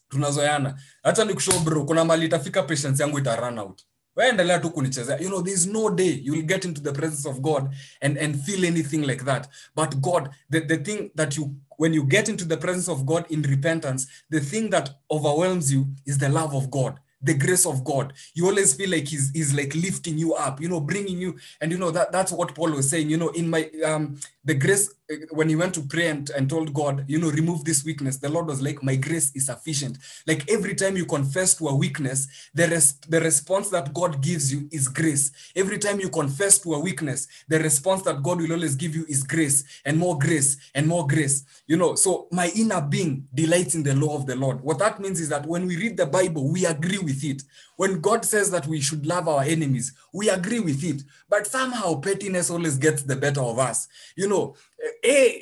Tunazoeana. 0.10 0.80
Hata 1.04 1.26
ni 1.26 1.34
kushow 1.34 1.60
bro 1.60 1.86
kuna 1.86 2.06
mali 2.06 2.26
itafika 2.26 2.64
patience 2.64 3.04
yangu 3.04 3.20
ita 3.20 3.36
run 3.36 3.60
out. 3.60 3.82
Endelea 4.30 4.60
tu 4.60 4.70
kunichezea. 4.70 5.18
You 5.20 5.28
know 5.28 5.42
there's 5.44 5.66
no 5.68 5.90
day 5.90 6.22
you'll 6.24 6.46
get 6.46 6.66
into 6.66 6.82
the 6.82 6.92
presence 6.92 7.30
of 7.30 7.40
god 7.40 7.76
and 8.02 8.18
and 8.18 8.36
feel 8.44 8.66
anything 8.66 8.98
like 9.06 9.26
that. 9.26 9.50
But 9.76 9.96
god 9.96 10.30
the, 10.52 10.62
the 10.62 10.78
thing 10.78 11.12
that 11.16 11.38
you 11.38 11.56
when 11.78 11.94
you 11.94 12.04
get 12.04 12.30
into 12.30 12.46
the 12.46 12.58
presence 12.58 12.92
of 12.92 13.04
god 13.06 13.26
in 13.30 13.42
repentance 13.44 14.08
the 14.30 14.40
thing 14.40 14.70
that 14.70 14.90
overwhelms 15.10 15.72
you 15.72 15.88
is 16.06 16.18
the 16.18 16.30
love 16.30 16.56
of 16.56 16.70
god 16.70 17.00
the 17.24 17.34
grace 17.34 17.66
of 17.66 17.84
God. 17.84 18.14
You 18.34 18.48
always 18.48 18.74
feel 18.74 18.90
like 18.90 19.08
he's, 19.08 19.32
he's 19.32 19.54
like 19.54 19.74
lifting 19.76 20.18
you 20.18 20.34
up, 20.34 20.62
you 20.62 20.70
know, 20.70 20.80
bringing 20.80 21.20
you. 21.20 21.38
And 21.62 21.72
you 21.72 21.78
know, 21.78 21.92
that 21.92 22.12
that's 22.12 22.32
what 22.32 22.54
Paul 22.54 22.72
was 22.72 22.90
saying, 22.90 23.10
you 23.10 23.18
know, 23.18 23.30
in 23.30 23.50
my, 23.50 23.70
um, 23.86 24.20
the 24.44 24.54
grace, 24.54 24.94
when 25.32 25.50
he 25.50 25.56
went 25.56 25.74
to 25.76 25.82
pray 25.82 26.08
and, 26.08 26.30
and 26.30 26.50
told 26.50 26.74
God, 26.74 27.04
you 27.08 27.20
know, 27.20 27.30
remove 27.30 27.66
this 27.66 27.84
weakness, 27.84 28.18
the 28.18 28.30
Lord 28.30 28.48
was 28.48 28.62
like, 28.62 28.82
my 28.84 28.96
grace 28.96 29.32
is 29.36 29.48
sufficient. 29.48 29.98
Like 30.26 30.50
every 30.50 30.76
time 30.76 30.96
you 30.96 31.06
confess 31.06 31.56
to 31.56 31.68
a 31.68 31.76
weakness, 31.76 32.28
the, 32.54 32.68
res- 32.68 32.94
the 33.10 33.20
response 33.20 33.70
that 33.70 33.94
God 33.94 34.22
gives 34.22 34.52
you 34.52 34.68
is 34.72 34.88
grace. 34.88 35.32
Every 35.56 35.78
time 35.78 36.00
you 36.00 36.10
confess 36.10 36.60
to 36.60 36.74
a 36.74 36.80
weakness, 36.80 37.28
the 37.50 37.60
response 37.60 38.04
that 38.04 38.24
God 38.24 38.42
will 38.42 38.54
always 38.54 38.76
give 38.76 38.96
you 38.96 39.06
is 39.10 39.24
grace 39.24 39.64
and 39.86 39.98
more 39.98 40.18
grace 40.18 40.58
and 40.74 40.88
more 40.88 41.06
grace. 41.06 41.44
You 41.68 41.78
know, 41.78 41.96
so 41.96 42.28
my 42.32 42.52
inner 42.56 42.82
being 42.82 43.28
delights 43.34 43.76
in 43.76 43.84
the 43.84 43.96
law 43.96 44.16
of 44.16 44.26
the 44.26 44.36
Lord. 44.36 44.62
What 44.62 44.80
that 44.80 45.00
means 45.02 45.20
is 45.20 45.30
that 45.30 45.46
when 45.46 45.68
we 45.68 45.78
read 45.78 45.98
the 45.98 46.06
Bible, 46.06 46.50
we 46.50 46.66
agree 46.66 47.00
with 47.00 47.24
it. 47.24 47.44
When 47.76 48.02
God 48.02 48.24
says 48.24 48.52
that 48.52 48.68
we 48.68 48.80
should 48.80 49.06
love 49.06 49.28
our 49.28 49.42
enemies, 49.44 49.94
we 50.14 50.30
agree 50.30 50.60
with 50.60 50.84
it. 50.84 51.04
But 51.28 51.48
somehow 51.48 51.96
pettiness 52.00 52.50
always 52.52 52.78
gets 52.78 53.04
the 53.04 53.16
better 53.16 53.42
of 53.42 53.58
us. 53.58 53.88
You 54.16 54.30
know, 54.30 54.56
eh, 55.04 55.34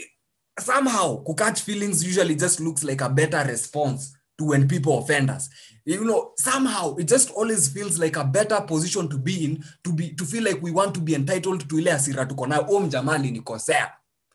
somehow 0.60 1.24
catch 1.36 1.62
feelings 1.62 2.04
usually 2.04 2.36
just 2.36 2.60
looks 2.60 2.84
like 2.84 3.02
a 3.02 3.10
better 3.10 3.44
response 3.48 4.14
to 4.38 4.46
when 4.46 4.68
people 4.68 4.98
offend 5.00 5.30
us. 5.30 5.50
You 5.86 6.04
know, 6.04 6.32
somehow 6.38 6.96
it 6.98 7.08
just 7.08 7.32
always 7.32 7.68
feels 7.70 7.98
like 7.98 8.16
a 8.18 8.24
better 8.24 8.62
position 8.62 9.10
to 9.10 9.18
be 9.18 9.46
in, 9.46 9.64
to 9.84 9.92
be 9.94 10.14
to 10.14 10.26
feel 10.26 10.44
like 10.44 10.62
we 10.62 10.72
want 10.72 10.94
to 10.94 11.00
be 11.02 11.16
entitled 11.16 11.68
to 11.70 11.80
ile 11.80 11.92
asira 11.92 12.26
tuko 12.26 12.48
nayo. 12.48 12.66
om 12.70 12.84
mjamaa 12.86 13.14
alinikosea. 13.16 13.92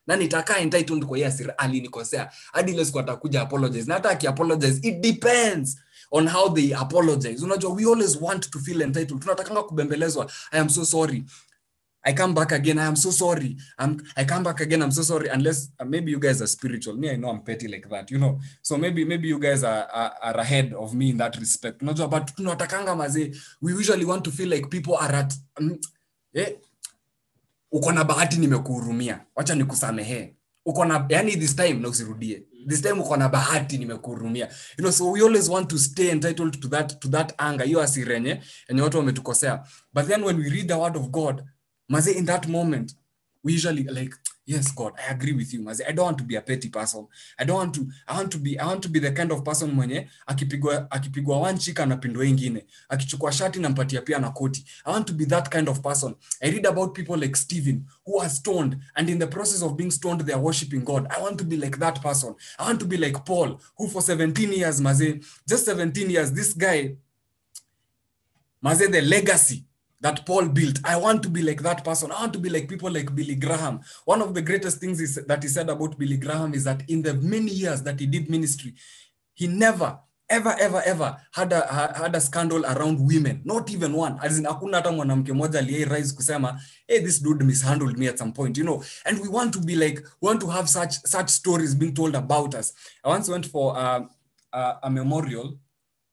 Na 0.07 0.17
nitakaa 0.17 0.57
entitled 0.59 1.05
kwa 1.05 1.17
hiyo 1.17 1.29
asira 1.29 1.59
alinikosea. 1.59 2.31
Hadi 2.53 2.73
ile 2.73 2.85
siku 2.85 2.99
atakuja 3.01 3.41
apologize. 3.43 3.89
Na 3.89 3.95
hata 3.95 4.11
akiapologize 4.11 4.89
it 4.89 5.01
depends 5.01 5.77
on 6.11 6.29
how 6.29 6.55
they 6.55 6.75
apologize. 6.75 7.45
Unajua 7.45 7.73
we 7.73 7.85
always 7.85 8.17
want 8.21 8.51
to 8.51 8.59
feel 8.59 8.83
entitled. 8.83 9.21
Tunatakanga 9.23 9.63
kubembelezwa 9.63 10.31
i 10.53 10.61
am 10.61 10.69
so 10.69 10.85
sorry 10.85 11.25
I 12.07 12.13
come 12.13 12.35
back 12.35 12.53
again. 12.53 12.79
I 12.79 12.87
am 12.87 12.95
so 12.95 13.11
sorry. 13.11 13.57
I'm, 13.77 14.01
I 14.17 14.25
come 14.25 14.45
back 14.45 14.61
again. 14.61 14.81
I'm 14.81 14.93
so 14.93 15.03
sorry. 15.03 15.29
Unless 15.29 15.71
uh, 15.81 15.85
maybe 15.85 16.13
you 16.13 16.21
guys 16.21 16.41
are 16.41 16.47
spiritual. 16.47 16.95
Me, 16.95 17.11
I 17.11 17.17
know 17.17 17.31
I'm 17.31 17.41
petty 17.41 17.67
like 17.67 17.89
that, 17.91 18.11
you 18.13 18.19
know. 18.19 18.39
So 18.63 18.77
maybe 18.79 19.05
maybe 19.05 19.27
you 19.27 19.41
guys 19.41 19.65
are, 19.65 19.89
are, 19.93 20.13
are 20.23 20.37
ahead 20.39 20.73
of 20.73 20.95
me 20.95 21.11
in 21.11 21.17
that 21.17 21.37
respect. 21.37 21.83
Unajua, 21.83 22.09
but 22.09 22.27
tunatakanga 22.37 22.97
maze. 22.97 23.37
We 23.61 23.73
usually 23.73 24.05
want 24.05 24.23
to 24.25 24.31
feel 24.31 24.49
like 24.49 24.71
people 24.71 24.95
are 24.97 25.13
at 25.13 25.35
um, 25.59 25.79
eh, 26.35 26.53
uko 27.73 27.93
na 27.93 28.05
bahati 28.05 28.37
nimekuhurumia. 28.37 29.21
Wacha 29.37 29.55
nikusamehee. 29.55 30.35
Uko 30.67 30.85
na 30.85 31.07
yani 31.09 31.37
this 31.37 31.57
time 31.57 31.75
na 31.75 31.89
usirudie. 31.89 32.43
This 32.69 32.83
time 32.83 33.01
uko 33.01 33.17
na 33.17 33.29
bahati 33.29 33.79
nimekuhurumia. 33.79 34.49
You 34.79 34.83
know, 34.83 34.91
so 34.93 35.11
we 35.11 35.23
always 35.23 35.49
want 35.49 35.69
to 35.71 35.79
stay 35.79 36.11
entitled 36.11 36.63
to 36.63 36.69
that 36.69 37.01
to 37.01 37.09
that 37.09 37.33
anger. 37.39 37.65
Hiyo 37.65 37.83
asirenye 37.83 38.41
yenye 38.69 38.83
watu 38.83 38.97
wametukosea. 38.99 39.65
But 39.95 40.07
then 40.07 40.23
when 40.25 40.37
we 40.37 40.49
read 40.51 40.69
the 40.69 40.75
word 40.75 40.97
of 40.97 41.11
God, 41.11 41.43
maze 41.89 42.09
in 42.13 42.25
that 42.27 42.49
moment 42.49 42.95
we 43.45 43.53
usually 43.53 43.85
like 43.85 44.15
yes 44.47 44.73
god 44.75 44.93
i 44.99 45.13
agree 45.13 45.33
with 45.33 45.53
you 45.55 45.61
maze. 45.61 45.83
I 45.89 45.93
don't 45.93 46.05
want 46.07 46.19
to 46.19 46.25
be 46.25 46.37
a 46.37 46.41
petty 46.41 46.69
person. 46.69 47.07
I 47.39 47.45
don't 47.45 47.57
want 47.57 47.75
to 47.75 47.87
i 48.09 48.17
want 48.17 48.31
to 48.33 48.39
be 48.39 48.59
i 48.59 48.67
want 48.67 48.83
to 48.83 48.89
be 48.89 48.99
the 49.01 49.13
kind 49.13 49.33
of 49.33 49.45
person 49.45 49.71
mwenye 49.73 50.09
akipigwa 50.27 50.91
akipigwa 50.91 51.39
one 51.41 51.59
chick 51.59 51.81
anapindwa 51.81 52.27
ingine. 52.27 52.67
Akichukua 52.89 53.33
shati 53.33 53.59
nampatia 53.59 54.01
pia 54.01 54.19
na 54.19 54.31
koti. 54.31 54.65
I 54.85 54.93
want 54.93 55.07
to 55.07 55.13
be 55.13 55.25
that 55.27 55.49
kind 55.51 55.69
of 55.69 55.81
person. 55.81 56.15
I 56.43 56.51
read 56.51 56.67
about 56.67 56.95
people 56.95 57.17
like 57.17 57.37
stephen 57.37 57.87
who 58.05 58.21
are 58.21 58.31
stoned 58.31 58.77
and 58.95 59.09
in 59.11 59.19
the 59.19 59.27
process 59.27 59.63
of 59.63 59.77
being 59.77 59.91
stoned 59.91 60.21
they 60.23 60.35
are 60.35 60.43
worshiping 60.43 60.85
god. 60.85 61.07
I 61.11 61.21
want 61.23 61.39
to 61.39 61.45
be 61.45 61.57
like 61.57 61.79
that 61.79 62.01
person. 62.03 62.35
I 62.59 62.65
want 62.69 62.81
to 62.81 62.87
be 62.87 62.97
like 62.97 63.25
paul 63.25 63.61
who 63.77 63.89
for 63.89 64.01
17 64.03 64.53
years 64.53 64.81
maze 64.81 65.25
just 65.49 65.65
17 65.67 66.11
years 66.11 66.33
this 66.33 66.53
guy 66.55 66.97
maze 68.63 68.89
the 68.91 69.01
legacy 69.03 69.66
that 70.01 70.27
Paul 70.27 70.49
built. 70.49 70.79
I 70.85 70.97
want 70.97 71.23
to 71.23 71.31
be 71.31 71.43
like 71.43 71.63
that 71.63 71.85
person. 71.85 72.13
I 72.13 72.21
want 72.21 72.33
to 72.35 72.39
be 72.39 72.51
like 72.51 72.69
people 72.69 72.91
like 72.91 73.15
Billy 73.15 73.35
Graham. 73.35 73.81
One 74.05 74.23
of 74.23 74.35
the 74.35 74.43
greatest 74.43 74.79
things 74.79 75.01
is, 75.01 75.15
that 75.15 75.43
he 75.43 75.49
said 75.49 75.69
about 75.71 75.99
Billy 75.99 76.17
Graham 76.17 76.55
is 76.55 76.65
that 76.65 76.83
in 76.89 77.03
the 77.03 77.15
many 77.15 77.51
years 77.51 77.83
that 77.83 77.99
he 77.99 78.07
did 78.07 78.29
ministry, 78.29 78.75
he 79.33 79.47
never, 79.47 79.99
ever, 80.29 80.55
ever, 80.59 80.83
ever 80.85 81.17
had 81.33 81.53
a, 81.53 81.67
had 81.97 82.15
a 82.15 82.21
scandal 82.21 82.65
around 82.67 83.01
women. 83.07 83.41
Not 83.45 83.71
even 83.71 83.95
one. 83.95 84.19
As 84.23 84.39
in, 84.39 84.45
hakuna 84.45 84.77
hata 84.77 84.91
mwanamke 84.91 85.33
mmoja 85.33 85.61
rise 85.91 86.13
kusema, 86.13 86.61
hey, 86.87 87.01
this 87.01 87.19
dude 87.23 87.45
mishandled 87.45 87.99
me 87.99 88.09
at 88.09 88.19
some 88.19 88.33
point, 88.33 88.59
you 88.59 88.65
know. 88.65 88.83
And 89.07 89.21
we 89.21 89.29
want 89.29 89.53
to 89.55 89.61
be 89.61 89.77
like, 89.77 90.01
we 90.21 90.27
want 90.27 90.41
to 90.41 90.49
have 90.49 90.69
such 90.69 90.93
such 91.05 91.31
stories 91.31 91.75
being 91.75 91.95
told 91.95 92.15
about 92.15 92.55
us. 92.55 92.75
I 93.05 93.09
once 93.09 93.29
went 93.29 93.47
for 93.47 93.77
uh, 93.77 94.05
a, 94.53 94.75
a 94.83 94.91
memorial 94.91 95.59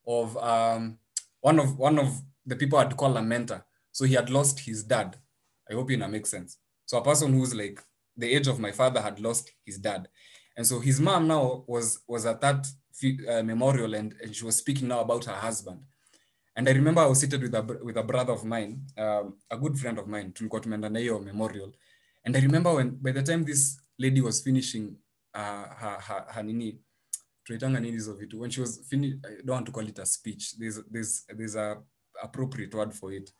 of 0.08 0.38
um, 0.38 1.00
one 1.42 1.60
of 1.60 1.78
one 1.78 2.00
of 2.00 2.22
the 2.46 2.56
people 2.56 2.80
I'd 2.80 2.96
call 2.96 3.18
a 3.18 3.22
mentor. 3.22 3.66
So 3.94 4.06
he 4.06 4.16
had 4.16 4.30
lost 4.30 4.60
his 4.60 4.84
dad. 4.84 5.16
I 5.70 5.76
hope 5.76 5.90
you 5.92 5.98
know 5.98 6.08
makes 6.08 6.30
sense. 6.30 6.58
So 6.86 6.98
a 6.98 7.04
person 7.04 7.32
who's 7.32 7.56
like 7.56 7.80
the 8.18 8.28
age 8.36 8.48
of 8.48 8.60
my 8.60 8.72
father 8.72 9.02
had 9.02 9.20
lost 9.20 9.52
his 9.66 9.78
dad. 9.78 10.10
And 10.58 10.68
so 10.68 10.80
his 10.80 11.00
mom 11.00 11.28
now 11.28 11.64
was 11.68 12.00
was 12.08 12.26
at 12.26 12.42
that 12.42 12.68
uh, 13.30 13.44
memorial 13.44 13.94
and, 13.96 14.14
and 14.22 14.36
she 14.36 14.46
was 14.46 14.58
speaking 14.58 14.88
now 14.88 15.00
about 15.00 15.26
her 15.26 15.34
husband. 15.34 15.80
And 16.56 16.70
I 16.70 16.74
remember 16.74 17.02
I 17.02 17.08
was 17.08 17.20
seated 17.20 17.42
with 17.42 17.56
a, 17.56 17.80
with 17.84 17.98
a 17.98 18.04
brother 18.04 18.34
of 18.34 18.46
mine, 18.46 18.86
um, 18.98 19.38
a 19.50 19.58
good 19.58 19.78
friend 19.80 19.98
of 19.98 20.08
mine, 20.08 20.32
tulikuwa 20.32 20.62
tumeenda 20.62 20.90
na 20.90 21.00
hiyo 21.00 21.20
memorial. 21.20 21.72
And 22.26 22.38
I 22.38 22.42
remember 22.42 22.74
when 22.74 22.92
by 23.02 23.12
the 23.12 23.24
time 23.24 23.46
this 23.46 23.82
lady 23.98 24.22
was 24.22 24.44
finishing 24.44 24.98
uh, 25.34 25.66
her, 25.76 26.00
her, 26.00 26.26
her 26.30 26.44
nini, 26.44 26.80
tunaitanga 27.44 27.80
nini 27.80 27.92
hizo 27.92 28.18
when 28.34 28.52
she 28.52 28.62
was 28.62 28.80
finished, 28.90 29.26
I 29.26 29.42
don't 29.46 29.50
want 29.50 29.66
to 29.66 29.72
call 29.72 29.88
it 29.88 30.00
a 30.00 30.06
speech, 30.06 30.56
there's, 30.60 30.80
there's, 30.92 31.26
there's 31.36 31.56
a 31.56 31.82
appropriate 32.22 32.74
word 32.76 32.94
for 32.94 33.12
it 33.14 33.34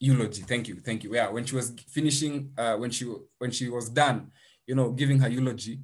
eulogy 0.00 0.42
thank 0.42 0.68
you 0.68 0.76
thank 0.76 1.04
you 1.04 1.14
yeah 1.14 1.34
when 1.34 1.46
she 1.46 1.56
was 1.56 1.72
finishing 1.88 2.52
uh, 2.58 2.80
when 2.80 2.90
she 2.90 3.06
when 3.38 3.50
she 3.50 3.68
was 3.68 3.92
done 3.92 4.20
you 4.66 4.74
know 4.74 4.90
giving 4.90 5.20
her 5.20 5.32
eulogy 5.32 5.80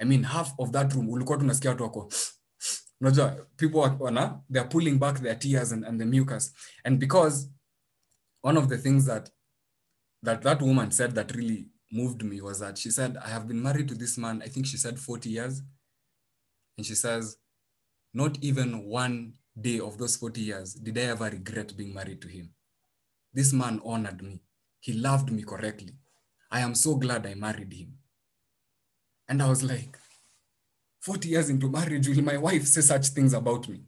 i 0.00 0.04
mean 0.04 0.24
half 0.24 0.52
of 0.58 0.70
that 0.70 0.92
room 0.92 1.08
ulikuwa 1.08 1.38
tunasikia 1.38 1.70
watu 1.70 1.82
wako 1.82 2.12
unajua 3.00 3.46
people 3.56 3.96
wana 4.04 4.42
they're 4.52 4.68
pulling 4.68 4.98
back 4.98 5.22
their 5.22 5.38
tears 5.38 5.72
and, 5.72 5.84
and 5.84 6.00
the 6.00 6.06
mucus 6.06 6.54
and 6.84 6.98
because 6.98 7.50
one 8.42 8.58
of 8.58 8.68
the 8.68 8.78
things 8.78 9.04
that 9.04 9.30
that 10.24 10.42
that 10.42 10.62
woman 10.62 10.90
said 10.90 11.14
that 11.14 11.30
really 11.32 11.70
moved 11.90 12.22
me 12.22 12.40
was 12.40 12.60
that 12.60 12.78
she 12.78 12.90
said, 12.90 13.16
I 13.16 13.28
have 13.28 13.48
been 13.48 13.62
married 13.62 13.88
to 13.88 13.94
this 13.94 14.16
man, 14.16 14.42
I 14.44 14.48
think 14.48 14.66
she 14.66 14.76
said 14.76 14.98
40 14.98 15.28
years. 15.28 15.62
And 16.76 16.86
she 16.86 16.94
says, 16.94 17.36
not 18.14 18.38
even 18.40 18.84
one 18.84 19.34
day 19.60 19.80
of 19.80 19.98
those 19.98 20.16
40 20.16 20.40
years 20.40 20.74
did 20.74 20.96
I 20.98 21.02
ever 21.02 21.24
regret 21.24 21.76
being 21.76 21.92
married 21.92 22.22
to 22.22 22.28
him. 22.28 22.50
This 23.32 23.52
man 23.52 23.80
honored 23.84 24.22
me. 24.22 24.40
He 24.80 24.92
loved 24.92 25.30
me 25.30 25.42
correctly. 25.42 25.94
I 26.50 26.60
am 26.60 26.74
so 26.74 26.96
glad 26.96 27.26
I 27.26 27.34
married 27.34 27.72
him. 27.72 27.94
And 29.28 29.42
I 29.42 29.48
was 29.48 29.62
like, 29.62 29.96
40 31.00 31.28
years 31.28 31.50
into 31.50 31.68
marriage, 31.70 32.08
will 32.08 32.22
my 32.22 32.36
wife 32.36 32.66
say 32.66 32.80
such 32.80 33.08
things 33.08 33.32
about 33.32 33.68
me? 33.68 33.80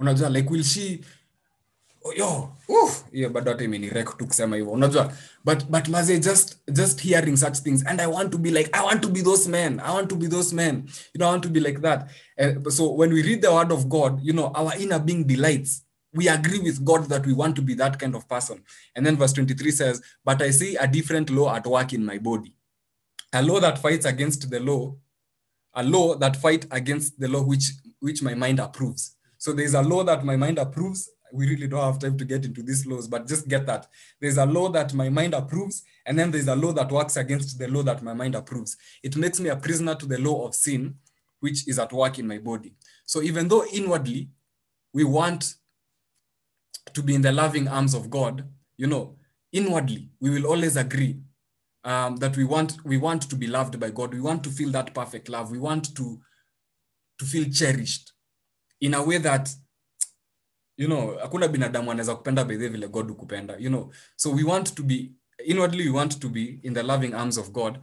Unajua, 0.00 0.32
like, 0.32 0.48
will 0.48 0.62
she 0.62 1.02
Oh, 2.06 2.12
yo 2.12 2.52
uh, 2.68 2.90
yeah, 3.12 3.28
bado 3.30 3.50
hata 3.50 3.64
imenirek 3.64 4.16
tu 4.18 4.26
kusema 4.26 4.56
hivyo 4.56 4.72
unajua 4.72 5.12
but 5.44 5.64
but 5.70 5.88
maze 5.88 6.18
just 6.18 6.56
just 6.72 7.00
hearing 7.00 7.36
such 7.36 7.58
things 7.62 7.86
and 7.86 8.00
i 8.00 8.06
want 8.06 8.30
to 8.30 8.38
be 8.38 8.50
like 8.50 8.70
i 8.72 8.84
want 8.84 9.00
to 9.00 9.08
be 9.08 9.22
those 9.22 9.48
men 9.50 9.80
i 9.80 9.94
want 9.94 10.08
to 10.08 10.16
be 10.16 10.28
those 10.28 10.54
men 10.54 10.76
you 11.14 11.18
know 11.18 11.28
i 11.28 11.30
want 11.30 11.42
to 11.42 11.48
be 11.48 11.60
like 11.60 11.80
that 11.80 12.10
uh, 12.38 12.70
so 12.70 12.92
when 12.92 13.12
we 13.12 13.22
read 13.22 13.42
the 13.42 13.52
word 13.52 13.72
of 13.72 13.88
god 13.88 14.20
you 14.22 14.32
know 14.32 14.52
our 14.54 14.76
inner 14.78 14.98
being 14.98 15.24
delights 15.26 15.83
we 16.14 16.28
agree 16.28 16.60
with 16.60 16.84
god 16.84 17.04
that 17.08 17.26
we 17.26 17.32
want 17.32 17.54
to 17.56 17.62
be 17.62 17.74
that 17.74 17.98
kind 17.98 18.14
of 18.14 18.28
person 18.28 18.62
and 18.94 19.04
then 19.04 19.16
verse 19.16 19.32
23 19.32 19.70
says 19.70 20.02
but 20.24 20.40
i 20.42 20.50
see 20.50 20.76
a 20.76 20.86
different 20.86 21.30
law 21.30 21.54
at 21.54 21.66
work 21.66 21.92
in 21.92 22.04
my 22.04 22.18
body 22.18 22.54
a 23.32 23.42
law 23.42 23.60
that 23.60 23.78
fights 23.78 24.06
against 24.06 24.50
the 24.50 24.60
law 24.60 24.94
a 25.74 25.82
law 25.82 26.14
that 26.14 26.36
fight 26.36 26.66
against 26.70 27.18
the 27.18 27.28
law 27.28 27.42
which 27.42 27.72
which 28.00 28.22
my 28.22 28.34
mind 28.34 28.58
approves 28.60 29.16
so 29.38 29.52
there's 29.52 29.74
a 29.74 29.82
law 29.82 30.02
that 30.04 30.24
my 30.24 30.36
mind 30.36 30.58
approves 30.58 31.10
we 31.34 31.48
really 31.48 31.66
don't 31.66 31.84
have 31.84 31.98
time 31.98 32.16
to 32.16 32.24
get 32.24 32.44
into 32.44 32.62
these 32.62 32.86
laws, 32.86 33.08
but 33.08 33.26
just 33.26 33.48
get 33.48 33.66
that. 33.66 33.88
There's 34.20 34.38
a 34.38 34.46
law 34.46 34.68
that 34.70 34.94
my 34.94 35.08
mind 35.08 35.34
approves, 35.34 35.82
and 36.06 36.16
then 36.16 36.30
there's 36.30 36.46
a 36.46 36.54
law 36.54 36.72
that 36.72 36.92
works 36.92 37.16
against 37.16 37.58
the 37.58 37.66
law 37.66 37.82
that 37.82 38.02
my 38.02 38.14
mind 38.14 38.36
approves. 38.36 38.76
It 39.02 39.16
makes 39.16 39.40
me 39.40 39.50
a 39.50 39.56
prisoner 39.56 39.96
to 39.96 40.06
the 40.06 40.18
law 40.18 40.46
of 40.46 40.54
sin, 40.54 40.94
which 41.40 41.66
is 41.66 41.78
at 41.78 41.92
work 41.92 42.18
in 42.20 42.28
my 42.28 42.38
body. 42.38 42.74
So 43.04 43.20
even 43.20 43.48
though 43.48 43.64
inwardly 43.66 44.28
we 44.92 45.02
want 45.02 45.56
to 46.94 47.02
be 47.02 47.14
in 47.14 47.22
the 47.22 47.32
loving 47.32 47.68
arms 47.68 47.94
of 47.94 48.10
God, 48.10 48.44
you 48.76 48.86
know, 48.86 49.16
inwardly 49.52 50.10
we 50.20 50.30
will 50.30 50.46
always 50.46 50.76
agree 50.76 51.16
um, 51.84 52.16
that 52.16 52.36
we 52.36 52.44
want 52.44 52.76
we 52.84 52.96
want 52.96 53.28
to 53.30 53.36
be 53.36 53.46
loved 53.46 53.78
by 53.78 53.90
God. 53.90 54.14
We 54.14 54.20
want 54.20 54.42
to 54.44 54.50
feel 54.50 54.70
that 54.70 54.94
perfect 54.94 55.28
love. 55.28 55.50
We 55.50 55.58
want 55.58 55.94
to 55.96 56.20
to 57.18 57.24
feel 57.24 57.44
cherished 57.50 58.12
in 58.80 58.94
a 58.94 59.02
way 59.02 59.18
that 59.18 59.48
you 60.76 60.88
know 60.88 61.18
hakuna 61.22 61.48
binadamu 61.48 61.90
anaweza 61.90 62.16
kupenda 62.16 62.44
bedhe 62.44 62.68
vile 62.68 62.88
god 62.88 63.08
hukupenda 63.08 63.56
you 63.58 63.68
know 63.68 63.92
so 64.16 64.32
we 64.32 64.42
want 64.42 64.74
to 64.74 64.82
be 64.82 65.12
inwardly 65.44 65.88
we 65.88 65.98
want 65.98 66.18
to 66.18 66.28
be 66.28 66.60
in 66.62 66.74
the 66.74 66.82
loving 66.82 67.14
arms 67.14 67.38
of 67.38 67.50
god 67.50 67.80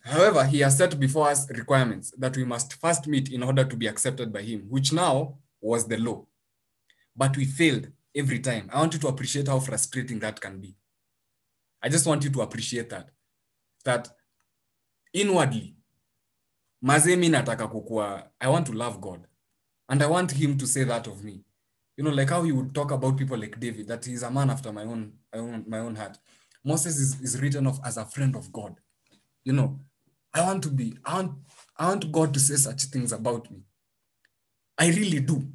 however 0.00 0.46
he 0.46 0.62
has 0.62 0.78
set 0.78 0.96
before 0.96 1.32
us 1.32 1.48
requirements 1.48 2.20
that 2.20 2.36
we 2.36 2.44
must 2.44 2.74
first 2.74 3.06
meet 3.06 3.32
in 3.32 3.42
order 3.42 3.68
to 3.68 3.76
be 3.76 3.88
accepted 3.88 4.32
by 4.32 4.42
him 4.42 4.66
which 4.70 4.92
now 4.92 5.38
was 5.60 5.88
the 5.88 5.96
law 5.96 6.26
but 7.16 7.36
we 7.36 7.44
failed 7.44 7.88
every 8.14 8.38
time 8.38 8.68
i 8.72 8.78
want 8.78 8.92
you 8.94 9.00
to 9.00 9.08
appreciate 9.08 9.48
how 9.48 9.60
frustrating 9.60 10.18
that 10.18 10.40
can 10.40 10.60
be 10.60 10.74
i 11.82 11.88
just 11.88 12.06
want 12.06 12.24
you 12.24 12.30
to 12.30 12.42
appreciate 12.42 12.90
that 12.90 13.10
that 13.84 14.08
inwardly 15.12 15.76
mazemi 16.82 17.28
nataka 17.28 18.28
i 18.40 18.48
want 18.48 18.66
to 18.66 18.72
love 18.72 19.00
god 19.00 19.26
and 19.88 20.02
i 20.02 20.06
want 20.06 20.30
him 20.32 20.58
to 20.58 20.66
say 20.66 20.84
that 20.84 21.06
of 21.06 21.24
me 21.24 21.44
you 21.96 22.04
know, 22.04 22.10
like 22.10 22.30
how 22.30 22.42
he 22.42 22.52
would 22.52 22.74
talk 22.74 22.90
about 22.90 23.16
people 23.16 23.38
like 23.38 23.58
David, 23.58 23.86
that 23.88 24.04
he's 24.04 24.22
a 24.22 24.30
man 24.30 24.50
after 24.50 24.72
my 24.72 24.82
own, 24.82 25.12
my 25.32 25.38
own, 25.40 25.64
my 25.68 25.78
own 25.78 25.94
heart. 25.94 26.18
Moses 26.64 26.98
is, 26.98 27.20
is 27.20 27.40
written 27.40 27.66
off 27.66 27.78
as 27.84 27.96
a 27.96 28.04
friend 28.04 28.34
of 28.34 28.52
God. 28.52 28.74
You 29.44 29.52
know, 29.52 29.78
I 30.32 30.42
want 30.42 30.62
to 30.64 30.70
be, 30.70 30.96
I 31.04 31.14
want, 31.14 31.32
I 31.76 31.88
want 31.88 32.10
God 32.10 32.34
to 32.34 32.40
say 32.40 32.56
such 32.56 32.84
things 32.84 33.12
about 33.12 33.50
me. 33.50 33.60
I 34.76 34.88
really 34.88 35.20
do. 35.20 35.46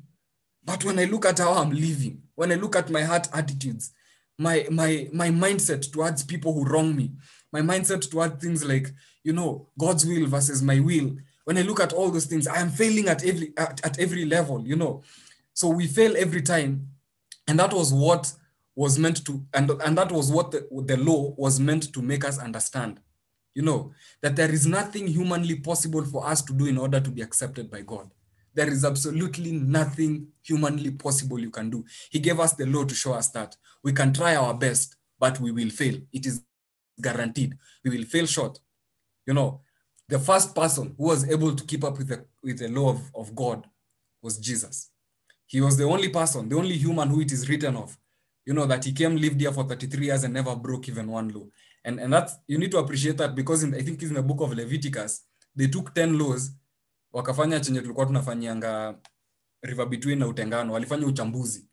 But 0.63 0.85
when 0.85 0.99
I 0.99 1.05
look 1.05 1.25
at 1.25 1.39
how 1.39 1.53
I'm 1.53 1.71
living, 1.71 2.21
when 2.39 2.53
I 2.53 2.55
look 2.55 2.77
at 2.77 2.89
my 2.89 3.01
heart 3.01 3.27
attitudes, 3.33 3.91
my 4.37 4.65
my 4.71 5.09
my 5.11 5.29
mindset 5.29 5.91
towards 5.91 6.23
people 6.23 6.53
who 6.53 6.63
wrong 6.63 6.95
me, 6.95 7.11
my 7.51 7.59
mindset 7.59 8.09
towards 8.09 8.41
things 8.41 8.63
like, 8.63 8.87
you 9.25 9.33
know, 9.33 9.67
God's 9.77 10.05
will 10.05 10.25
versus 10.25 10.61
my 10.61 10.79
will. 10.79 11.17
When 11.43 11.57
I 11.57 11.63
look 11.63 11.81
at 11.81 11.91
all 11.91 12.09
those 12.09 12.27
things, 12.27 12.47
I 12.47 12.61
am 12.61 12.69
failing 12.69 13.09
at 13.09 13.25
every 13.25 13.51
at, 13.57 13.85
at 13.85 13.99
every 13.99 14.23
level, 14.23 14.65
you 14.65 14.77
know. 14.77 15.03
So 15.53 15.67
we 15.67 15.85
fail 15.85 16.15
every 16.15 16.41
time. 16.41 16.87
And 17.45 17.59
that 17.59 17.73
was 17.73 17.93
what 17.93 18.31
was 18.73 18.97
meant 18.97 19.25
to, 19.25 19.43
and, 19.53 19.69
and 19.71 19.97
that 19.97 20.09
was 20.09 20.31
what 20.31 20.51
the, 20.51 20.65
the 20.85 20.95
law 20.95 21.33
was 21.35 21.59
meant 21.59 21.91
to 21.91 22.01
make 22.01 22.23
us 22.23 22.39
understand. 22.39 23.01
You 23.53 23.63
know, 23.63 23.91
that 24.21 24.37
there 24.37 24.49
is 24.49 24.65
nothing 24.65 25.07
humanly 25.07 25.55
possible 25.55 26.05
for 26.05 26.25
us 26.25 26.41
to 26.43 26.53
do 26.53 26.67
in 26.67 26.77
order 26.77 27.01
to 27.01 27.09
be 27.09 27.21
accepted 27.21 27.69
by 27.69 27.81
God. 27.81 28.09
There 28.59 28.67
is 28.67 28.83
absolutely 28.83 29.53
nothing 29.53 30.27
humanly 30.43 30.91
possible 30.91 31.39
you 31.39 31.49
can 31.49 31.69
do. 31.69 31.85
He 32.09 32.19
gave 32.19 32.41
us 32.41 32.51
the 32.51 32.65
law 32.65 32.83
to 32.83 32.93
show 32.93 33.13
us 33.13 33.29
that 33.29 33.55
we 33.81 33.93
can 33.93 34.11
try 34.11 34.35
our 34.35 34.53
best, 34.53 34.97
but 35.17 35.39
we 35.39 35.53
will 35.53 35.69
fail. 35.69 35.95
It 36.11 36.25
is 36.25 36.43
guaranteed. 37.01 37.57
We 37.85 37.91
will 37.91 38.03
fail 38.03 38.25
short. 38.25 38.59
You 39.25 39.33
know, 39.33 39.61
the 40.09 40.19
first 40.19 40.53
person 40.53 40.93
who 40.97 41.05
was 41.05 41.29
able 41.29 41.55
to 41.55 41.63
keep 41.63 41.85
up 41.85 41.97
with 41.97 42.09
the, 42.09 42.25
with 42.43 42.59
the 42.59 42.67
law 42.67 42.89
of, 42.89 42.99
of 43.15 43.33
God 43.33 43.65
was 44.21 44.37
Jesus. 44.37 44.91
He 45.47 45.61
was 45.61 45.77
the 45.77 45.85
only 45.85 46.09
person, 46.09 46.49
the 46.49 46.57
only 46.57 46.75
human 46.75 47.07
who 47.07 47.21
it 47.21 47.31
is 47.31 47.47
written 47.47 47.77
of, 47.77 47.97
you 48.45 48.53
know, 48.53 48.65
that 48.65 48.83
he 48.83 48.91
came, 48.91 49.15
lived 49.15 49.39
here 49.39 49.53
for 49.53 49.63
33 49.63 50.05
years 50.05 50.25
and 50.25 50.33
never 50.33 50.53
broke 50.53 50.89
even 50.89 51.09
one 51.09 51.29
law. 51.29 51.45
And, 51.85 51.97
and 51.97 52.11
that's, 52.11 52.35
you 52.45 52.57
need 52.57 52.71
to 52.71 52.79
appreciate 52.79 53.15
that 53.19 53.35
because 53.35 53.63
in, 53.63 53.73
I 53.73 53.83
think 53.83 54.03
in 54.03 54.15
the 54.15 54.21
book 54.21 54.41
of 54.41 54.53
Leviticus, 54.53 55.21
they 55.55 55.67
took 55.67 55.95
10 55.95 56.19
laws, 56.19 56.51
wakafanya 57.11 57.59
chenye 57.59 57.81
tulikuwa 57.81 58.05
tunafanyianga 58.05 58.99
river 59.61 59.85
between 59.85 60.19
na 60.19 60.27
utengano, 60.27 60.73
walifanya 60.73 61.07
uchambuzi. 61.07 61.65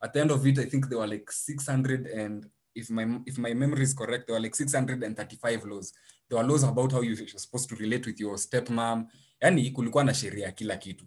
At 0.00 0.12
the 0.12 0.20
end 0.20 0.32
of 0.32 0.46
it, 0.46 0.58
I 0.58 0.66
think 0.66 0.88
they 0.88 0.98
were 0.98 1.14
like 1.14 1.32
600 1.32 2.06
and 2.20 2.46
if 2.74 2.90
my, 2.90 3.20
if 3.26 3.38
my 3.38 3.54
memory 3.54 3.82
is 3.82 3.94
correct, 3.94 4.26
there 4.26 4.34
were 4.34 4.42
like 4.42 4.56
635 4.56 5.64
laws. 5.64 5.92
There 6.28 6.38
were 6.38 6.48
laws 6.48 6.64
about 6.64 6.92
how 6.92 7.02
you're 7.02 7.16
supposed 7.38 7.68
to 7.68 7.76
relate 7.76 8.06
with 8.06 8.20
your 8.20 8.38
stepmom. 8.38 9.06
Yani 9.40 9.70
kulikuwa 9.70 10.04
na 10.04 10.14
sheria 10.14 10.52
kila 10.52 10.76
kitu. 10.76 11.04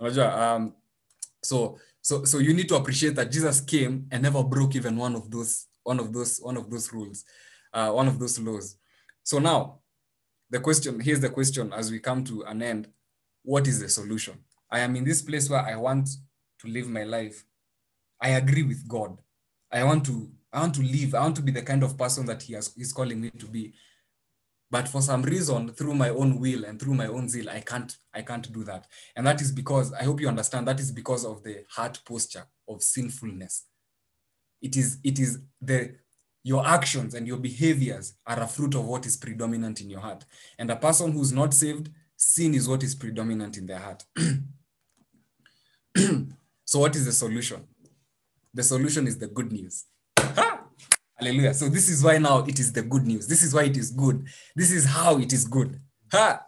Unajua, 0.00 0.56
um, 0.56 0.72
so 1.42 1.78
so 2.00 2.24
so 2.24 2.38
you 2.38 2.54
need 2.54 2.68
to 2.68 2.76
appreciate 2.76 3.14
that 3.14 3.30
jesus 3.30 3.60
came 3.60 4.06
and 4.10 4.22
never 4.22 4.42
broke 4.42 4.74
even 4.74 4.96
one 4.96 5.14
of 5.14 5.30
those 5.30 5.66
one 5.82 6.00
of 6.00 6.12
those 6.12 6.38
one 6.42 6.56
of 6.56 6.70
those 6.70 6.92
rules 6.92 7.24
uh, 7.74 7.90
one 7.90 8.08
of 8.08 8.18
those 8.18 8.38
laws 8.38 8.76
so 9.22 9.38
now 9.38 9.80
the 10.50 10.60
question 10.60 11.00
here's 11.00 11.20
the 11.20 11.28
question 11.28 11.72
as 11.72 11.90
we 11.90 11.98
come 11.98 12.24
to 12.24 12.42
an 12.44 12.62
end 12.62 12.88
what 13.42 13.66
is 13.66 13.80
the 13.80 13.88
solution? 13.88 14.38
I 14.70 14.80
am 14.80 14.96
in 14.96 15.04
this 15.04 15.22
place 15.22 15.50
where 15.50 15.60
i 15.60 15.76
want 15.76 16.08
to 16.60 16.68
live 16.68 16.88
my 16.88 17.04
life. 17.04 17.44
I 18.20 18.30
agree 18.30 18.62
with 18.62 18.86
god. 18.86 19.16
I 19.72 19.84
want 19.84 20.04
to 20.06 20.30
i 20.52 20.60
want 20.60 20.74
to 20.76 20.82
live. 20.82 21.14
I 21.14 21.20
want 21.20 21.36
to 21.36 21.42
be 21.42 21.52
the 21.52 21.62
kind 21.62 21.82
of 21.82 21.96
person 21.96 22.26
that 22.26 22.42
he 22.42 22.54
he's 22.76 22.92
calling 22.92 23.20
me 23.20 23.30
to 23.30 23.46
be. 23.46 23.72
But 24.70 24.86
for 24.88 25.02
some 25.02 25.22
reason 25.22 25.70
through 25.70 25.94
my 25.94 26.10
own 26.10 26.38
will 26.38 26.64
and 26.64 26.78
through 26.78 26.94
my 26.94 27.06
own 27.06 27.28
zeal 27.28 27.50
i 27.50 27.60
can't 27.60 27.96
i 28.14 28.22
can't 28.22 28.52
do 28.52 28.64
that. 28.64 28.86
And 29.16 29.26
that 29.26 29.40
is 29.40 29.52
because 29.52 29.92
i 29.94 30.04
hope 30.04 30.20
you 30.20 30.28
understand 30.28 30.68
that 30.68 30.80
is 30.80 30.92
because 30.92 31.24
of 31.24 31.42
the 31.42 31.64
heart 31.70 32.00
posture 32.04 32.44
of 32.68 32.82
sinfulness. 32.82 33.66
It 34.62 34.76
is 34.76 34.98
it 35.02 35.18
is 35.18 35.38
the 35.60 35.96
your 36.42 36.66
actions 36.66 37.14
and 37.14 37.26
your 37.26 37.36
behaviors 37.36 38.14
are 38.26 38.40
a 38.40 38.46
fruit 38.46 38.74
of 38.74 38.86
what 38.86 39.04
is 39.04 39.16
predominant 39.16 39.80
in 39.80 39.90
your 39.90 40.00
heart. 40.00 40.24
And 40.58 40.70
a 40.70 40.76
person 40.76 41.12
who's 41.12 41.32
not 41.32 41.52
saved 41.52 41.90
sin 42.22 42.54
is 42.54 42.68
what 42.68 42.82
is 42.82 42.94
predominant 42.94 43.56
in 43.56 43.66
their 43.66 43.78
heart 43.78 44.04
so 46.64 46.78
what 46.78 46.94
is 46.94 47.06
the 47.06 47.12
solution 47.12 47.64
the 48.52 48.62
solution 48.62 49.06
is 49.06 49.18
the 49.18 49.28
good 49.28 49.50
news 49.50 49.86
ha! 50.18 50.60
Hallelujah. 51.20 51.52
So 51.52 51.68
this 51.68 51.90
is 51.90 52.02
why 52.02 52.16
now 52.16 52.38
it 52.44 52.58
is 52.58 52.72
the 52.72 52.80
good 52.80 53.06
news. 53.06 53.26
This 53.28 53.42
is 53.42 53.52
why 53.52 53.64
it 53.64 53.76
is 53.76 53.90
good. 53.90 54.26
This 54.56 54.72
is 54.72 54.86
how 54.86 55.18
it 55.18 55.34
is 55.34 55.44
good. 55.44 55.78
Ha! 56.12 56.40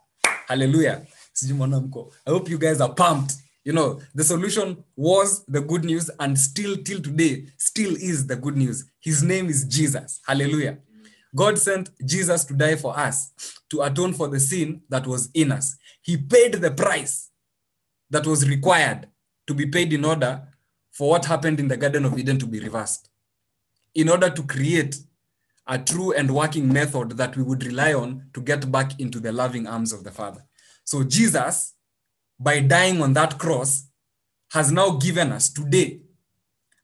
Hallelujah. 0.48 1.06
I 1.44 2.30
hope 2.30 2.48
you 2.48 2.58
guys 2.58 2.80
are 2.80 2.92
pumped. 2.94 3.34
You 3.64 3.74
know, 3.74 4.00
the 4.14 4.24
solution 4.24 4.82
was 4.96 5.44
the 5.44 5.60
good 5.60 5.84
news 5.84 6.10
and 6.18 6.38
still 6.38 6.76
till 6.76 7.02
today 7.02 7.46
still 7.58 7.94
is 7.94 8.26
the 8.26 8.36
good 8.36 8.56
news. 8.56 8.86
His 9.00 9.22
name 9.22 9.48
is 9.50 9.64
Jesus. 9.64 10.20
Hallelujah. 10.26 10.78
God 11.34 11.58
sent 11.58 11.90
Jesus 12.04 12.44
to 12.44 12.54
die 12.54 12.76
for 12.76 12.96
us, 12.98 13.30
to 13.70 13.82
atone 13.82 14.12
for 14.12 14.28
the 14.28 14.40
sin 14.40 14.82
that 14.88 15.06
was 15.06 15.30
in 15.34 15.52
us. 15.52 15.76
He 16.02 16.16
paid 16.16 16.54
the 16.54 16.70
price 16.70 17.30
that 18.10 18.26
was 18.26 18.48
required 18.48 19.08
to 19.46 19.54
be 19.54 19.66
paid 19.66 19.92
in 19.92 20.04
order 20.04 20.42
for 20.90 21.10
what 21.10 21.24
happened 21.24 21.58
in 21.58 21.68
the 21.68 21.76
Garden 21.76 22.04
of 22.04 22.18
Eden 22.18 22.38
to 22.38 22.46
be 22.46 22.60
reversed 22.60 23.08
in 23.94 24.08
order 24.08 24.30
to 24.30 24.42
create 24.42 24.96
a 25.66 25.78
true 25.78 26.12
and 26.12 26.34
working 26.34 26.72
method 26.72 27.12
that 27.12 27.36
we 27.36 27.42
would 27.42 27.64
rely 27.64 27.92
on 27.94 28.26
to 28.34 28.40
get 28.40 28.70
back 28.70 28.98
into 28.98 29.20
the 29.20 29.32
loving 29.32 29.66
arms 29.66 29.92
of 29.92 30.04
the 30.04 30.10
Father. 30.10 30.44
So, 30.84 31.04
Jesus, 31.04 31.74
by 32.38 32.60
dying 32.60 33.00
on 33.00 33.12
that 33.14 33.38
cross, 33.38 33.88
has 34.50 34.72
now 34.72 34.90
given 34.90 35.32
us 35.32 35.50
today 35.50 36.00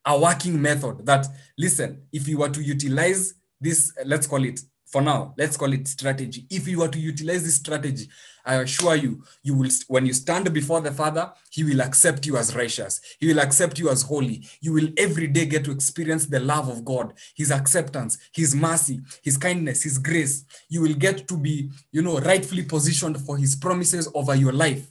a 0.04 0.18
working 0.18 0.60
method 0.60 1.04
that, 1.04 1.26
listen, 1.58 2.02
if 2.12 2.28
you 2.28 2.38
were 2.38 2.48
to 2.48 2.62
utilize 2.62 3.34
this 3.60 3.92
let's 4.04 4.26
call 4.26 4.44
it 4.44 4.60
for 4.86 5.02
now 5.02 5.34
let's 5.36 5.56
call 5.56 5.72
it 5.72 5.86
strategy. 5.86 6.46
If 6.50 6.66
you 6.66 6.78
were 6.78 6.88
to 6.88 6.98
utilize 6.98 7.44
this 7.44 7.56
strategy 7.56 8.08
i 8.46 8.54
assure 8.54 8.96
you 8.96 9.22
you 9.42 9.54
will 9.54 9.68
when 9.88 10.06
you 10.06 10.14
stand 10.14 10.50
before 10.54 10.80
the 10.80 10.90
father 10.90 11.30
he 11.50 11.62
will 11.62 11.80
accept 11.82 12.26
you 12.26 12.36
as 12.36 12.54
righteous. 12.56 13.00
He 13.20 13.26
will 13.28 13.40
accept 13.40 13.78
you 13.78 13.90
as 13.90 14.02
holy. 14.02 14.46
You 14.60 14.72
will 14.72 14.88
every 14.96 15.26
day 15.26 15.46
get 15.46 15.64
to 15.64 15.72
experience 15.72 16.26
the 16.26 16.40
love 16.40 16.68
of 16.68 16.84
god 16.84 17.12
his 17.36 17.50
acceptance 17.50 18.16
his 18.32 18.54
mercy 18.54 19.00
his 19.22 19.36
kindness 19.36 19.82
his 19.82 19.98
grace. 19.98 20.44
You 20.68 20.82
will 20.82 20.94
get 20.94 21.28
to 21.28 21.36
be 21.36 21.70
you 21.92 22.02
know 22.02 22.18
rightfully 22.20 22.64
positioned 22.64 23.20
for 23.20 23.36
his 23.36 23.56
promises 23.56 24.10
over 24.14 24.34
your 24.34 24.52
life. 24.52 24.90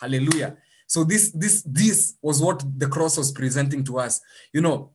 Hallelujah. 0.00 0.56
So 0.86 1.04
this 1.04 1.30
this 1.30 1.62
this 1.62 2.16
was 2.20 2.42
what 2.42 2.62
the 2.78 2.88
cross 2.88 3.16
was 3.16 3.32
presenting 3.32 3.84
to 3.84 3.98
us. 3.98 4.20
You 4.52 4.60
know 4.60 4.90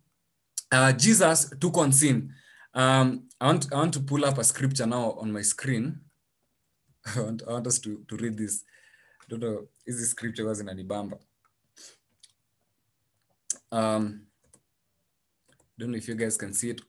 uh, 0.71 0.91
jesus 0.91 1.53
took 1.59 1.77
on 1.77 1.91
sin 1.91 2.33
um, 2.75 3.23
I 3.39 3.47
want, 3.47 3.73
I 3.73 3.77
want 3.77 3.93
to 3.93 4.01
pull 4.01 4.25
up 4.25 4.37
a 4.37 4.43
scripture 4.43 4.85
now 4.85 5.13
on 5.13 5.31
my 5.31 5.41
screen. 5.41 6.01
I 7.15 7.21
want, 7.21 7.43
I 7.47 7.53
want 7.53 7.67
us 7.67 7.79
to, 7.79 8.03
to 8.07 8.17
read 8.17 8.37
this. 8.37 8.63
I 9.21 9.25
don't 9.29 9.41
know, 9.41 9.67
is 9.85 9.99
this 9.99 10.11
scripture 10.11 10.45
was 10.45 10.59
in 10.59 10.67
Anibamba? 10.67 11.17
Um, 13.71 14.27
don't 15.77 15.91
know 15.91 15.97
if 15.97 16.07
you 16.07 16.15
guys 16.15 16.37
can 16.37 16.53
see 16.53 16.69
it 16.69 16.81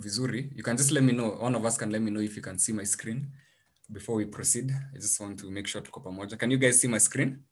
vizuri. 0.00 0.54
You 0.56 0.62
can 0.62 0.76
just 0.76 0.90
let 0.90 1.04
me 1.04 1.12
know. 1.12 1.30
One 1.30 1.54
of 1.54 1.64
us 1.64 1.76
can 1.76 1.90
let 1.90 2.02
me 2.02 2.10
know 2.10 2.20
if 2.20 2.36
you 2.36 2.42
can 2.42 2.58
see 2.58 2.72
my 2.72 2.84
screen 2.84 3.28
before 3.90 4.16
we 4.16 4.24
proceed. 4.24 4.70
I 4.70 4.98
just 4.98 5.20
want 5.20 5.38
to 5.40 5.50
make 5.50 5.66
sure 5.66 5.80
tuko 5.82 6.02
pamoja. 6.02 6.38
Can 6.38 6.50
you 6.50 6.56
guys 6.56 6.80
see 6.80 6.88
my 6.88 6.98
screen? 6.98 7.44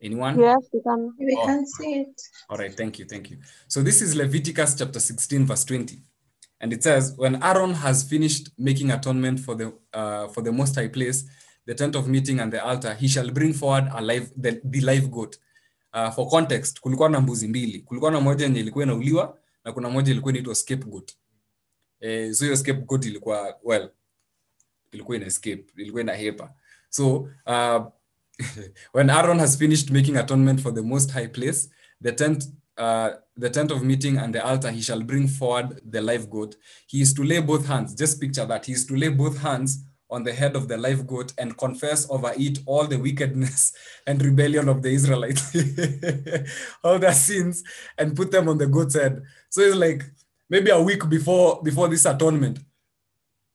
Anyone? 0.00 0.38
Yes, 0.40 0.68
we 0.72 0.80
can. 0.82 1.12
We 1.18 1.36
Oh. 1.40 1.46
can 1.46 1.66
see 1.66 2.00
it. 2.02 2.22
All 2.48 2.56
right, 2.58 2.74
thank 2.76 2.98
you, 2.98 3.04
thank 3.04 3.30
you. 3.30 3.38
So 3.66 3.82
this 3.82 4.00
is 4.02 4.14
Leviticus 4.14 4.76
chapter 4.78 5.00
16, 5.00 5.46
verse 5.46 5.64
20. 5.64 5.98
And 6.60 6.72
it 6.72 6.82
says, 6.82 7.14
when 7.16 7.42
Aaron 7.42 7.74
has 7.74 8.02
finished 8.04 8.50
making 8.58 8.90
atonement 8.90 9.40
for 9.40 9.54
the 9.54 9.72
uh, 9.92 10.28
for 10.28 10.42
the 10.42 10.52
most 10.52 10.74
high 10.76 10.88
place, 10.88 11.24
the 11.66 11.74
tent 11.74 11.94
of 11.96 12.06
meeting 12.08 12.40
and 12.40 12.52
the 12.52 12.64
altar, 12.64 12.94
he 12.94 13.08
shall 13.08 13.30
bring 13.30 13.52
forward 13.52 13.88
a 13.92 14.00
live 14.00 14.30
the, 14.36 14.60
the 14.64 14.80
live 14.80 15.10
goat. 15.10 15.36
Uh, 15.92 16.10
for 16.10 16.28
context, 16.28 16.80
kulikuwa 16.80 17.08
na 17.08 17.20
mbuzi 17.20 17.48
mbili. 17.48 17.78
Kulikuwa 17.80 18.10
na 18.10 18.20
moja 18.20 18.44
yenye 18.44 18.60
ilikuwa 18.60 18.84
inauliwa 18.84 19.38
na 19.64 19.72
kuna 19.72 19.90
moja 19.90 20.12
ilikuwa 20.12 20.32
inaitwa 20.32 20.54
scapegoat. 20.54 21.12
Eh, 22.00 22.32
so 22.34 22.44
hiyo 22.44 22.56
scapegoat 22.56 23.04
ilikuwa 23.04 23.58
well, 23.62 23.90
ilikuwa 24.92 25.16
ina 25.16 25.26
escape, 25.26 25.64
ilikuwa 25.76 26.02
ina 26.02 26.12
hepa. 26.14 26.54
So 26.90 27.16
uh, 27.46 27.86
when 28.92 29.10
Aaron 29.10 29.38
has 29.38 29.56
finished 29.56 29.90
making 29.90 30.16
atonement 30.16 30.60
for 30.60 30.70
the 30.70 30.82
most 30.82 31.10
high 31.10 31.26
place, 31.26 31.68
the 32.00 32.12
tent, 32.12 32.44
uh, 32.76 33.10
the 33.36 33.50
tent 33.50 33.70
of 33.70 33.82
meeting 33.82 34.18
and 34.18 34.34
the 34.34 34.44
altar, 34.44 34.70
he 34.70 34.80
shall 34.80 35.00
bring 35.00 35.26
forward 35.26 35.80
the 35.84 36.00
live 36.00 36.30
goat. 36.30 36.56
He 36.86 37.00
is 37.00 37.12
to 37.14 37.24
lay 37.24 37.40
both 37.40 37.66
hands. 37.66 37.94
Just 37.94 38.20
picture 38.20 38.46
that. 38.46 38.66
He 38.66 38.72
is 38.72 38.86
to 38.86 38.96
lay 38.96 39.08
both 39.08 39.38
hands 39.38 39.84
on 40.10 40.24
the 40.24 40.32
head 40.32 40.56
of 40.56 40.68
the 40.68 40.76
live 40.76 41.06
goat 41.06 41.32
and 41.36 41.56
confess 41.58 42.08
over 42.10 42.32
it 42.36 42.58
all 42.64 42.86
the 42.86 42.98
wickedness 42.98 43.72
and 44.06 44.22
rebellion 44.24 44.68
of 44.68 44.82
the 44.82 44.90
Israelites, 44.90 45.54
all 46.84 46.98
their 46.98 47.12
sins, 47.12 47.62
and 47.98 48.16
put 48.16 48.30
them 48.30 48.48
on 48.48 48.58
the 48.58 48.66
goat's 48.66 48.94
head. 48.94 49.22
So 49.50 49.60
it's 49.60 49.76
like 49.76 50.04
maybe 50.48 50.70
a 50.70 50.80
week 50.80 51.08
before 51.08 51.62
before 51.62 51.88
this 51.88 52.06
atonement. 52.06 52.60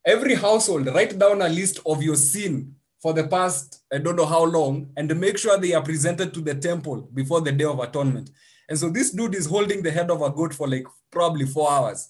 Every 0.05 0.35
household, 0.35 0.87
write 0.87 1.17
down 1.17 1.41
a 1.41 1.47
list 1.47 1.79
of 1.85 2.03
your 2.03 2.17
sin 2.17 2.75
for 3.03 3.13
the 3.13 3.27
past 3.27 3.83
I 3.93 3.97
don't 3.99 4.15
know 4.15 4.25
how 4.25 4.43
long, 4.45 4.89
and 4.97 5.19
make 5.19 5.37
sure 5.37 5.57
they 5.59 5.73
are 5.73 5.83
presented 5.83 6.33
to 6.33 6.41
the 6.41 6.55
temple 6.55 7.01
before 7.13 7.41
the 7.41 7.51
day 7.51 7.65
of 7.65 7.79
atonement. 7.79 8.31
And 8.69 8.79
so 8.79 8.89
this 8.89 9.11
dude 9.11 9.35
is 9.35 9.45
holding 9.45 9.83
the 9.83 9.91
head 9.91 10.09
of 10.09 10.21
a 10.21 10.29
goat 10.29 10.53
for 10.53 10.67
like 10.69 10.87
probably 11.11 11.45
four 11.45 11.69
hours. 11.71 12.09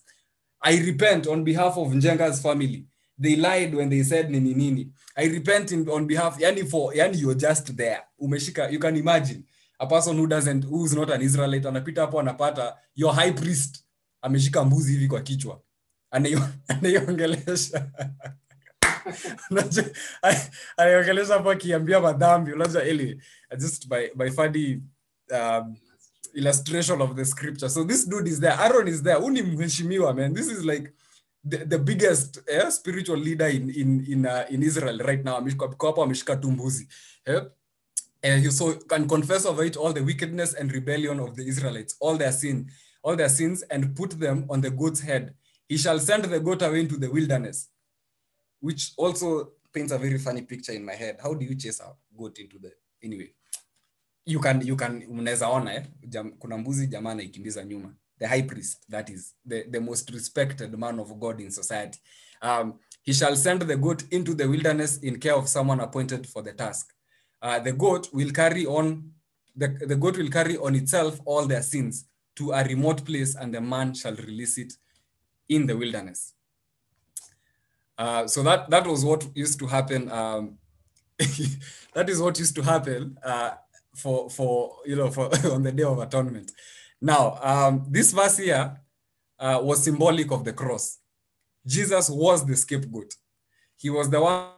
I 0.61 0.77
repent 0.79 1.27
on 1.27 1.43
behalf 1.43 1.77
of 1.77 1.87
Njenga's 1.89 2.41
family. 2.41 2.85
They 3.17 3.35
lied 3.35 3.73
when 3.75 3.89
they 3.89 4.03
said 4.03 4.29
nini 4.29 4.53
nini. 4.53 4.89
I 5.17 5.25
repent 5.25 5.71
in, 5.71 5.89
on 5.89 6.07
behalf, 6.07 6.37
yani 6.39 6.63
for, 6.69 6.93
yani 6.93 7.19
you're 7.19 7.35
just 7.35 7.75
there. 7.75 8.03
Umeshika, 8.21 8.71
you 8.71 8.79
can 8.79 8.95
imagine 8.95 9.43
a 9.79 9.87
person 9.87 10.15
who 10.17 10.27
doesn't, 10.27 10.63
who's 10.63 10.95
not 10.95 11.09
an 11.11 11.21
Israelite, 11.21 11.65
and 11.65 11.75
anapita 11.77 12.01
hapo 12.05 12.19
anapata 12.19 12.73
your 12.95 13.13
high 13.13 13.31
priest 13.31 13.83
ameshika 14.23 14.63
mbuzi 14.63 14.91
hivi 14.91 15.07
kwa 15.07 15.21
kichwa. 15.21 15.61
Anaio- 16.13 16.49
Anaiongelesha. 16.67 17.91
Unajua, 19.51 19.86
anaiongelesha 20.78 21.34
hapo 21.34 21.51
akiambia 21.51 21.99
madhambi. 21.99 22.54
Unajua 22.54 22.84
ili 22.84 23.22
just 23.58 23.88
by, 23.88 24.10
by 24.16 24.32
funny 24.32 24.82
um, 25.32 25.76
illustration 26.34 27.01
of 27.01 27.16
the 27.16 27.26
scripture. 27.26 27.70
So 27.70 27.84
this 27.84 28.06
dude 28.10 28.28
is 28.30 28.39
there. 28.39 28.56
Aaron 28.60 28.88
is 28.88 29.01
there. 29.04 29.18
Uni 29.20 29.41
mheshimiwa, 29.41 30.16
man. 30.16 30.34
This 30.34 30.47
is 30.47 30.66
like 30.66 30.91
the, 31.43 31.58
the 31.66 31.78
biggest 31.80 32.39
eh, 32.47 32.70
spiritual 32.70 33.18
leader 33.18 33.47
in 33.47 33.70
in 33.70 34.06
in, 34.08 34.26
uh, 34.26 34.45
in 34.49 34.64
Israel 34.64 34.97
right 34.99 35.24
now. 35.24 35.38
Ameshika 35.38 35.68
hapo 35.68 36.04
ameshika 36.04 36.36
tu 36.36 36.51
mbuzi. 36.51 36.88
Eh? 37.26 37.41
And 38.24 38.43
he 38.43 38.51
so 38.51 38.74
can 38.74 39.08
confess 39.08 39.45
over 39.45 39.66
it 39.66 39.76
all 39.76 39.91
the 39.91 40.01
wickedness 40.04 40.54
and 40.54 40.72
rebellion 40.72 41.20
of 41.20 41.36
the 41.36 41.45
Israelites, 41.45 41.95
all 41.99 42.16
their 42.16 42.32
sin, 42.32 42.70
all 43.04 43.18
their 43.18 43.30
sins, 43.30 43.64
and 43.64 43.93
put 43.95 44.12
them 44.12 44.45
on 44.49 44.62
the 44.62 44.70
goat's 44.72 45.01
head. 45.01 45.34
He 45.68 45.78
shall 45.78 45.99
send 45.99 46.24
the 46.26 46.39
goat 46.39 46.62
away 46.62 46.80
into 46.80 46.95
the 46.97 47.10
wilderness, 47.10 47.68
which 48.64 48.93
also 48.97 49.51
paints 49.74 49.91
a 49.91 49.97
very 49.97 50.18
funny 50.18 50.41
picture 50.41 50.76
in 50.76 50.86
my 50.86 50.95
head. 50.95 51.18
How 51.24 51.34
do 51.34 51.45
you 51.45 51.55
chase 51.55 51.80
a 51.82 51.93
goat 52.18 52.39
into 52.39 52.59
the 52.59 52.72
anyway? 53.03 53.30
you 54.26 54.39
can 54.39 54.61
you 54.61 54.76
can 54.76 55.03
mnaweza 55.09 55.49
ona 55.49 55.76
eh? 55.76 55.84
Jam, 56.07 56.32
kuna 56.32 56.57
mbuzi 56.57 56.88
jamaa 56.88 57.11
anaikimbiza 57.11 57.66
nyuma 57.66 57.95
the 58.20 58.28
high 58.28 58.43
priest 58.43 58.89
that 58.89 59.09
is 59.09 59.36
the, 59.49 59.64
the 59.64 59.80
most 59.80 60.09
respected 60.09 60.76
man 60.78 60.99
of 60.99 61.14
god 61.14 61.39
in 61.39 61.51
society 61.51 61.99
um, 62.41 62.74
he 63.01 63.14
shall 63.14 63.36
send 63.36 63.68
the 63.68 63.76
goat 63.76 64.03
into 64.09 64.34
the 64.36 64.45
wilderness 64.45 64.99
in 65.03 65.20
care 65.20 65.36
of 65.36 65.47
someone 65.47 65.84
appointed 65.84 66.28
for 66.28 66.43
the 66.43 66.53
task 66.53 66.93
uh, 67.41 67.59
the 67.59 67.72
goat 67.72 68.09
will 68.14 68.32
carry 68.32 68.66
on 68.66 69.03
the, 69.55 69.68
the 69.68 69.95
goat 69.95 70.18
will 70.18 70.30
carry 70.30 70.57
on 70.57 70.76
itself 70.76 71.20
all 71.26 71.47
their 71.47 71.64
sins 71.64 72.05
to 72.36 72.53
a 72.53 72.64
remote 72.64 73.03
place 73.03 73.36
and 73.36 73.53
the 73.53 73.61
man 73.61 73.93
shall 73.93 74.16
release 74.16 74.57
it 74.57 74.74
in 75.49 75.68
the 75.68 75.76
wilderness 75.76 76.34
uh, 77.97 78.27
so 78.27 78.43
that 78.43 78.69
that 78.69 78.87
was 78.87 79.05
what 79.05 79.25
used 79.35 79.59
to 79.59 79.67
happen 79.67 80.11
um, 80.11 80.57
that 81.93 82.09
is 82.09 82.21
what 82.21 82.37
used 82.39 82.55
to 82.55 82.61
happen 82.61 83.17
uh, 83.23 83.51
for 83.95 84.29
for 84.29 84.77
you 84.85 84.95
know 84.95 85.09
for 85.11 85.25
on 85.51 85.63
the 85.63 85.71
day 85.71 85.83
of 85.83 85.99
atonement. 85.99 86.51
Now 87.01 87.37
um, 87.41 87.85
this 87.89 88.11
verse 88.11 88.37
here 88.37 88.79
uh, 89.39 89.59
was 89.61 89.83
symbolic 89.83 90.31
of 90.31 90.43
the 90.43 90.53
cross. 90.53 90.99
Jesus 91.65 92.09
was 92.09 92.45
the 92.45 92.55
scapegoat. 92.55 93.13
He 93.77 93.89
was 93.89 94.09
the 94.09 94.21
one 94.21 94.49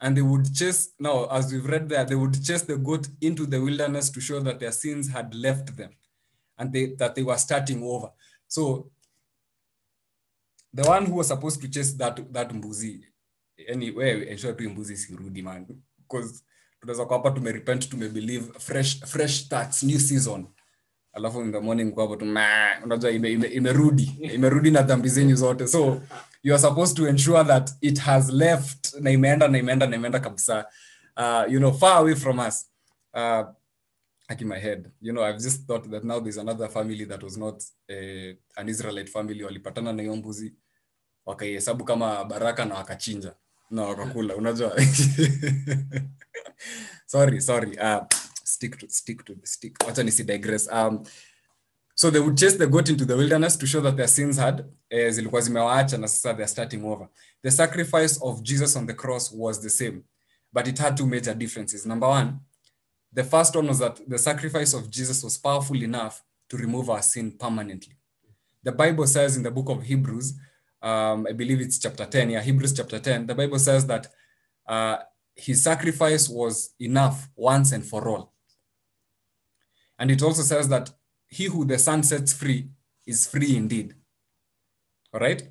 and 0.00 0.16
they 0.16 0.22
would 0.22 0.52
chase 0.54 0.92
now 0.98 1.26
as 1.30 1.52
we've 1.52 1.64
read 1.64 1.88
there 1.88 2.04
they 2.04 2.14
would 2.14 2.44
chase 2.44 2.62
the 2.62 2.76
goat 2.76 3.08
into 3.20 3.46
the 3.46 3.60
wilderness 3.60 4.10
to 4.10 4.20
show 4.20 4.40
that 4.40 4.60
their 4.60 4.72
sins 4.72 5.08
had 5.08 5.34
left 5.34 5.76
them 5.76 5.90
and 6.58 6.72
they, 6.72 6.94
that 6.98 7.14
they 7.14 7.22
were 7.22 7.38
starting 7.38 7.82
over. 7.82 8.10
So 8.46 8.90
the 10.74 10.82
one 10.82 11.06
who 11.06 11.16
was 11.16 11.28
supposed 11.28 11.60
to 11.62 11.68
chase 11.68 11.96
that 11.96 12.32
that 12.32 12.52
mbuzi. 12.52 13.06
Anyway 13.72 14.22
ensure 14.30 14.52
tu 14.52 14.70
mbuzi 14.70 14.92
isirudi 14.92 15.42
man. 15.42 15.66
Because 15.98 16.42
tunaweza 16.80 17.04
kwa 17.06 17.16
hapa 17.16 17.30
tumerepent 17.30 17.88
tumebelieve 17.88 18.52
fresh 18.58 19.00
fresh 19.04 19.44
starts 19.44 19.82
new 19.82 19.98
season. 19.98 20.46
Alafu 21.12 21.40
in 21.42 21.52
the 21.52 21.60
morning 21.60 21.92
kwa 21.92 22.02
hapo 22.02 22.16
tu 22.16 22.24
unajua 22.84 23.10
ime- 23.10 23.32
ime- 23.32 23.48
imerudi. 23.48 24.18
Imerudi 24.20 24.70
na 24.70 24.82
dhambi 24.82 25.08
zenyu 25.08 25.36
zote. 25.36 25.66
So 25.66 26.00
you 26.42 26.54
are 26.54 26.62
supposed 26.62 26.96
to 26.96 27.08
ensure 27.08 27.44
that 27.44 27.70
it 27.80 27.98
has 27.98 28.30
left 28.30 28.94
na 29.00 29.10
imeenda 29.10 29.48
na 29.48 29.58
imeenda 29.58 29.86
na 29.86 29.96
imeenda 29.96 30.20
kabisa. 30.20 30.66
Uh, 31.16 31.52
you 31.52 31.58
know 31.58 31.72
far 31.72 31.98
away 31.98 32.14
from 32.14 32.38
us. 32.38 32.70
Uh, 33.14 33.44
like 34.30 34.40
in 34.42 34.48
my 34.48 34.58
head 34.58 34.90
you 35.00 35.12
know 35.12 35.22
i've 35.22 35.38
just 35.38 35.66
thought 35.66 35.90
that 35.90 36.02
now 36.04 36.18
there's 36.20 36.38
another 36.38 36.68
family 36.68 37.04
that 37.06 37.22
was 37.22 37.36
not 37.36 37.62
uh, 37.90 38.34
an 38.56 38.68
israelite 38.68 39.10
family. 39.10 39.44
Walipatana 39.44 39.92
na 39.92 40.02
hiyo 40.02 40.16
mbuzi 40.16 40.54
wakaihesabu 41.26 41.84
kama 41.84 42.24
baraka 42.24 42.64
na 42.64 42.74
wakachinja 42.74 43.34
na 43.70 43.82
wakakula 43.82 44.36
unajua? 44.40 44.76
Sorry 47.06 47.40
sorry 47.40 47.78
uh, 47.78 48.04
stick 48.44 48.78
to 48.78 48.86
stick 48.88 49.24
to 49.24 49.34
stick 49.42 49.78
wacha 49.86 50.02
nisi 50.02 50.24
digress. 50.24 50.68
Um, 50.72 51.04
so 51.94 52.10
they 52.10 52.20
would 52.20 52.36
chase 52.36 52.58
the 52.58 52.66
goat 52.66 52.88
into 52.88 53.04
the 53.04 53.16
wilderness 53.16 53.56
to 53.56 53.66
show 53.66 53.80
that 53.80 53.96
their 53.96 54.08
sins 54.08 54.36
had 54.38 54.64
eh, 54.90 55.12
zilikuwa 55.12 55.40
zimewaacha 55.40 55.98
na 55.98 56.08
sasa 56.08 56.34
theyare 56.34 56.48
starting 56.48 56.84
over. 56.84 57.08
The 57.42 57.50
sacrifice 57.50 58.18
of 58.20 58.42
jesus 58.42 58.76
on 58.76 58.86
the 58.86 58.94
cross 58.94 59.32
was 59.32 59.60
the 59.60 59.70
same 59.70 60.02
but 60.52 60.68
it 60.68 60.78
had 60.78 60.96
two 60.96 61.06
major 61.06 61.34
differences. 61.34 61.86
Number 61.86 62.08
one 62.08 62.32
the 63.14 63.24
first 63.24 63.56
one 63.56 63.68
was 63.68 63.78
that 63.78 64.00
the 64.08 64.18
sacrifice 64.18 64.76
of 64.76 64.90
jesus 64.90 65.24
was 65.24 65.38
powerful 65.38 65.82
enough 65.82 66.22
to 66.48 66.56
remove 66.56 66.90
our 66.90 67.02
sin 67.02 67.32
permanently. 67.32 67.96
The 68.64 68.72
bible 68.72 69.06
says 69.06 69.36
in 69.36 69.42
the 69.42 69.50
book 69.50 69.68
of 69.68 69.82
hebrews 69.82 70.34
um, 70.84 71.26
i 71.28 71.32
believe 71.32 71.60
it's 71.60 71.78
chapter 71.78 72.06
10 72.06 72.30
yeah 72.30 72.42
hebrews 72.42 72.74
chapter 72.74 72.98
10 72.98 73.26
the 73.26 73.34
bible 73.34 73.58
says 73.58 73.86
that 73.86 74.06
uh, 74.68 74.96
his 75.36 75.62
sacrifice 75.62 76.28
was 76.28 76.74
enough 76.78 77.28
once 77.36 77.72
and 77.72 77.84
for 77.84 78.08
all 78.08 78.34
And 79.98 80.10
it 80.10 80.22
also 80.22 80.42
says 80.42 80.68
that 80.68 80.90
he 81.28 81.44
who 81.44 81.64
the 81.64 81.78
Son 81.78 82.02
sets 82.02 82.32
free 82.32 82.68
is 83.06 83.26
free 83.26 83.56
indeed. 83.56 83.94
All 85.12 85.20
right? 85.20 85.42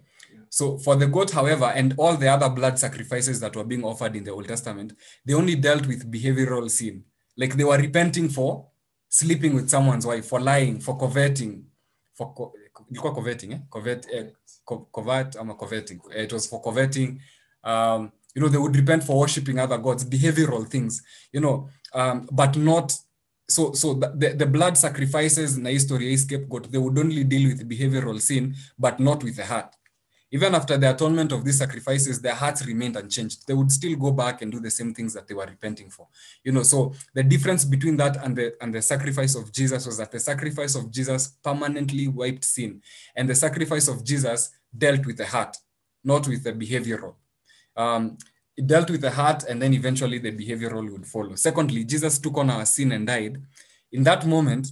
So 0.50 0.78
for 0.78 0.96
the 0.96 1.08
goat, 1.08 1.32
however, 1.32 1.66
and 1.66 1.96
all 1.98 2.16
the 2.16 2.28
other 2.28 2.50
blood 2.50 2.78
sacrifices 2.78 3.40
that 3.40 3.56
were 3.56 3.64
being 3.64 3.84
offered 3.84 4.16
in 4.16 4.24
the 4.24 4.32
Old 4.32 4.48
Testament, 4.48 4.94
they 5.26 5.34
only 5.34 5.56
dealt 5.56 5.88
with 5.88 6.12
behavioral 6.12 6.70
sin. 6.70 7.04
Like 7.38 7.56
they 7.56 7.64
were 7.64 7.78
repenting 7.78 8.30
for 8.30 8.68
sleeping 9.10 9.56
with 9.56 9.70
someone's 9.70 10.06
wife, 10.06 10.28
for 10.28 10.40
lying, 10.40 10.80
for 10.80 10.98
coveting, 10.98 11.66
for 12.14 12.34
co- 12.34 12.54
ilikuwa 12.92 13.14
coveting, 13.14 13.52
eh? 13.52 13.60
Covet, 13.70 14.08
eh, 14.14 14.26
co- 14.66 14.88
covert, 14.92 15.36
ama 15.36 15.54
coveting. 15.54 16.00
It 16.24 16.32
was 16.32 16.50
for 16.50 16.62
coveting. 16.62 17.22
Um, 17.64 18.12
you 18.36 18.40
know, 18.42 18.50
they 18.50 18.60
would 18.60 18.76
repent 18.76 19.04
for 19.04 19.16
worshiping 19.20 19.60
other 19.60 19.78
gods, 19.78 20.06
behavioral 20.06 20.66
things, 20.68 21.04
you 21.34 21.40
know, 21.42 21.70
um, 21.94 22.28
but 22.32 22.56
not 22.56 22.94
so 23.50 23.74
so 23.74 23.94
the, 23.94 24.34
the 24.38 24.46
blood 24.46 24.78
sacrifices 24.78 25.58
na 25.58 25.70
history 25.70 26.14
escape 26.14 26.42
scapegoat 26.42 26.72
they 26.72 26.80
would 26.80 26.98
only 26.98 27.24
deal 27.24 27.48
with 27.50 27.64
behavioral 27.68 28.20
sin 28.20 28.56
but 28.78 29.00
not 29.00 29.24
with 29.24 29.36
the 29.36 29.44
heart 29.44 29.76
even 30.34 30.54
after 30.54 30.78
the 30.78 30.90
atonement 30.94 31.32
of 31.32 31.46
these 31.46 31.60
sacrifices 31.60 32.22
their 32.22 32.34
hearts 32.34 32.66
remained 32.66 32.98
unchanged 32.98 33.48
they 33.48 33.54
would 33.54 33.72
still 33.72 33.96
go 33.96 34.12
back 34.12 34.42
and 34.42 34.52
do 34.52 34.60
the 34.60 34.70
same 34.72 34.94
things 34.94 35.14
that 35.14 35.28
they 35.28 35.34
were 35.34 35.46
repenting 35.46 35.90
for 35.90 36.08
you 36.44 36.52
know 36.52 36.64
so 36.64 36.94
the 37.14 37.24
difference 37.24 37.64
between 37.64 37.96
that 37.96 38.18
and 38.26 38.36
the 38.36 38.54
and 38.62 38.74
the 38.74 38.82
sacrifice 38.82 39.36
of 39.36 39.52
jesus 39.54 39.86
was 39.86 39.98
that 39.98 40.12
the 40.12 40.20
sacrifice 40.20 40.76
of 40.76 40.92
jesus 40.92 41.38
permanently 41.44 42.08
wiped 42.08 42.44
sin 42.44 42.82
and 43.16 43.30
the 43.30 43.36
sacrifice 43.36 43.88
of 43.88 44.04
jesus 44.04 44.52
dealt 44.78 45.06
with 45.06 45.18
the 45.18 45.26
heart 45.26 45.56
not 46.04 46.28
with 46.28 46.44
the 46.44 46.52
behavioral 46.52 47.14
um, 47.76 48.18
it 48.56 48.68
dealt 48.68 48.90
with 48.90 49.02
the 49.02 49.12
heart 49.12 49.44
and 49.50 49.62
then 49.62 49.74
eventually 49.74 50.20
the 50.20 50.32
behavioral 50.32 50.92
would 50.92 51.06
follow. 51.08 51.36
Secondly, 51.36 51.84
Jesus 51.84 52.20
took 52.20 52.38
on 52.38 52.50
our 52.50 52.66
sin 52.66 52.92
and 52.92 53.08
died. 53.08 53.42
In 53.92 54.04
that 54.04 54.26
moment, 54.26 54.68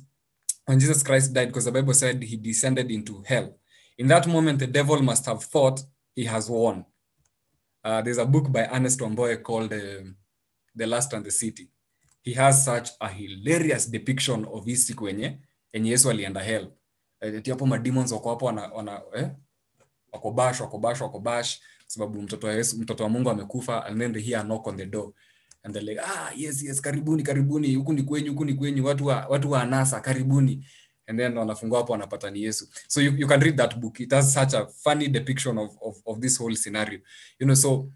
when 0.66 0.80
Jesus 0.80 1.02
Christ 1.02 1.34
died, 1.34 1.48
because 1.48 1.66
the 1.66 1.72
Bible 1.72 1.94
said 1.94 2.22
he 2.22 2.38
descended 2.38 2.92
into 2.92 3.24
hell, 3.26 3.56
in 3.98 4.08
that 4.08 4.28
moment, 4.28 4.60
the 4.60 4.68
devil 4.68 5.02
must 5.02 5.26
have 5.26 5.44
thought 5.46 5.82
he 6.16 6.26
has 6.26 6.50
won. 6.50 6.86
Uh, 7.84 8.02
there's 8.02 8.18
a 8.20 8.26
book 8.26 8.52
by 8.52 8.68
Ernest 8.72 9.00
Wamboe 9.00 9.42
called 9.44 9.74
uh, 9.74 10.04
The 10.76 10.86
Last 10.88 11.14
and 11.14 11.26
the 11.26 11.32
City. 11.32 11.70
He 12.24 12.34
has 12.34 12.64
such 12.66 12.90
a 13.02 13.08
hilarious 13.10 13.86
depiction 13.92 14.46
of 14.46 14.66
hii 14.66 14.76
siku 14.78 15.10
enye 15.10 15.38
enye 15.74 15.90
Yesu 15.92 16.10
alienda 16.10 16.44
hell. 16.44 16.68
Eti 17.22 17.50
hapo 17.52 17.66
mademons 17.66 18.12
wako 18.12 18.30
hapo 18.30 18.46
wana, 18.46 18.68
wana 18.68 19.02
eh? 19.16 19.30
wako 20.12 20.32
bash 20.32 20.62
wako 20.62 20.78
bash 20.78 21.02
wako 21.02 21.20
bash 21.20 21.60
sababu 21.88 22.22
mtoto 22.22 22.48
wa 22.48 22.54
Yesu, 22.54 22.78
mtoto 22.78 23.04
wa 23.04 23.10
Mungu 23.10 23.30
amekufa 23.30 23.86
and 23.86 24.00
then 24.02 24.14
they 24.14 24.22
hear 24.22 24.40
a 24.40 24.44
knock 24.44 24.68
on 24.68 24.78
the 24.78 24.86
door 24.86 25.14
and 25.64 25.74
they're 25.74 25.86
like 25.92 26.02
ah 26.06 26.32
yes 26.36 26.64
yes 26.64 26.82
karibuni 26.82 27.24
karibuni 27.24 27.76
huku 27.76 27.94
ni 27.94 28.04
kwenyu 28.04 28.32
huku 28.32 28.46
ni 28.46 28.54
kwenyu 28.54 28.86
watu 28.86 29.06
wa 29.06 29.26
watu 29.28 29.52
wa 29.52 29.62
anasa 29.62 30.00
karibuni 30.02 30.66
and 31.12 31.20
then 31.20 31.38
wanafungua 31.38 31.80
hapo 31.80 31.92
wanapata 31.92 32.32
ni 32.32 32.44
Yesu. 32.44 32.68
So 32.88 33.02
you, 33.02 33.12
you 33.18 33.28
can 33.28 33.42
read 33.42 33.58
that 33.58 33.78
book. 33.78 34.00
It 34.00 34.12
has 34.12 34.34
such 34.34 34.54
a 34.54 34.68
funny 34.84 35.08
depiction 35.08 35.58
of, 35.58 35.78
of, 35.86 35.98
of 36.06 36.20
this 36.20 36.38
whole 36.38 36.56
scenario. 36.56 37.00
You 37.40 37.48
know 37.48 37.56
so 37.56 37.92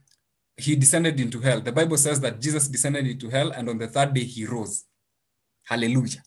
he 0.57 0.75
descended 0.75 1.19
into 1.19 1.39
hell. 1.39 1.61
The 1.61 1.71
bible 1.71 1.97
says 1.97 2.19
that 2.21 2.41
Jesus 2.41 2.67
descended 2.67 3.07
into 3.07 3.29
hell 3.29 3.51
and 3.51 3.69
on 3.69 3.77
the 3.77 3.87
third 3.87 4.13
day 4.13 4.23
he 4.23 4.45
rose. 4.45 4.83
Hallelujah. 5.63 6.23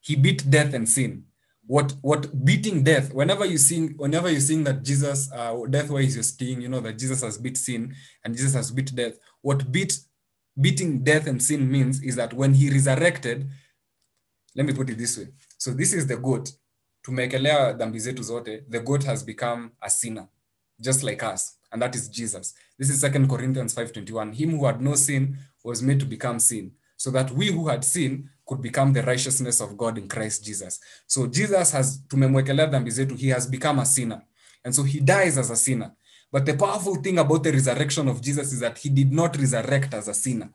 He 0.00 0.16
beat 0.16 0.50
death 0.50 0.74
and 0.74 0.88
sin. 0.88 1.24
What 1.66 1.94
what 2.00 2.44
beating 2.44 2.82
death 2.82 3.12
whenever 3.12 3.44
you 3.44 3.58
sing 3.58 3.94
whenever 3.96 4.30
you 4.30 4.40
sing 4.40 4.64
that 4.64 4.82
jesus 4.82 5.30
uh, 5.32 5.54
death 5.68 5.90
where 5.90 6.02
is 6.02 6.14
your 6.16 6.24
sting? 6.24 6.62
You 6.62 6.68
know 6.68 6.80
that 6.80 6.98
jesus 6.98 7.22
has 7.22 7.38
beat 7.38 7.58
sin 7.58 7.94
and 8.24 8.34
jesus 8.34 8.54
has 8.54 8.70
beat 8.70 8.94
death. 8.94 9.18
What 9.42 9.70
beat 9.70 10.00
beating 10.60 11.04
death 11.04 11.26
and 11.26 11.42
sin 11.42 11.70
means 11.70 12.02
is 12.02 12.16
that 12.16 12.32
when 12.32 12.54
he 12.54 12.70
resurrected 12.70 13.48
let 14.56 14.66
me 14.66 14.72
put 14.72 14.90
it 14.90 14.98
this 14.98 15.16
way 15.18 15.28
so 15.60 15.74
this 15.74 15.92
is 15.92 16.06
the 16.06 16.16
goat. 16.16 16.52
Tumeekelea 17.02 17.72
dhambi 17.72 17.98
zetu 17.98 18.22
zote 18.22 18.64
the 18.70 18.80
goat 18.80 19.04
has 19.04 19.24
become 19.24 19.70
a 19.80 19.90
sinner 19.90 20.26
just 20.78 21.02
like 21.02 21.22
us 21.34 21.58
and 21.70 21.82
that 21.82 21.94
is 21.94 22.10
jesus. 22.10 22.54
This 22.78 22.90
is 22.90 23.00
second 23.00 23.28
corinthians 23.28 23.74
5.21 23.74 24.34
him 24.34 24.50
who 24.58 24.66
had 24.66 24.80
no 24.80 24.94
sin 24.96 25.36
was 25.64 25.82
made 25.82 26.00
to 26.00 26.06
become 26.06 26.40
sin 26.40 26.70
so 26.96 27.10
that 27.10 27.30
we 27.30 27.52
who 27.52 27.68
had 27.68 27.84
sin 27.84 28.30
could 28.46 28.62
become 28.62 28.92
the 28.92 29.02
righteousness 29.02 29.60
of 29.60 29.76
god 29.76 29.98
in 29.98 30.08
christ 30.08 30.44
jesus. 30.44 30.80
So 31.06 31.26
jesus 31.26 31.72
has 31.72 32.02
tumemwekelea 32.08 32.66
dhambi 32.66 32.90
zetu 32.90 33.16
he 33.16 33.28
has 33.28 33.50
become 33.50 33.82
a 33.82 33.86
sinner 33.86 34.22
and 34.64 34.74
so 34.74 34.82
he 34.82 35.00
dies 35.00 35.38
as 35.38 35.50
a 35.50 35.56
sinner. 35.56 35.92
But 36.32 36.46
the 36.46 36.54
powerful 36.54 37.02
thing 37.02 37.18
about 37.18 37.42
the 37.42 37.52
resurrection 37.52 38.08
of 38.08 38.20
jesus 38.20 38.52
is 38.52 38.60
that 38.60 38.78
he 38.78 38.88
did 38.88 39.12
not 39.12 39.36
resurrect 39.36 39.94
as 39.94 40.08
a 40.08 40.14
sinner 40.14 40.48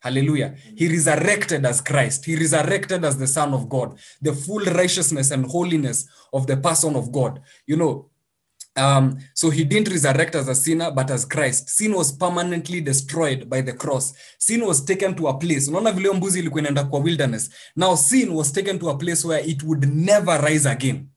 Hallelujah. 0.00 0.54
He 0.76 0.88
resurrected 0.88 1.66
as 1.66 1.80
Christ. 1.82 2.24
He 2.24 2.34
resurrected 2.34 3.04
as 3.04 3.18
the 3.18 3.26
Son 3.26 3.52
of 3.52 3.68
God, 3.68 3.98
the 4.22 4.32
full 4.32 4.64
righteousness 4.64 5.30
and 5.30 5.44
holiness 5.46 6.08
of 6.32 6.46
the 6.46 6.56
person 6.56 6.96
of 6.96 7.12
God. 7.12 7.40
You 7.66 7.76
know, 7.76 8.10
um, 8.76 9.18
so 9.34 9.50
he 9.50 9.64
didn't 9.64 9.90
resurrect 9.92 10.34
as 10.34 10.48
a 10.48 10.54
sinner, 10.54 10.90
but 10.90 11.10
as 11.10 11.26
Christ. 11.26 11.68
Sin 11.68 11.92
was 11.94 12.12
permanently 12.12 12.80
destroyed 12.80 13.50
by 13.50 13.60
the 13.60 13.74
cross. 13.74 14.14
Sin 14.38 14.64
was 14.64 14.82
taken 14.84 15.14
to 15.16 15.28
a 15.28 15.34
place. 15.38 15.68
Unaona 15.68 15.92
vile 15.92 16.10
mbuzi 16.12 16.38
ilikuwa 16.38 16.60
inaenda 16.60 16.84
kwa 16.84 17.00
wilderness. 17.00 17.50
Now 17.76 17.96
sin 17.96 18.30
was 18.30 18.52
taken 18.52 18.78
to 18.78 18.90
a 18.90 18.96
place 18.96 19.28
where 19.28 19.50
it 19.50 19.62
would 19.62 19.84
never 19.94 20.40
rise 20.40 20.68
again. 20.68 21.08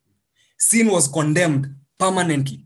Sin 0.57 0.89
was 0.89 1.11
condemned 1.11 1.67
permanently 1.97 2.65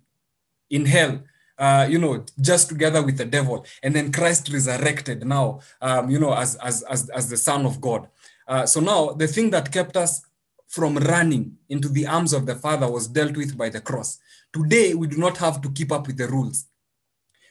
in 0.70 0.86
hell. 0.86 1.20
Uh, 1.58 1.88
you 1.90 1.98
know, 1.98 2.24
just 2.40 2.70
together 2.70 3.02
with 3.02 3.18
the 3.18 3.26
devil, 3.26 3.66
and 3.82 3.96
then 3.96 4.12
Christ 4.12 4.54
resurrected 4.54 5.26
now, 5.26 5.60
um, 5.82 6.10
you 6.10 6.20
know, 6.20 6.34
as 6.34 6.56
as 6.58 6.84
as 6.84 7.10
as 7.10 7.30
the 7.30 7.38
Son 7.38 7.66
of 7.66 7.82
God. 7.82 8.08
Uh, 8.48 8.66
so 8.66 8.80
now 8.80 9.14
the 9.14 9.28
thing 9.28 9.50
that 9.50 9.72
kept 9.72 9.98
us 9.98 10.22
from 10.68 10.98
running 10.98 11.58
into 11.70 11.90
the 11.90 12.06
arms 12.06 12.34
of 12.34 12.46
the 12.46 12.56
Father 12.56 12.90
was 12.92 13.08
dealt 13.08 13.36
with 13.36 13.58
by 13.58 13.70
the 13.70 13.82
cross. 13.82 14.20
Today 14.54 14.94
we 14.94 15.08
do 15.08 15.18
not 15.18 15.38
have 15.38 15.62
to 15.62 15.70
keep 15.72 15.92
up 15.92 16.08
with 16.08 16.18
the 16.18 16.28
rules. 16.28 16.66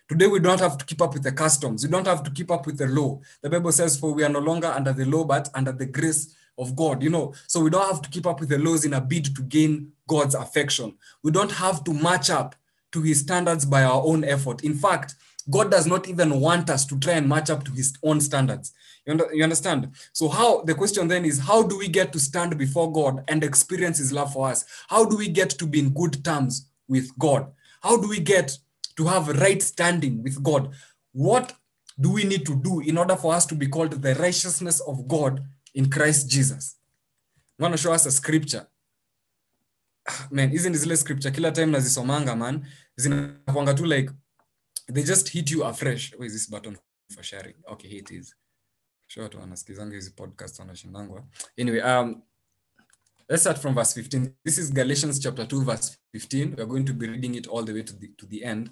Today 0.09 0.29
we 0.29 0.39
don't 0.39 0.61
have 0.61 0.79
to 0.79 0.85
keep 0.85 1.03
up 1.03 1.15
with 1.15 1.25
the 1.25 1.33
customs. 1.33 1.85
We 1.85 1.91
don't 1.91 2.07
have 2.07 2.23
to 2.23 2.31
keep 2.31 2.51
up 2.51 2.65
with 2.65 2.79
the 2.79 2.87
law. 2.87 3.21
The 3.43 3.51
Bible 3.51 3.73
says, 3.73 3.99
"For 3.99 4.13
we 4.13 4.23
are 4.23 4.29
no 4.29 4.39
longer 4.39 4.69
under 4.69 4.93
the 4.93 5.05
law, 5.05 5.25
but 5.25 5.51
under 5.53 5.73
the 5.73 5.87
grace 5.87 6.35
of 6.57 6.77
God." 6.77 7.03
You 7.03 7.11
know, 7.11 7.35
so 7.49 7.61
we 7.61 7.71
don't 7.71 7.91
have 7.91 8.03
to 8.03 8.09
keep 8.09 8.27
up 8.27 8.39
with 8.39 8.51
the 8.51 8.59
laws 8.59 8.85
in 8.85 8.95
a 8.95 9.01
bid 9.01 9.35
to 9.35 9.43
gain 9.43 9.93
God's 10.07 10.37
affection. 10.37 10.97
We 11.25 11.33
don't 11.33 11.51
have 11.51 11.83
to 11.85 11.93
match 11.93 12.31
up 12.31 12.55
to 12.93 13.03
his 13.03 13.21
standards 13.21 13.65
by 13.65 13.83
our 13.83 14.03
own 14.03 14.25
effort. 14.25 14.65
In 14.65 14.75
fact, 14.75 15.15
God 15.49 15.71
does 15.71 15.87
not 15.87 16.09
even 16.09 16.41
want 16.41 16.71
us 16.71 16.85
to 16.87 16.99
try 16.99 17.15
and 17.15 17.29
match 17.29 17.51
up 17.51 17.65
to 17.65 17.73
his 17.73 17.97
own 18.03 18.21
standards. 18.21 18.73
You, 19.05 19.13
under, 19.13 19.29
you 19.33 19.45
understand? 19.45 19.91
So, 20.13 20.29
how 20.29 20.63
the 20.63 20.75
question 20.75 21.07
then 21.07 21.25
is 21.25 21.39
how 21.39 21.63
do 21.63 21.79
we 21.79 21.89
get 21.89 22.13
to 22.13 22.21
stand 22.21 22.59
before 22.59 22.93
God 22.93 23.25
and 23.29 23.45
experience 23.45 23.99
his 23.99 24.13
love 24.13 24.33
for 24.33 24.49
us? 24.49 24.65
How 24.89 25.05
do 25.05 25.17
we 25.17 25.29
get 25.29 25.51
to 25.51 25.67
be 25.67 25.79
in 25.79 25.91
good 25.91 26.25
terms 26.25 26.69
with 26.89 27.17
God? 27.19 27.53
How 27.81 27.97
do 27.97 28.09
we 28.09 28.19
get 28.19 28.59
to 28.97 29.05
have 29.07 29.29
right 29.29 29.63
standing 29.63 30.23
with 30.23 30.43
God? 30.43 30.73
What 31.13 31.53
do 32.01 32.11
we 32.13 32.25
need 32.25 32.45
to 32.47 32.57
do 32.57 32.81
in 32.81 32.99
order 32.99 33.17
for 33.17 33.33
us 33.33 33.47
to 33.47 33.55
be 33.55 33.69
called 33.69 33.93
the 33.93 34.15
righteousness 34.17 34.81
of 34.81 35.07
God 35.07 35.45
in 35.75 35.89
Christ 35.91 36.29
Jesus? 36.29 36.77
I'm 37.59 37.63
going 37.63 37.73
to 37.73 37.79
show 37.79 37.93
us 37.93 38.07
a 38.07 38.11
scripture 38.11 38.67
man 40.31 40.51
hizi 40.51 40.71
ni 40.71 40.77
zile 40.77 40.97
scripture. 40.97 41.35
Kila 41.35 41.53
time 41.53 41.67
nazisomanga 41.67 42.37
man 42.37 42.67
zinakwanga 42.97 43.75
tu 43.75 43.87
like 43.87 44.13
they 44.93 45.03
just 45.03 45.31
hit 45.31 45.51
you 45.51 45.65
afresh. 45.65 46.13
Where 46.13 46.27
is 46.27 46.33
this 46.33 46.51
button 46.51 46.77
for 47.15 47.23
sharing. 47.23 47.55
Okay 47.69 47.89
here 47.89 48.01
it 48.01 48.11
is. 48.11 48.35
Sure 49.07 49.23
watu 49.23 49.39
wanasikizanga 49.39 49.95
hizi 49.95 50.11
podcast 50.11 50.59
wanashindangwa. 50.59 51.27
Anyway 51.59 51.81
um 51.81 52.23
let's 53.29 53.43
start 53.43 53.59
from 53.59 53.75
verse 53.75 54.01
15 54.01 54.31
this 54.45 54.59
is 54.59 54.73
galatians 54.73 55.21
chapter 55.21 55.45
2 55.45 55.65
verse 55.65 55.97
15 56.15 56.55
we're 56.57 56.67
going 56.67 56.85
to 56.85 56.93
be 56.93 57.07
reading 57.07 57.35
it 57.35 57.49
all 57.49 57.65
the 57.65 57.73
way 57.73 57.83
to 57.83 57.93
the 57.93 58.09
to 58.09 58.27
the 58.27 58.45
end. 58.45 58.71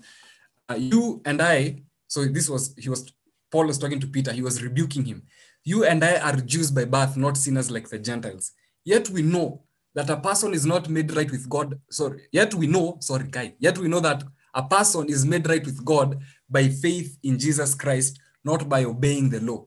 Uh, 0.68 0.76
you 0.78 1.20
and 1.24 1.42
i 1.42 1.82
so 2.06 2.24
this 2.24 2.48
was 2.48 2.74
he 2.76 2.90
was 2.90 3.12
paul 3.50 3.66
was 3.66 3.78
talking 3.78 4.00
to 4.00 4.06
peter. 4.06 4.32
He 4.32 4.42
was 4.42 4.62
rebuking 4.62 5.04
him. 5.04 5.22
You 5.64 5.84
and 5.84 6.04
i 6.04 6.16
are 6.16 6.40
jews 6.40 6.70
by 6.70 6.84
birth 6.84 7.16
not 7.16 7.36
sinners 7.36 7.70
like 7.70 7.88
the 7.88 7.98
gentiles. 7.98 8.52
Yet 8.84 9.10
we 9.10 9.22
know 9.22 9.64
that 9.94 10.10
a 10.10 10.16
person 10.16 10.52
is 10.52 10.66
not 10.66 10.88
made 10.88 11.14
right 11.14 11.30
with 11.30 11.48
God. 11.48 11.80
Sorry, 11.90 12.22
yet 12.32 12.54
we 12.54 12.66
know, 12.66 12.98
sorry, 13.00 13.28
guy, 13.30 13.54
yet 13.58 13.78
we 13.78 13.88
know 13.88 14.00
that 14.00 14.24
a 14.54 14.62
person 14.62 15.08
is 15.08 15.24
made 15.24 15.48
right 15.48 15.64
with 15.64 15.84
God 15.84 16.20
by 16.48 16.68
faith 16.68 17.18
in 17.22 17.38
Jesus 17.38 17.74
Christ, 17.74 18.18
not 18.44 18.68
by 18.68 18.84
obeying 18.84 19.30
the 19.30 19.40
law. 19.40 19.66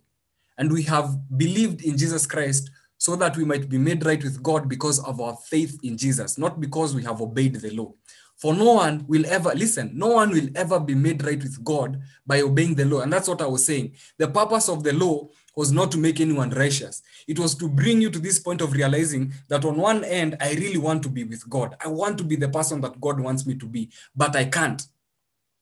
And 0.57 0.71
we 0.71 0.83
have 0.83 1.37
believed 1.37 1.83
in 1.83 1.97
Jesus 1.97 2.25
Christ 2.25 2.69
so 2.97 3.15
that 3.15 3.37
we 3.37 3.45
might 3.45 3.69
be 3.69 3.77
made 3.77 4.05
right 4.05 4.21
with 4.23 4.41
God 4.41 4.67
because 4.67 4.99
of 4.99 5.21
our 5.21 5.35
faith 5.35 5.79
in 5.83 5.97
Jesus, 5.97 6.37
not 6.37 6.59
because 6.59 6.95
we 6.95 7.03
have 7.03 7.21
obeyed 7.21 7.55
the 7.55 7.71
law. 7.71 7.93
For 8.37 8.53
no 8.53 8.73
one 8.73 9.05
will 9.07 9.25
ever, 9.25 9.53
listen, 9.55 9.91
no 9.95 10.07
one 10.07 10.29
will 10.29 10.47
ever 10.55 10.79
be 10.79 10.95
made 10.95 11.23
right 11.23 11.41
with 11.41 11.63
God 11.63 11.99
by 12.25 12.41
obeying 12.41 12.75
the 12.75 12.85
law. 12.85 13.01
And 13.01 13.11
that's 13.11 13.27
what 13.27 13.41
I 13.41 13.47
was 13.47 13.65
saying. 13.65 13.93
The 14.17 14.27
purpose 14.27 14.69
of 14.69 14.83
the 14.83 14.93
law 14.93 15.29
was 15.57 15.71
not 15.71 15.91
to 15.91 15.97
make 15.97 16.21
anyone 16.21 16.51
righteous. 16.51 17.01
It 17.27 17.39
was 17.39 17.55
to 17.55 17.67
bring 17.67 17.99
you 17.99 18.11
to 18.11 18.19
this 18.19 18.37
point 18.37 18.61
of 18.61 18.73
realizing 18.73 19.33
that 19.47 19.65
on 19.65 19.75
one 19.75 20.03
end, 20.03 20.37
I 20.39 20.53
really 20.53 20.77
want 20.77 21.01
to 21.03 21.09
be 21.09 21.23
with 21.23 21.49
God. 21.49 21.75
I 21.83 21.87
want 21.87 22.19
to 22.19 22.23
be 22.23 22.35
the 22.35 22.47
person 22.47 22.79
that 22.81 23.01
God 23.01 23.19
wants 23.19 23.47
me 23.47 23.55
to 23.55 23.65
be, 23.65 23.89
but 24.15 24.35
I 24.35 24.45
can't. 24.45 24.85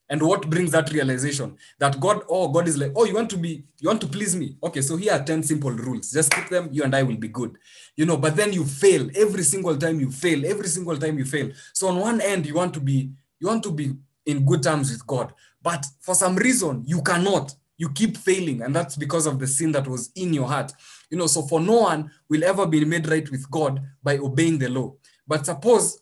And 0.10 0.22
what 0.22 0.50
brings 0.50 0.72
that 0.72 0.92
realization? 0.92 1.58
That 1.80 1.98
God, 2.02 2.24
oh, 2.30 2.50
God 2.50 2.68
is 2.68 2.78
like, 2.78 2.92
oh, 2.94 3.06
you 3.06 3.16
want 3.16 3.30
to 3.32 3.38
be, 3.38 3.64
you 3.80 3.88
want 3.88 4.02
to 4.02 4.08
please 4.08 4.36
me. 4.36 4.58
Okay, 4.62 4.82
so 4.82 4.98
here 4.98 5.14
are 5.14 5.24
10 5.24 5.42
simple 5.44 5.72
rules. 5.72 6.12
Just 6.12 6.30
keep 6.30 6.50
them, 6.50 6.68
you 6.74 6.84
and 6.84 6.94
I 6.94 7.02
will 7.02 7.16
be 7.16 7.30
good. 7.30 7.58
You 7.96 8.06
know, 8.06 8.18
but 8.18 8.36
then 8.36 8.52
you 8.52 8.66
fail. 8.66 9.10
Every 9.16 9.44
single 9.44 9.78
time 9.78 10.02
you 10.02 10.12
fail, 10.12 10.46
every 10.46 10.68
single 10.68 10.98
time 10.98 11.18
you 11.18 11.26
fail. 11.26 11.52
So 11.72 11.88
on 11.88 12.00
one 12.02 12.20
end, 12.20 12.46
you 12.46 12.56
want 12.56 12.74
to 12.74 12.82
be, 12.82 13.12
you 13.40 13.48
want 13.48 13.64
to 13.64 13.72
be 13.72 13.94
in 14.26 14.46
good 14.46 14.62
terms 14.62 14.92
with 14.92 15.08
God. 15.08 15.34
But 15.64 15.86
for 16.02 16.14
some 16.14 16.36
reason, 16.36 16.84
you 16.86 17.02
cannot. 17.02 17.56
You 17.78 17.90
keep 17.90 18.18
failing. 18.18 18.62
And 18.62 18.76
that's 18.76 18.96
because 18.96 19.26
of 19.26 19.40
the 19.40 19.48
sin 19.48 19.72
that 19.74 19.88
was 19.88 20.12
in 20.16 20.34
your 20.34 20.48
heart. 20.48 20.72
You 21.10 21.18
know, 21.18 21.28
so 21.28 21.42
for 21.42 21.60
no 21.60 21.82
one 21.82 22.12
will 22.30 22.44
ever 22.44 22.66
be 22.66 22.84
made 22.86 23.08
right 23.10 23.30
with 23.30 23.50
God 23.52 23.82
by 24.04 24.18
obeying 24.18 24.60
the 24.60 24.70
law. 24.70 24.94
But 25.28 25.46
suppose 25.46 26.02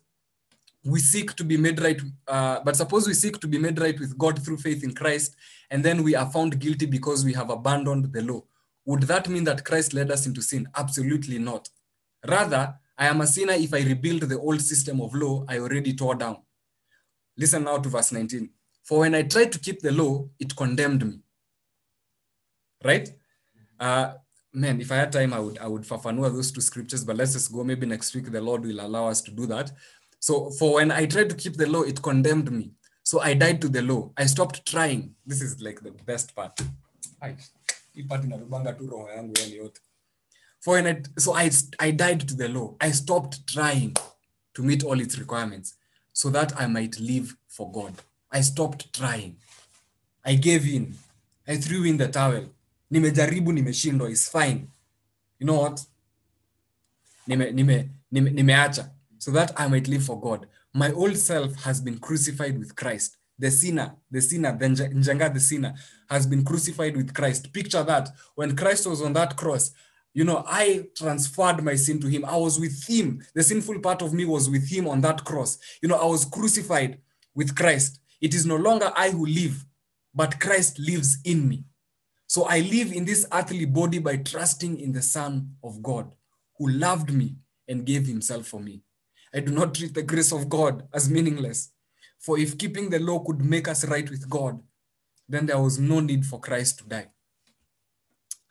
we 0.86 1.00
seek 1.00 1.34
to 1.36 1.44
be 1.44 1.58
made 1.58 1.82
right, 1.82 2.02
uh, 2.28 2.60
but 2.64 2.76
suppose 2.76 3.08
we 3.08 3.14
seek 3.14 3.40
to 3.40 3.48
be 3.48 3.58
made 3.58 3.80
right 3.80 3.98
with 4.00 4.18
God 4.18 4.44
through 4.44 4.58
faith 4.58 4.84
in 4.84 4.94
Christ, 4.94 5.36
and 5.72 5.84
then 5.84 6.04
we 6.04 6.14
are 6.14 6.30
found 6.30 6.60
guilty 6.60 6.86
because 6.86 7.24
we 7.24 7.34
have 7.34 7.50
abandoned 7.50 8.12
the 8.12 8.22
law. 8.22 8.44
Would 8.86 9.04
that 9.04 9.30
mean 9.30 9.46
that 9.46 9.64
Christ 9.64 9.94
led 9.94 10.12
us 10.12 10.26
into 10.26 10.42
sin? 10.42 10.68
Absolutely 10.76 11.40
not. 11.40 11.70
Rather, 12.28 12.76
I 12.98 13.08
am 13.08 13.22
a 13.22 13.28
sinner 13.28 13.54
if 13.54 13.74
I 13.74 13.80
rebuild 13.80 14.24
the 14.24 14.40
old 14.40 14.62
system 14.62 15.00
of 15.02 15.16
law 15.16 15.46
I 15.48 15.60
already 15.60 15.94
tore 15.94 16.16
down. 16.16 16.38
Listen 17.38 17.64
now 17.64 17.78
to 17.78 17.90
verse 17.90 18.12
19. 18.12 18.50
For 18.84 19.00
when 19.00 19.16
I 19.16 19.24
tried 19.24 19.52
to 19.54 19.60
keep 19.60 19.82
the 19.82 19.92
law, 19.92 20.28
it 20.38 20.56
condemned 20.56 21.06
me. 21.06 21.20
Right? 22.84 23.10
Uh, 23.80 24.14
man, 24.54 24.82
if 24.82 24.92
I 24.92 24.96
had 24.96 25.12
time, 25.12 25.34
I 25.34 25.40
would 25.40 25.58
I 25.58 25.68
would 25.68 25.84
fafanua 25.84 26.32
those 26.34 26.52
two 26.52 26.62
scriptures, 26.62 27.04
but 27.04 27.18
let's 27.18 27.34
just 27.34 27.52
go. 27.52 27.64
Maybe 27.64 27.86
next 27.86 28.14
week 28.16 28.32
the 28.32 28.42
Lord 28.42 28.64
will 28.64 28.82
allow 28.82 29.08
us 29.08 29.22
to 29.22 29.32
do 29.32 29.46
that. 29.48 29.72
So 30.20 30.50
for 30.52 30.76
when 30.76 30.92
I 30.92 31.06
tried 31.06 31.30
to 31.30 31.36
keep 31.36 31.58
the 31.58 31.68
law, 31.68 31.82
it 31.82 32.02
condemned 32.02 32.52
me. 32.52 32.72
So 33.04 33.20
I 33.20 33.34
died 33.34 33.60
to 33.62 33.70
the 33.70 33.82
law. 33.82 34.12
I 34.16 34.26
stopped 34.26 34.66
trying. 34.66 35.16
This 35.26 35.42
is 35.42 35.62
like 35.62 35.82
the 35.82 35.92
best 35.92 36.34
part. 36.34 36.58
For 40.62 40.76
when 40.76 40.88
I, 40.88 41.02
so 41.20 41.34
I, 41.36 41.52
I 41.80 41.92
died 41.92 42.28
to 42.30 42.36
the 42.36 42.48
law. 42.48 42.76
I 42.80 42.92
stopped 42.92 43.46
trying 43.48 43.98
to 44.54 44.64
meet 44.64 44.84
all 44.84 45.00
its 45.02 45.20
requirements 45.20 45.76
so 46.14 46.30
that 46.30 46.58
I 46.60 46.68
might 46.68 46.98
live 47.00 47.36
for 47.50 47.70
God. 47.70 47.94
I 48.32 48.40
stopped 48.42 48.94
trying. 48.94 49.36
I 50.24 50.36
gave 50.36 50.66
in. 50.66 50.96
I 51.46 51.58
threw 51.58 51.84
in 51.84 51.98
the 51.98 52.08
towel. 52.08 52.46
Nimejaribu, 52.94 53.52
nimeshindwa. 53.52 54.10
It's 54.10 54.30
fine. 54.30 54.68
You 55.40 55.48
know 55.48 55.62
what? 55.62 55.82
Nime, 57.28 57.52
nime, 57.52 57.90
nime, 58.12 58.30
nimeacha 58.30 58.92
so 59.18 59.32
that 59.32 59.52
I 59.58 59.68
might 59.68 59.88
live 59.88 60.04
for 60.04 60.20
God. 60.20 60.48
My 60.74 60.92
old 60.92 61.18
self 61.18 61.56
has 61.64 61.82
been 61.82 61.98
crucified 61.98 62.60
with 62.60 62.76
Christ. 62.76 63.18
The 63.40 63.50
sinner, 63.50 63.96
the 64.12 64.22
sinner, 64.22 64.56
the 64.56 64.66
Njenga, 64.68 65.34
the 65.34 65.40
sinner, 65.40 65.74
has 66.08 66.28
been 66.28 66.46
crucified 66.46 66.96
with 66.96 67.14
Christ. 67.14 67.52
Picture 67.52 67.84
that 67.84 68.10
when 68.36 68.56
Christ 68.56 68.86
was 68.86 69.02
on 69.02 69.14
that 69.14 69.36
cross, 69.38 69.72
you 70.14 70.24
know, 70.24 70.44
I 70.46 70.86
transferred 70.96 71.64
my 71.64 71.76
sin 71.76 72.00
to 72.02 72.08
him. 72.08 72.26
I 72.26 72.38
was 72.38 72.60
with 72.60 72.84
him. 72.88 73.24
The 73.34 73.42
sinful 73.42 73.80
part 73.80 74.04
of 74.04 74.14
me 74.14 74.26
was 74.26 74.50
with 74.52 74.70
him 74.70 74.88
on 74.88 75.02
that 75.02 75.24
cross. 75.24 75.58
You 75.82 75.90
know, 75.90 75.98
I 75.98 76.06
was 76.06 76.26
crucified 76.26 77.00
with 77.34 77.56
Christ. 77.56 78.02
It 78.22 78.36
is 78.36 78.46
no 78.46 78.58
longer 78.58 78.92
I 78.96 79.10
who 79.10 79.26
live, 79.26 79.66
but 80.14 80.40
Christ 80.40 80.78
lives 80.78 81.18
in 81.26 81.50
me. 81.50 81.64
So 82.34 82.46
I 82.46 82.62
live 82.62 82.92
in 82.92 83.06
this 83.06 83.28
earthly 83.32 83.66
body 83.66 84.00
by 84.00 84.18
trusting 84.18 84.80
in 84.80 84.92
the 84.92 85.04
Son 85.04 85.52
of 85.64 85.84
God 85.84 86.16
who 86.58 86.68
loved 86.68 87.14
me 87.14 87.36
and 87.68 87.86
gave 87.86 88.08
himself 88.08 88.48
for 88.48 88.60
me. 88.60 88.82
I 89.36 89.40
do 89.40 89.52
not 89.52 89.76
treat 89.76 89.94
the 89.94 90.02
grace 90.02 90.32
of 90.32 90.50
God 90.50 90.82
as 90.92 91.12
meaningless. 91.12 91.70
For 92.18 92.40
if 92.40 92.58
keeping 92.58 92.90
the 92.90 92.98
law 92.98 93.20
could 93.20 93.46
make 93.46 93.68
us 93.68 93.88
right 93.88 94.10
with 94.10 94.28
God, 94.28 94.60
then 95.30 95.46
there 95.46 95.60
was 95.60 95.78
no 95.78 96.00
need 96.00 96.26
for 96.26 96.40
Christ 96.40 96.80
to 96.80 96.86
die. 96.86 97.10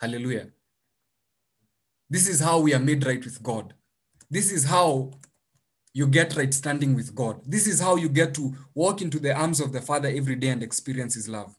Hallelujah. 0.01 0.51
This 2.09 2.29
is 2.29 2.39
how 2.39 2.61
we 2.61 2.75
are 2.75 2.79
made 2.79 3.05
right 3.05 3.25
with 3.25 3.43
God. 3.43 3.75
This 4.31 4.53
is 4.53 4.65
how 4.65 5.11
you 5.93 6.07
get 6.07 6.37
right 6.37 6.55
standing 6.55 6.95
with 6.95 7.17
God. 7.17 7.41
This 7.45 7.67
is 7.67 7.81
how 7.81 7.97
you 7.97 8.09
get 8.09 8.33
to 8.35 8.55
walk 8.77 9.03
into 9.03 9.19
the 9.19 9.35
arms 9.35 9.59
of 9.59 9.73
the 9.73 9.83
Father 9.83 10.09
every 10.09 10.37
day 10.37 10.51
and 10.51 10.63
experience 10.63 11.17
His 11.17 11.29
love. 11.29 11.57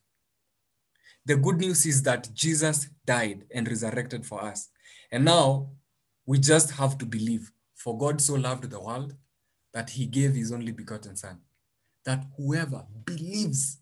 The 1.26 1.36
good 1.36 1.58
news 1.58 1.86
is 1.86 2.02
that 2.02 2.28
Jesus 2.34 2.88
died 3.06 3.44
and 3.54 3.66
resurrected 3.66 4.26
for 4.26 4.42
us. 4.42 4.68
And 5.10 5.24
now 5.24 5.70
we 6.26 6.38
just 6.38 6.72
have 6.72 6.98
to 6.98 7.06
believe. 7.06 7.50
For 7.74 7.98
God 7.98 8.20
so 8.20 8.34
loved 8.34 8.70
the 8.70 8.80
world 8.80 9.14
that 9.74 9.90
he 9.90 10.06
gave 10.06 10.34
his 10.34 10.52
only 10.52 10.72
begotten 10.72 11.16
Son, 11.16 11.38
that 12.06 12.24
whoever 12.36 12.86
believes, 13.04 13.78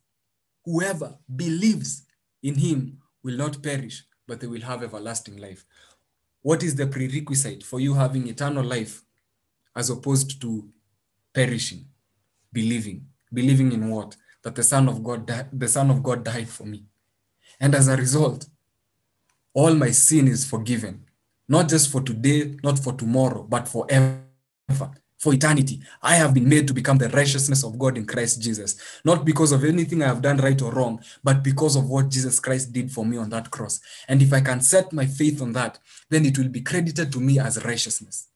whoever 0.64 1.18
believes 1.36 2.02
in 2.42 2.56
him 2.56 2.98
will 3.22 3.36
not 3.36 3.62
perish, 3.62 4.04
but 4.26 4.40
they 4.40 4.48
will 4.48 4.62
have 4.62 4.82
everlasting 4.82 5.36
life. 5.36 5.64
What 6.40 6.64
is 6.64 6.74
the 6.74 6.86
prerequisite 6.88 7.62
for 7.62 7.78
you 7.78 7.94
having 7.94 8.26
eternal 8.26 8.64
life 8.64 9.04
as 9.76 9.90
opposed 9.90 10.40
to 10.40 10.68
perishing? 11.32 11.86
Believing. 12.52 13.06
Believing 13.32 13.70
in 13.72 13.88
what? 13.88 14.16
That 14.42 14.56
the 14.56 14.64
Son 14.64 14.88
of 14.88 15.04
God 15.04 15.26
died, 15.26 15.48
the 15.52 15.68
Son 15.68 15.90
of 15.90 16.02
God 16.02 16.24
died 16.24 16.48
for 16.48 16.64
me. 16.64 16.86
And 17.62 17.74
as 17.74 17.88
a 17.88 17.96
result, 17.96 18.46
all 19.54 19.74
my 19.74 19.90
sin 19.90 20.28
is 20.28 20.44
forgiven 20.44 21.06
not 21.52 21.68
just 21.68 21.90
for 21.90 22.00
today, 22.00 22.56
not 22.62 22.78
for 22.78 22.94
tomorrow, 22.94 23.42
but 23.42 23.68
forever, 23.68 24.22
for 25.18 25.34
eternity. 25.34 25.82
I 26.02 26.14
have 26.14 26.32
been 26.32 26.48
made 26.48 26.66
to 26.68 26.72
become 26.72 26.96
the 26.96 27.10
righteousness 27.10 27.62
of 27.62 27.78
God 27.78 27.98
in 27.98 28.06
Christ 28.06 28.40
Jesus, 28.40 28.80
not 29.04 29.26
because 29.26 29.52
of 29.52 29.62
anything 29.62 30.02
I 30.02 30.06
have 30.06 30.22
done 30.22 30.38
right 30.38 30.60
or 30.62 30.72
wrong, 30.72 31.02
but 31.22 31.42
because 31.42 31.76
of 31.76 31.90
what 31.90 32.08
Jesus 32.08 32.40
Christ 32.40 32.72
did 32.72 32.90
for 32.90 33.04
me 33.04 33.18
on 33.18 33.28
that 33.30 33.50
cross. 33.50 33.80
And 34.08 34.22
if 34.22 34.32
I 34.32 34.40
can 34.40 34.62
set 34.62 34.94
my 34.94 35.04
faith 35.04 35.42
on 35.42 35.52
that, 35.52 35.78
then 36.08 36.24
it 36.24 36.38
will 36.38 36.48
be 36.48 36.62
credited 36.62 37.12
to 37.12 37.20
me 37.20 37.38
as 37.38 37.62
righteousness. 37.64 38.28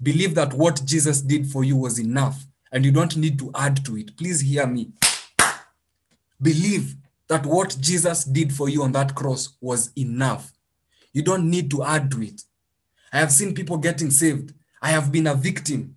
Believe 0.00 0.36
that 0.36 0.54
what 0.54 0.80
Jesus 0.84 1.22
did 1.22 1.46
for 1.46 1.64
you 1.64 1.76
was 1.76 1.98
enough 1.98 2.46
and 2.70 2.84
you 2.84 2.92
don't 2.92 3.16
need 3.16 3.36
to 3.40 3.50
add 3.54 3.84
to 3.84 3.96
it. 3.96 4.16
Please 4.16 4.40
hear 4.40 4.66
me. 4.66 4.92
Believe 6.40 6.94
that 7.28 7.46
what 7.46 7.76
Jesus 7.80 8.24
did 8.24 8.52
for 8.52 8.68
you 8.68 8.82
on 8.82 8.92
that 8.92 9.14
cross 9.14 9.56
was 9.60 9.90
enough 9.96 10.54
you 11.14 11.22
don't 11.22 11.48
need 11.48 11.70
to 11.70 11.82
add 11.82 12.10
to 12.10 12.22
it. 12.22 12.42
I 13.10 13.20
have 13.20 13.32
seen 13.32 13.54
people 13.54 13.78
getting 13.78 14.10
saved. 14.10 14.52
I 14.82 14.90
have 14.90 15.10
been 15.10 15.28
a 15.28 15.34
victim. 15.34 15.96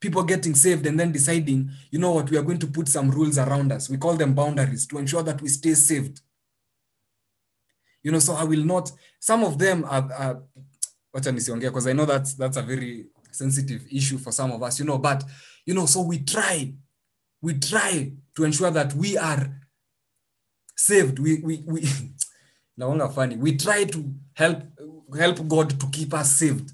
People 0.00 0.24
getting 0.24 0.54
saved 0.54 0.86
and 0.86 0.98
then 0.98 1.12
deciding, 1.12 1.70
you 1.90 1.98
know 1.98 2.12
what, 2.12 2.30
we 2.30 2.36
are 2.36 2.42
going 2.42 2.58
to 2.58 2.66
put 2.66 2.88
some 2.88 3.10
rules 3.10 3.38
around 3.38 3.70
us. 3.70 3.88
We 3.88 3.96
call 3.96 4.14
them 4.14 4.34
boundaries 4.34 4.86
to 4.88 4.98
ensure 4.98 5.22
that 5.22 5.40
we 5.40 5.48
stay 5.48 5.74
saved. 5.74 6.20
You 8.02 8.10
know, 8.10 8.18
so 8.18 8.34
I 8.34 8.44
will 8.44 8.64
not, 8.64 8.90
some 9.20 9.44
of 9.44 9.58
them 9.58 9.84
are, 9.84 10.12
are 10.12 11.22
saying 11.22 11.60
here? 11.60 11.70
because 11.70 11.86
I 11.86 11.92
know 11.92 12.06
that's 12.06 12.34
that's 12.34 12.56
a 12.56 12.62
very 12.62 13.06
sensitive 13.30 13.84
issue 13.92 14.18
for 14.18 14.32
some 14.32 14.50
of 14.50 14.62
us, 14.62 14.80
you 14.80 14.86
know, 14.86 14.98
but 14.98 15.22
you 15.64 15.74
know, 15.74 15.86
so 15.86 16.00
we 16.00 16.18
try, 16.18 16.72
we 17.42 17.54
try 17.54 18.12
to 18.34 18.44
ensure 18.44 18.70
that 18.70 18.94
we 18.94 19.16
are 19.16 19.54
saved. 20.80 21.18
We 21.18 21.40
we 21.40 21.62
we 21.66 21.80
naonga 22.78 23.12
funny. 23.14 23.36
We 23.36 23.56
try 23.56 23.84
to 23.84 24.14
help 24.34 24.62
help 25.18 25.48
God 25.48 25.78
to 25.80 25.86
keep 25.88 26.14
us 26.14 26.36
saved. 26.36 26.72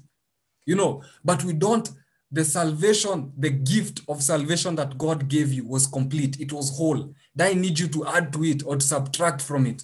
You 0.65 0.75
know, 0.75 1.03
but 1.23 1.43
we 1.43 1.53
don't 1.53 1.89
the 2.31 2.43
salvation, 2.43 3.31
the 3.37 3.49
gift 3.49 4.01
of 4.09 4.21
salvation 4.21 4.75
that 4.75 4.97
God 4.97 5.29
gave 5.29 5.53
you 5.53 5.65
was 5.65 5.87
complete. 5.87 6.39
It 6.39 6.51
was 6.51 6.77
whole. 6.77 7.13
That 7.35 7.51
I 7.51 7.53
need 7.53 7.79
you 7.79 7.87
to 7.87 8.05
add 8.05 8.33
to 8.33 8.43
it 8.43 8.63
or 8.65 8.75
to 8.75 8.85
subtract 8.85 9.41
from 9.41 9.65
it. 9.65 9.83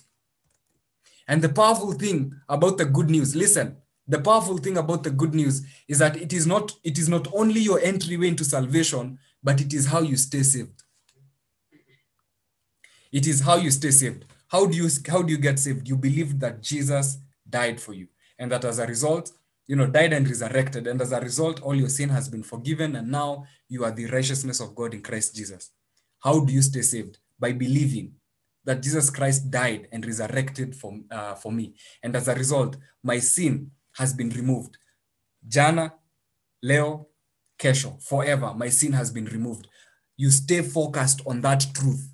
And 1.28 1.42
the 1.42 1.50
powerful 1.50 1.94
thing 1.94 2.34
about 2.50 2.78
the 2.78 2.86
good 2.86 3.10
news, 3.10 3.34
listen, 3.34 3.78
the 4.08 4.20
powerful 4.20 4.58
thing 4.58 4.78
about 4.78 5.04
the 5.04 5.10
good 5.10 5.34
news 5.34 5.66
is 5.88 6.00
that 6.00 6.18
it 6.18 6.34
is 6.34 6.46
not 6.46 6.74
it 6.84 6.98
is 6.98 7.08
not 7.08 7.28
only 7.34 7.62
your 7.62 7.80
entryway 7.80 8.28
into 8.28 8.44
salvation, 8.44 9.18
but 9.42 9.62
it 9.62 9.74
is 9.74 9.86
how 9.86 10.02
you 10.02 10.18
stay 10.18 10.44
saved. 10.44 10.83
It 13.14 13.28
is 13.28 13.40
how 13.40 13.56
you 13.56 13.72
stay 13.72 13.92
saved. 13.92 14.26
How 14.48 14.66
do 14.66 14.76
you 14.76 14.90
how 15.08 15.22
do 15.22 15.32
you 15.32 15.38
get 15.38 15.60
saved? 15.60 15.88
You 15.88 15.96
believe 15.96 16.40
that 16.40 16.62
Jesus 16.62 17.20
died 17.50 17.80
for 17.80 17.94
you, 17.94 18.08
and 18.40 18.52
that 18.52 18.66
as 18.66 18.80
a 18.80 18.88
result, 18.88 19.32
you 19.68 19.76
know, 19.76 19.88
died 19.88 20.12
and 20.14 20.28
resurrected, 20.28 20.88
and 20.88 21.00
as 21.02 21.12
a 21.12 21.22
result, 21.22 21.62
all 21.62 21.76
your 21.76 21.90
sin 21.90 22.10
has 22.10 22.28
been 22.28 22.44
forgiven, 22.44 22.96
and 22.96 23.10
now 23.10 23.46
you 23.70 23.86
are 23.86 23.92
the 23.92 24.08
righteousness 24.08 24.60
of 24.60 24.76
God 24.76 24.94
in 24.94 25.02
Christ 25.02 25.36
Jesus. 25.36 25.72
How 26.20 26.40
do 26.40 26.52
you 26.52 26.62
stay 26.62 26.82
saved? 26.82 27.20
By 27.40 27.52
believing 27.52 28.14
that 28.66 28.82
Jesus 28.82 29.10
Christ 29.10 29.52
died 29.52 29.88
and 29.92 30.06
resurrected 30.06 30.76
for, 30.76 30.98
uh, 31.12 31.36
for 31.36 31.52
me. 31.52 31.76
And 32.02 32.16
as 32.16 32.28
a 32.28 32.36
result, 32.36 32.78
my 33.04 33.20
sin 33.20 33.72
has 33.98 34.14
been 34.14 34.30
removed. 34.30 34.78
Jana, 35.48 35.94
Leo, 36.62 37.08
Kesho, 37.60 38.02
forever, 38.02 38.54
my 38.56 38.70
sin 38.70 38.94
has 38.94 39.12
been 39.12 39.26
removed. 39.26 39.68
You 40.16 40.32
stay 40.32 40.62
focused 40.62 41.22
on 41.26 41.42
that 41.42 41.66
truth. 41.74 42.13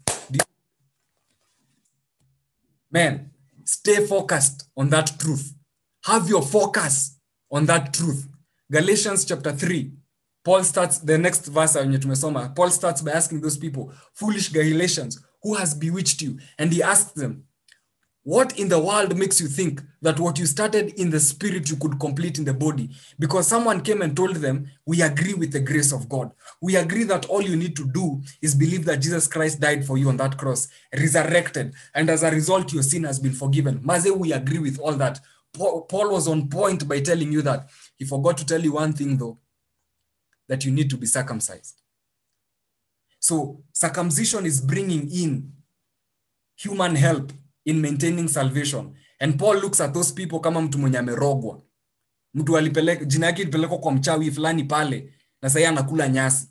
Man, 2.92 3.32
stay 3.66 4.06
focused 4.06 4.70
on 4.76 4.90
that 4.90 5.12
truth. 5.20 5.54
Have 6.06 6.28
your 6.30 6.42
focus 6.42 7.20
on 7.52 7.66
that 7.66 7.94
truth. 7.94 8.28
Galatians 8.72 9.26
chapter 9.26 9.52
3, 9.52 9.92
paul 10.44 10.64
starts 10.64 11.00
the 11.00 11.18
next 11.18 11.48
verse 11.48 11.76
wenye 11.76 11.98
tumesoma 11.98 12.56
paul 12.56 12.72
starts 12.72 13.02
by 13.02 13.12
asking 13.12 13.42
those 13.42 13.58
people 13.58 13.92
foolish 14.14 14.52
galatians 14.52 15.20
who 15.44 15.54
has 15.54 15.76
bewitched 15.76 16.22
you 16.22 16.40
and 16.58 16.74
he 16.74 16.84
asks 16.84 17.12
them 17.12 17.44
what 18.24 18.59
in 18.59 18.67
the 18.67 18.80
world 18.80 19.17
makes 19.17 19.39
you 19.39 19.47
think 19.47 19.82
that 20.01 20.20
what 20.20 20.38
you 20.38 20.45
started 20.45 20.93
in 20.99 21.09
the 21.09 21.20
spirit 21.20 21.70
you 21.70 21.78
could 21.78 21.99
complete 21.99 22.38
in 22.38 22.45
the 22.45 22.53
body? 22.53 22.89
Because 23.17 23.47
someone 23.47 23.82
came 23.82 24.01
and 24.01 24.15
told 24.15 24.36
them 24.36 24.70
we 24.86 25.01
agree 25.01 25.34
with 25.34 25.51
the 25.53 25.59
grace 25.59 25.91
of 25.93 26.09
god. 26.09 26.32
We 26.61 26.76
agree 26.76 27.05
that 27.05 27.26
all 27.28 27.41
you 27.41 27.55
need 27.55 27.76
to 27.78 27.88
do 27.88 28.22
is 28.41 28.55
believe 28.55 28.86
that 28.86 28.97
jesus 28.97 29.28
christ 29.28 29.61
died 29.61 29.86
for 29.86 29.97
you 29.97 30.09
on 30.09 30.17
that 30.17 30.38
cross 30.38 30.67
resurrected 30.93 31.74
and 31.95 32.09
as 32.09 32.24
a 32.24 32.32
result 32.32 32.74
your 32.74 32.84
sin 32.84 33.03
has 33.05 33.20
been 33.20 33.34
forgiven. 33.34 33.80
Maze 33.84 34.11
we 34.11 34.34
agree 34.34 34.59
with 34.59 34.80
all 34.80 34.93
that. 34.93 35.20
Paul, 35.53 35.84
paul 35.84 36.11
was 36.11 36.28
on 36.28 36.49
point 36.49 36.88
by 36.88 36.99
telling 36.99 37.32
you 37.32 37.41
that. 37.43 37.70
He 37.95 38.05
forgot 38.05 38.38
to 38.38 38.45
tell 38.45 38.61
you 38.61 38.74
one 38.74 38.93
thing 38.93 39.17
though 39.17 39.39
that 40.49 40.65
you 40.65 40.72
need 40.72 40.89
to 40.89 40.97
be 40.97 41.05
circumcised. 41.05 41.82
So 43.20 43.63
circumcision 43.72 44.45
is 44.45 44.59
bringing 44.59 45.09
in 45.09 45.53
human 46.55 46.95
help 46.95 47.32
in 47.70 47.82
maintaining 47.82 48.28
salvation. 48.28 48.95
And 49.20 49.38
paul 49.38 49.55
looks 49.55 49.80
at 49.82 49.93
those 49.93 50.11
people 50.13 50.39
kama 50.39 50.61
mtu 50.61 50.80
mwenye 50.80 50.97
amerogwa. 50.97 51.61
Mtu 52.34 52.70
jina 53.05 53.26
yake 53.26 53.41
ilipelekwa 53.41 53.78
kwa 53.78 53.91
mchawi 53.91 54.32
fulani 54.32 54.63
pale 54.63 55.13
na 55.41 55.49
sahii 55.49 55.65
anakula 55.65 56.09
nyasi. 56.09 56.47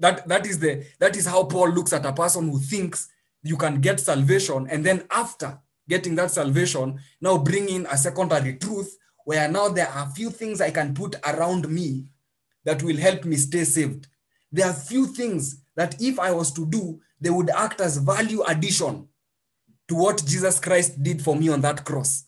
That, 0.00 0.28
that, 0.28 0.46
is 0.46 0.58
the, 0.58 0.76
that 0.98 1.16
is 1.16 1.28
how 1.28 1.44
paul 1.44 1.74
looks 1.74 1.92
at 1.92 2.06
a 2.06 2.12
person 2.12 2.50
who 2.50 2.58
thinks 2.60 3.08
you 3.42 3.56
can 3.56 3.78
get 3.80 3.98
salvation 4.00 4.68
and 4.70 4.84
then 4.84 5.02
after 5.08 5.58
getting 5.88 6.16
that 6.16 6.30
salvation 6.30 7.00
now 7.20 7.38
bring 7.38 7.68
in 7.68 7.86
a 7.90 7.96
secondary 7.96 8.54
truth 8.54 8.96
where 9.24 9.48
now 9.48 9.68
there 9.68 9.88
are 9.88 10.10
few 10.14 10.30
things 10.30 10.60
i 10.60 10.70
can 10.70 10.94
put 10.94 11.16
around 11.26 11.68
me 11.68 12.04
that 12.64 12.82
will 12.82 12.96
help 12.96 13.24
me 13.24 13.36
stay 13.36 13.64
saved. 13.64 14.06
There 14.52 14.66
are 14.66 14.72
few 14.74 15.06
things 15.06 15.62
that 15.76 16.00
if 16.00 16.18
i 16.18 16.32
was 16.32 16.52
to 16.52 16.66
do 16.66 17.00
they 17.20 17.30
would 17.30 17.50
act 17.50 17.80
as 17.80 17.98
value 17.98 18.42
addition 18.46 19.08
to 19.88 19.94
what 19.94 20.24
Jesus 20.24 20.60
Christ 20.60 21.02
did 21.02 21.22
for 21.22 21.34
me 21.34 21.48
on 21.48 21.60
that 21.62 21.84
cross. 21.84 22.24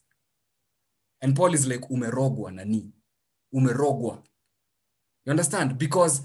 And 1.22 1.36
Paul 1.36 1.54
is 1.54 1.66
like, 1.66 1.82
umerogwa 1.90 2.52
nani? 2.52 2.90
Umerogwa. 3.54 4.22
You 5.24 5.30
understand? 5.30 5.78
Because 5.78 6.22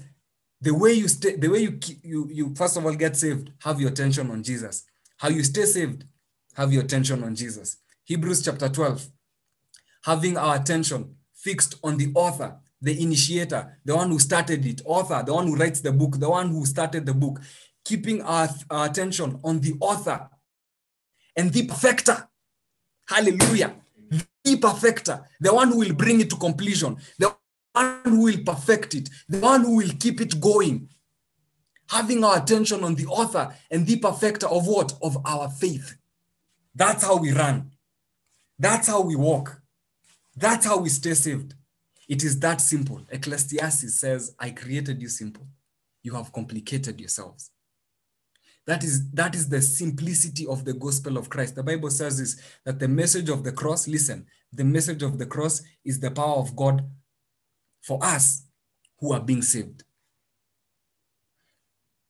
the 0.60 0.74
way 0.74 0.92
you 0.94 1.08
stay, 1.08 1.36
the 1.36 1.48
way 1.48 1.58
you, 1.58 1.78
you, 2.02 2.28
you 2.32 2.54
first 2.54 2.76
of 2.76 2.86
all 2.86 2.94
get 2.94 3.16
saved, 3.16 3.50
have 3.60 3.80
your 3.80 3.90
attention 3.90 4.30
on 4.30 4.42
Jesus. 4.42 4.84
How 5.18 5.28
you 5.28 5.44
stay 5.44 5.64
saved, 5.64 6.04
have 6.54 6.72
your 6.72 6.82
attention 6.82 7.22
on 7.22 7.34
Jesus. 7.34 7.76
Hebrews 8.04 8.42
chapter 8.42 8.68
12, 8.68 9.06
having 10.04 10.38
our 10.38 10.56
attention 10.56 11.16
fixed 11.34 11.76
on 11.84 11.98
the 11.98 12.10
author, 12.14 12.56
the 12.80 13.02
initiator, 13.02 13.78
the 13.84 13.94
one 13.94 14.08
who 14.10 14.18
started 14.18 14.64
it, 14.64 14.80
author, 14.86 15.22
the 15.24 15.34
one 15.34 15.46
who 15.46 15.56
writes 15.56 15.80
the 15.80 15.92
book, 15.92 16.18
the 16.18 16.30
one 16.30 16.48
who 16.48 16.64
started 16.64 17.04
the 17.04 17.14
book, 17.14 17.40
keeping 17.84 18.22
our, 18.22 18.48
our 18.70 18.86
attention 18.86 19.38
on 19.44 19.60
the 19.60 19.74
author 19.80 20.28
and 21.36 21.52
the 21.52 21.66
perfecter. 21.66 22.28
Hallelujah. 23.08 23.74
The 24.44 24.56
perfecter, 24.56 25.20
the 25.40 25.52
one 25.52 25.68
who 25.68 25.78
will 25.78 25.94
bring 25.94 26.20
it 26.20 26.30
to 26.30 26.36
completion, 26.36 26.96
the 27.18 27.34
one 27.72 28.00
who 28.04 28.24
will 28.24 28.38
perfect 28.44 28.94
it, 28.94 29.08
the 29.28 29.38
one 29.40 29.62
who 29.62 29.76
will 29.76 29.90
keep 29.98 30.20
it 30.20 30.40
going. 30.40 30.88
Having 31.88 32.24
our 32.24 32.38
attention 32.42 32.82
on 32.82 32.94
the 32.94 33.06
author 33.06 33.54
and 33.70 33.86
the 33.86 33.98
perfecter 33.98 34.46
of 34.46 34.66
what? 34.66 34.94
Of 35.02 35.18
our 35.24 35.48
faith. 35.50 35.96
That's 36.74 37.04
how 37.04 37.16
we 37.16 37.32
run. 37.32 37.70
That's 38.58 38.88
how 38.88 39.02
we 39.02 39.16
walk. 39.16 39.60
That's 40.36 40.66
how 40.66 40.78
we 40.78 40.88
stay 40.88 41.14
saved. 41.14 41.54
It 42.08 42.22
is 42.24 42.38
that 42.40 42.60
simple. 42.60 43.00
Ecclesiastes 43.10 43.94
says, 43.94 44.34
I 44.38 44.50
created 44.50 45.00
you 45.00 45.08
simple. 45.08 45.46
You 46.02 46.14
have 46.14 46.32
complicated 46.32 47.00
yourselves. 47.00 47.50
That 48.66 48.82
is, 48.82 49.10
that 49.12 49.34
is 49.34 49.48
the 49.48 49.62
simplicity 49.62 50.46
of 50.46 50.64
the 50.64 50.72
gospel 50.72 51.16
of 51.16 51.30
Christ. 51.30 51.54
The 51.54 51.62
Bible 51.62 51.90
says 51.90 52.18
this 52.18 52.40
that 52.64 52.80
the 52.80 52.88
message 52.88 53.28
of 53.28 53.44
the 53.44 53.52
cross, 53.52 53.86
listen, 53.86 54.26
the 54.52 54.64
message 54.64 55.02
of 55.02 55.18
the 55.18 55.26
cross 55.26 55.62
is 55.84 56.00
the 56.00 56.10
power 56.10 56.36
of 56.36 56.56
God 56.56 56.84
for 57.82 58.02
us 58.02 58.42
who 58.98 59.12
are 59.12 59.20
being 59.20 59.42
saved. 59.42 59.84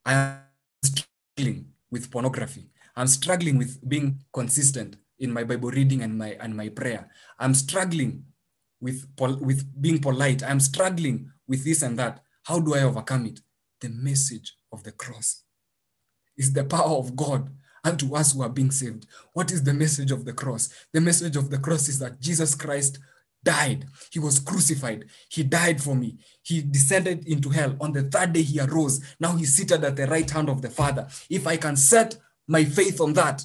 I 0.07 0.13
am 0.15 0.41
struggling 0.83 1.67
with 1.91 2.11
pornography. 2.11 2.71
I'm 2.95 3.09
struggling 3.09 3.59
with 3.59 3.87
being 3.87 4.21
consistent 4.33 4.97
in 5.19 5.31
my 5.31 5.45
Bible 5.45 5.71
reading 5.71 6.03
and 6.03 6.17
my 6.17 6.39
and 6.41 6.57
my 6.57 6.71
prayer. 6.71 7.11
I'm 7.39 7.53
struggling 7.53 8.25
with 8.81 9.07
with 9.21 9.67
being 9.83 9.99
polite. 9.99 10.43
I'm 10.43 10.61
struggling 10.61 11.31
with 11.47 11.65
this 11.65 11.83
and 11.83 11.99
that. 11.99 12.21
How 12.45 12.61
do 12.61 12.75
I 12.75 12.83
overcome 12.83 13.27
it? 13.27 13.41
The 13.81 13.91
message 13.91 14.55
of 14.73 14.85
the 14.85 14.93
cross 14.93 15.43
is 16.37 16.53
the 16.53 16.65
power 16.65 16.97
of 16.97 17.17
God 17.17 17.51
unto 17.85 18.15
us 18.15 18.33
who 18.33 18.43
are 18.43 18.49
being 18.49 18.71
saved. 18.71 19.07
What 19.33 19.53
is 19.53 19.63
the 19.63 19.75
message 19.75 20.11
of 20.11 20.25
the 20.25 20.33
cross? 20.33 20.69
The 20.93 21.01
message 21.01 21.37
of 21.37 21.51
the 21.51 21.59
cross 21.59 21.89
is 21.89 21.99
that 22.01 22.21
Jesus 22.21 22.55
Christ 22.55 22.99
died. 23.45 23.87
He 24.11 24.19
was 24.19 24.41
crucified. 24.41 25.05
He 25.31 25.45
died 25.45 25.81
for 25.81 25.95
me. 25.95 26.19
He 26.43 26.63
descended 26.63 27.27
into 27.29 27.51
hell. 27.51 27.77
On 27.81 27.93
the 27.93 28.03
third 28.03 28.33
day, 28.33 28.43
he 28.43 28.61
arose. 28.61 29.01
Now 29.21 29.37
he's 29.37 29.57
seated 29.57 29.85
at 29.85 29.97
the 29.97 30.09
right 30.09 30.29
hand 30.29 30.49
of 30.49 30.63
the 30.63 30.71
Father. 30.71 31.07
If 31.31 31.47
I 31.47 31.57
can 31.57 31.77
set 31.77 32.17
my 32.49 32.65
faith 32.65 33.01
on 33.01 33.13
that, 33.15 33.45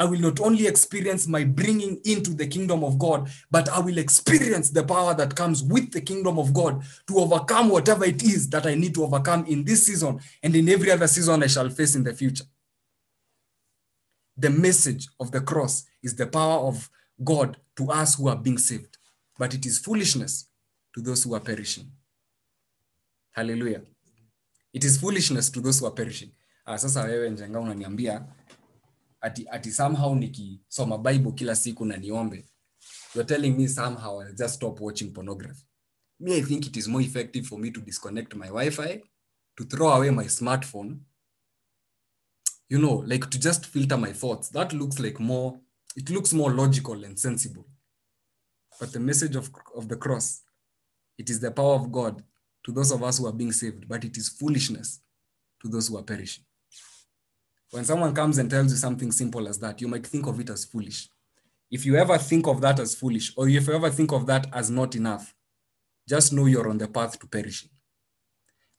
I 0.00 0.04
will 0.04 0.18
not 0.18 0.40
only 0.40 0.66
experience 0.66 1.26
my 1.26 1.44
bringing 1.44 2.00
into 2.06 2.30
the 2.30 2.46
kingdom 2.46 2.82
of 2.82 2.98
God, 2.98 3.28
but 3.50 3.68
I 3.68 3.80
will 3.80 3.98
experience 3.98 4.70
the 4.70 4.82
power 4.82 5.12
that 5.12 5.36
comes 5.36 5.62
with 5.62 5.92
the 5.92 6.00
kingdom 6.00 6.38
of 6.38 6.54
God 6.54 6.82
to 7.06 7.18
overcome 7.18 7.68
whatever 7.68 8.06
it 8.06 8.22
is 8.22 8.48
that 8.48 8.64
I 8.66 8.74
need 8.74 8.94
to 8.94 9.04
overcome 9.04 9.44
in 9.44 9.62
this 9.62 9.84
season 9.84 10.18
and 10.42 10.56
in 10.56 10.70
every 10.70 10.90
other 10.90 11.06
season 11.06 11.42
I 11.42 11.48
shall 11.48 11.68
face 11.68 11.96
in 11.96 12.02
the 12.02 12.14
future. 12.14 12.46
The 14.38 14.48
message 14.48 15.06
of 15.20 15.32
the 15.32 15.42
cross 15.42 15.84
is 16.02 16.16
the 16.16 16.26
power 16.26 16.66
of 16.66 16.88
God 17.22 17.58
to 17.76 17.90
us 17.90 18.14
who 18.14 18.28
are 18.28 18.36
being 18.36 18.56
saved, 18.56 18.96
but 19.38 19.52
it 19.52 19.66
is 19.66 19.78
foolishness 19.78 20.46
to 20.94 21.02
those 21.02 21.24
who 21.24 21.34
are 21.34 21.40
perishing. 21.40 21.92
Hallelujah. 23.32 23.82
It 24.72 24.82
is 24.82 24.96
foolishness 24.98 25.50
to 25.50 25.60
those 25.60 25.78
who 25.80 25.84
are 25.84 25.94
perishing. 25.94 26.30
Ah, 26.66 26.78
sasa 26.78 27.02
wewe 27.02 27.30
njenga 27.30 27.60
unaniambia 27.60 28.24
ati, 29.20 29.46
ati 29.50 29.72
somehow 29.72 30.14
nikisoma 30.14 30.98
bible 30.98 31.32
kila 31.32 31.56
siku 31.56 31.84
na 31.84 31.96
niombe. 31.96 32.44
You're 33.14 33.26
telling 33.26 33.56
me 33.56 33.68
somehow 33.68 34.20
I'll 34.20 34.34
just 34.34 34.54
stop 34.54 34.80
watching 34.80 35.12
pornography. 35.12 35.64
Me 36.20 36.36
i 36.36 36.42
think 36.42 36.66
it 36.66 36.76
is 36.76 36.86
more 36.88 37.02
effective 37.02 37.46
for 37.46 37.58
me 37.58 37.70
to 37.70 37.80
disconnect 37.80 38.34
my 38.34 38.46
wi-fi 38.46 39.02
to 39.56 39.64
throw 39.64 39.88
away 39.88 40.10
my 40.10 40.24
smartphone 40.26 40.98
you 42.68 42.78
know 42.78 43.02
like 43.06 43.30
to 43.30 43.38
just 43.38 43.66
filter 43.66 43.96
my 43.96 44.12
thoughts. 44.12 44.48
That 44.50 44.72
looks 44.72 44.98
like 44.98 45.18
more 45.18 45.58
it 45.96 46.10
looks 46.10 46.32
more 46.32 46.52
logical 46.52 47.04
and 47.04 47.18
sensible. 47.18 47.66
But 48.78 48.92
the 48.92 49.00
message 49.00 49.34
of, 49.36 49.50
of 49.74 49.88
the 49.88 49.96
cross 49.96 50.42
it 51.18 51.30
is 51.30 51.40
the 51.40 51.50
power 51.50 51.74
of 51.74 51.90
god 51.92 52.22
to 52.64 52.72
those 52.72 52.92
of 52.92 53.02
us 53.02 53.18
who 53.18 53.26
are 53.26 53.32
being 53.32 53.52
saved 53.52 53.88
but 53.88 54.04
it 54.04 54.16
is 54.16 54.28
foolishness 54.28 55.00
to 55.62 55.68
those 55.68 55.88
who 55.88 55.96
are 55.98 56.02
perishing 56.02 56.44
when 57.70 57.84
someone 57.84 58.14
comes 58.14 58.38
and 58.38 58.50
tells 58.50 58.72
you 58.72 58.78
something 58.78 59.12
simple 59.12 59.48
as 59.48 59.58
that, 59.60 59.80
you 59.80 59.88
might 59.88 60.06
think 60.06 60.26
of 60.26 60.40
it 60.40 60.50
as 60.50 60.64
foolish. 60.64 61.08
If 61.70 61.86
you 61.86 61.96
ever 61.96 62.18
think 62.18 62.46
of 62.46 62.60
that 62.62 62.80
as 62.80 62.94
foolish, 62.94 63.32
or 63.36 63.48
if 63.48 63.66
you 63.68 63.74
ever 63.74 63.90
think 63.90 64.12
of 64.12 64.26
that 64.26 64.48
as 64.52 64.70
not 64.70 64.96
enough, 64.96 65.34
just 66.08 66.32
know 66.32 66.46
you're 66.46 66.68
on 66.68 66.78
the 66.78 66.88
path 66.88 67.18
to 67.20 67.26
perishing. 67.26 67.70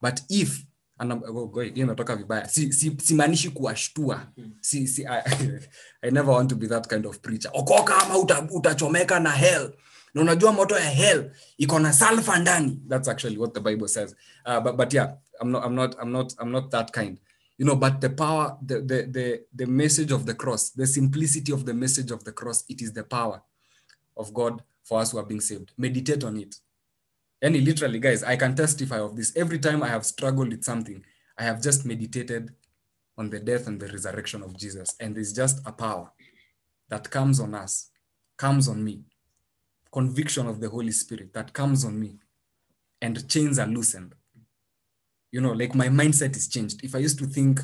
But 0.02 0.22
if 0.30 0.66
imetoka 1.00 2.16
vibaya. 2.16 2.48
Si, 2.48 2.72
si, 2.72 2.92
simaanishi 2.92 3.50
kuwashtua. 3.50 4.28
Si, 4.62 4.88
si, 4.88 5.06
I, 5.08 5.22
I 6.04 6.10
never 6.12 6.32
want 6.32 6.50
to 6.50 6.56
be 6.56 6.68
that 6.68 6.88
kind 6.88 7.06
of 7.06 7.22
preacher. 7.22 7.50
Okoka 7.54 7.98
ama 8.04 8.18
uta, 8.18 8.48
utachomeka 8.52 9.20
na 9.20 9.32
hell. 9.32 9.74
Na 10.14 10.22
unajua 10.22 10.52
moto 10.52 10.76
ya 10.76 10.90
hell 10.90 11.32
iko 11.58 11.80
na 11.80 11.94
sulfur 11.94 12.40
ndani. 12.40 12.82
That's 12.88 13.08
actually 13.08 13.38
what 13.38 13.54
the 13.54 13.62
bible 13.62 13.88
says. 13.88 14.16
Uh, 14.46 14.60
but, 14.60 14.78
but 14.78 14.94
yeah 14.94 15.14
I'm 15.40 15.52
not, 15.52 15.66
I'm, 15.66 15.76
not, 15.76 15.96
I'm, 16.00 16.12
not, 16.12 16.34
I'm 16.40 16.52
not 16.52 16.72
that 16.72 16.92
kind 16.92 17.18
you 17.62 17.68
know 17.68 17.76
but 17.76 18.02
the 18.02 18.10
power 18.10 18.58
the, 18.66 18.82
the 18.82 19.00
the 19.18 19.42
the 19.54 19.68
message 19.68 20.12
of 20.12 20.26
the 20.26 20.34
cross 20.34 20.72
the 20.72 20.88
simplicity 20.88 21.52
of 21.52 21.64
the 21.64 21.74
message 21.76 22.10
of 22.10 22.24
the 22.24 22.32
cross 22.32 22.64
it 22.68 22.82
is 22.82 22.92
the 22.92 23.04
power 23.04 23.40
of 24.18 24.34
god 24.34 24.64
for 24.84 25.00
us 25.00 25.12
who 25.12 25.20
are 25.20 25.26
being 25.26 25.40
saved. 25.40 25.72
Meditate 25.78 26.24
on 26.24 26.38
it. 26.38 26.56
And 27.40 27.56
literally 27.56 28.00
guys 28.00 28.24
i 28.24 28.36
can 28.36 28.56
testify 28.56 29.00
of 29.00 29.16
this. 29.16 29.32
Every 29.36 29.60
time 29.60 29.84
i 29.84 29.90
have 29.90 30.06
struggled 30.06 30.50
with 30.50 30.64
something 30.64 31.06
i 31.38 31.44
have 31.44 31.62
just 31.62 31.86
meditated 31.86 32.50
on 33.16 33.30
the 33.30 33.40
death 33.40 33.68
and 33.68 33.80
the 33.80 33.90
resurrection 33.90 34.42
of 34.42 34.58
jesus. 34.58 34.96
And 35.00 35.16
there's 35.16 35.32
just 35.32 35.62
a 35.68 35.72
power 35.72 36.12
that 36.90 37.12
comes 37.12 37.40
on 37.40 37.54
us 37.54 37.92
comes 38.38 38.68
on 38.68 38.84
me. 38.84 39.04
Conviction 39.92 40.48
of 40.48 40.62
the 40.62 40.70
holy 40.70 40.96
spirit 41.04 41.32
that 41.34 41.54
comes 41.54 41.86
on 41.86 42.00
me 42.00 42.18
and 43.04 43.30
chains 43.30 43.60
are 43.60 43.68
loosened 43.68 44.16
you 45.32 45.42
know, 45.42 45.54
like 45.54 45.74
my 45.74 45.88
mindset 45.88 46.36
is 46.36 46.48
changed. 46.48 46.84
If 46.84 46.94
I 46.94 47.00
used 47.00 47.18
to 47.20 47.26
think, 47.26 47.62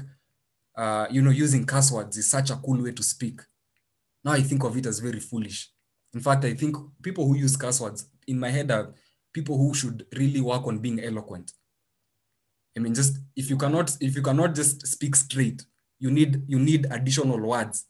uh, 0.76 1.08
you 1.12 1.22
know, 1.22 1.32
using 1.32 1.66
curse 1.66 1.92
words 1.92 2.18
is 2.18 2.28
such 2.28 2.50
a 2.50 2.56
cool 2.56 2.82
way 2.82 2.92
to 2.92 3.04
speak, 3.04 3.42
now 4.24 4.32
I 4.32 4.42
think 4.42 4.64
of 4.64 4.76
it 4.78 4.86
as 4.86 5.00
very 5.00 5.20
foolish. 5.20 5.70
In 6.14 6.22
fact, 6.22 6.46
I 6.46 6.54
think 6.54 6.76
people 7.02 7.28
who 7.28 7.36
use 7.36 7.58
curse 7.58 7.82
words 7.82 8.08
in 8.28 8.40
my 8.40 8.50
head 8.50 8.72
are 8.72 8.94
people 9.34 9.58
who 9.58 9.74
should 9.74 10.06
really 10.16 10.42
work 10.42 10.66
on 10.66 10.80
being 10.80 11.04
eloquent. 11.04 11.52
I 12.76 12.80
mean, 12.80 12.94
just 12.94 13.20
if 13.36 13.50
you 13.50 13.58
cannot, 13.58 13.96
if 14.00 14.16
you 14.16 14.22
cannot 14.22 14.56
just 14.56 14.86
speak 14.88 15.16
straight, 15.16 15.64
you 16.00 16.12
need 16.12 16.44
you 16.48 16.60
need 16.60 16.88
additional 16.92 17.40
words. 17.40 17.86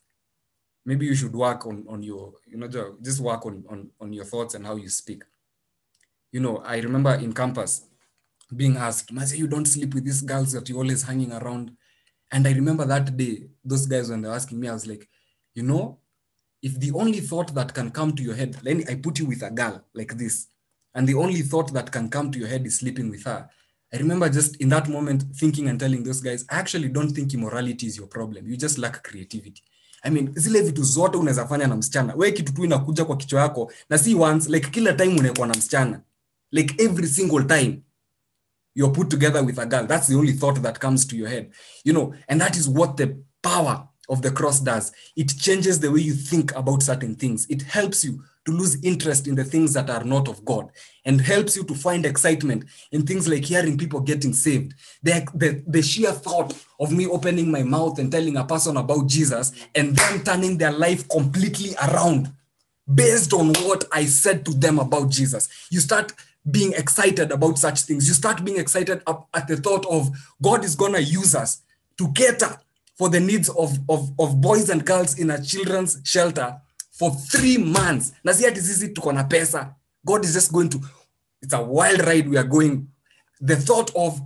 Maybe 0.85 1.05
you 1.05 1.15
should 1.15 1.35
work 1.35 1.65
on 1.67 1.85
on 1.89 2.01
your, 2.01 2.33
you 2.45 2.57
know, 2.57 2.67
just 3.01 3.19
work 3.19 3.45
on 3.45 3.63
on 3.69 3.91
on 3.99 4.13
your 4.13 4.25
thoughts 4.25 4.55
and 4.55 4.65
how 4.65 4.77
you 4.77 4.89
speak. 4.89 5.23
You 6.31 6.39
know, 6.39 6.57
I 6.57 6.77
remember 6.77 7.13
in 7.15 7.33
campus 7.33 7.87
being 8.55 8.77
asked, 8.77 9.13
Mazi, 9.13 9.37
you 9.37 9.47
don't 9.47 9.65
sleep 9.67 9.93
with 9.93 10.05
these 10.05 10.21
girls 10.21 10.53
that 10.53 10.69
you're 10.69 10.77
always 10.79 11.03
hanging 11.03 11.33
around. 11.33 11.71
And 12.31 12.47
I 12.47 12.53
remember 12.53 12.85
that 12.85 13.15
day, 13.17 13.47
those 13.63 13.85
guys 13.85 14.09
when 14.09 14.21
they 14.21 14.29
asking 14.29 14.59
me, 14.59 14.67
I 14.69 14.73
was 14.73 14.87
like, 14.87 15.07
you 15.53 15.63
know, 15.63 15.99
if 16.61 16.79
the 16.79 16.91
only 16.91 17.19
thought 17.19 17.53
that 17.55 17.73
can 17.73 17.91
come 17.91 18.13
to 18.15 18.23
your 18.23 18.35
head, 18.35 18.57
I 18.89 18.95
put 18.95 19.19
you 19.19 19.25
with 19.25 19.43
a 19.43 19.51
girl 19.51 19.83
like 19.93 20.17
this, 20.17 20.47
and 20.95 21.07
the 21.07 21.13
only 21.15 21.41
thought 21.41 21.71
that 21.73 21.91
can 21.91 22.09
come 22.09 22.31
to 22.31 22.39
your 22.39 22.47
head 22.47 22.65
is 22.65 22.79
sleeping 22.79 23.09
with 23.09 23.23
her. 23.25 23.49
I 23.93 23.97
remember 23.97 24.27
just 24.29 24.57
in 24.57 24.69
that 24.69 24.89
moment 24.89 25.23
thinking 25.35 25.69
and 25.69 25.79
telling 25.79 26.03
those 26.03 26.19
guys, 26.19 26.45
I 26.49 26.55
actually 26.59 26.89
don't 26.89 27.09
think 27.11 27.33
immorality 27.33 27.87
is 27.87 27.97
your 27.97 28.07
problem. 28.07 28.47
You 28.47 28.57
just 28.57 28.77
lack 28.77 29.03
creativity. 29.03 29.61
I 30.03 30.09
mean, 30.09 30.33
zile 30.33 30.61
vitu 30.61 30.83
zote 30.83 31.17
unaweza 31.17 31.47
fanya 31.47 31.67
na 31.67 31.75
msichana. 31.75 32.15
Wewe 32.15 32.31
kitu 32.31 32.53
tu 32.53 32.65
inakuja 32.65 33.05
kwa 33.05 33.17
kichwa 33.17 33.41
yako 33.41 33.71
na 33.89 33.97
si 33.97 34.15
once, 34.15 34.49
like 34.51 34.69
kila 34.69 34.93
time 34.93 35.19
unakuwa 35.19 35.47
na 35.47 35.53
msichana. 35.53 36.01
Like 36.51 36.83
every 36.83 37.07
single 37.07 37.43
time 37.43 37.81
you're 38.77 38.91
put 38.91 39.09
together 39.09 39.43
with 39.43 39.57
a 39.57 39.65
girl. 39.65 39.87
That's 39.87 40.05
the 40.05 40.15
only 40.15 40.33
thought 40.33 40.61
that 40.61 40.79
comes 40.79 41.03
to 41.07 41.17
your 41.17 41.27
head. 41.27 41.51
You 41.83 41.93
know, 41.93 42.13
and 42.29 42.39
that 42.39 42.55
is 42.55 42.69
what 42.69 42.95
the 42.95 43.19
power 43.41 43.87
of 44.07 44.21
the 44.21 44.29
cross 44.29 44.59
does. 44.59 44.91
It 45.15 45.33
changes 45.35 45.79
the 45.79 45.91
way 45.91 46.01
you 46.01 46.13
think 46.13 46.55
about 46.55 46.83
certain 46.83 47.15
things. 47.15 47.47
It 47.49 47.63
helps 47.63 48.05
you 48.05 48.23
to 48.45 48.51
lose 48.51 48.81
interest 48.83 49.27
in 49.27 49.33
the 49.33 49.43
things 49.43 49.73
that 49.73 49.89
are 49.89 50.03
not 50.03 50.27
of 50.27 50.45
God 50.45 50.69
and 51.05 51.19
helps 51.19 51.55
you 51.55 51.63
to 51.63 51.73
find 51.73 52.05
excitement 52.05 52.65
in 52.91 53.03
things 53.03 53.27
like 53.27 53.45
hearing 53.45 53.79
people 53.79 53.99
getting 53.99 54.31
saved. 54.31 54.75
The, 55.01 55.27
the, 55.33 55.63
the 55.65 55.81
sheer 55.81 56.11
thought 56.11 56.55
of 56.79 56.91
me 56.91 57.07
opening 57.07 57.49
my 57.49 57.63
mouth 57.63 57.97
and 57.97 58.11
telling 58.11 58.37
a 58.37 58.45
person 58.45 58.77
about 58.77 59.07
Jesus 59.07 59.53
and 59.73 59.95
them 59.95 60.23
turning 60.23 60.59
their 60.59 60.71
life 60.71 61.09
completely 61.09 61.73
around 61.81 62.31
based 62.93 63.33
on 63.33 63.47
what 63.65 63.85
I 63.91 64.05
said 64.05 64.45
to 64.45 64.53
them 64.53 64.77
about 64.77 65.09
Jesus. 65.09 65.49
You 65.71 65.79
start 65.79 66.13
being 66.49 66.73
excited 66.73 67.31
about 67.31 67.57
such 67.57 67.81
things. 67.81 68.07
You 68.07 68.13
start 68.13 68.43
being 68.43 68.57
excited 68.57 69.01
at 69.33 69.47
the 69.47 69.57
thought 69.57 69.85
of 69.87 70.09
God 70.41 70.63
is 70.63 70.75
going 70.75 70.93
to 70.93 71.03
use 71.03 71.35
us 71.35 71.61
to 71.97 72.11
cater 72.13 72.57
for 72.95 73.09
the 73.09 73.19
needs 73.19 73.49
of, 73.49 73.77
of, 73.89 74.11
of 74.19 74.41
boys 74.41 74.69
and 74.69 74.85
girls 74.85 75.19
in 75.19 75.29
a 75.29 75.41
children's 75.43 76.01
shelter 76.03 76.59
for 76.91 77.11
three 77.11 77.57
months. 77.57 78.13
Na 78.23 78.31
si 78.31 78.45
ati 78.45 78.59
sisi 78.59 78.93
tuko 78.93 79.13
na 79.13 79.23
pesa. 79.23 79.75
God 80.05 80.23
is 80.25 80.33
just 80.33 80.51
going 80.51 80.69
to, 80.69 80.79
it's 81.41 81.53
a 81.53 81.61
wild 81.61 82.05
ride 82.05 82.27
we 82.27 82.37
are 82.37 82.43
going. 82.43 82.87
The 83.41 83.55
thought 83.55 83.91
of 83.95 84.19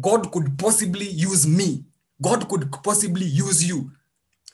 God 0.00 0.32
could 0.32 0.58
possibly 0.58 1.06
use 1.06 1.46
me, 1.46 1.84
God 2.20 2.48
could 2.48 2.70
possibly 2.82 3.26
use 3.26 3.66
you 3.66 3.90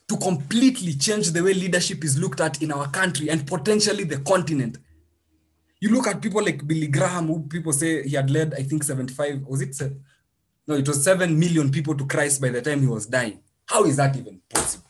to 0.08 0.16
completely 0.16 0.94
change 0.94 1.30
the 1.30 1.42
way 1.42 1.54
leadership 1.54 2.04
is 2.04 2.18
looked 2.18 2.40
at 2.40 2.62
in 2.62 2.72
our 2.72 2.88
country 2.88 3.30
and 3.30 3.46
potentially 3.46 4.04
the 4.04 4.18
continent. 4.18 4.78
You 5.80 5.88
look 5.90 6.06
at 6.06 6.20
people 6.20 6.44
like 6.44 6.66
Billy 6.66 6.88
Graham, 6.88 7.28
who 7.28 7.42
people 7.48 7.72
say 7.72 8.06
he 8.06 8.14
had 8.14 8.30
led, 8.30 8.54
I 8.54 8.62
think, 8.62 8.84
75, 8.84 9.42
was 9.46 9.62
it? 9.62 9.80
No, 10.66 10.74
it 10.74 10.86
was 10.86 11.02
7 11.02 11.38
million 11.38 11.70
people 11.70 11.96
to 11.96 12.06
Christ 12.06 12.40
by 12.40 12.50
the 12.50 12.60
time 12.60 12.80
he 12.80 12.86
was 12.86 13.06
dying. 13.06 13.40
How 13.66 13.84
is 13.84 13.96
that 13.96 14.16
even 14.16 14.40
possible? 14.48 14.86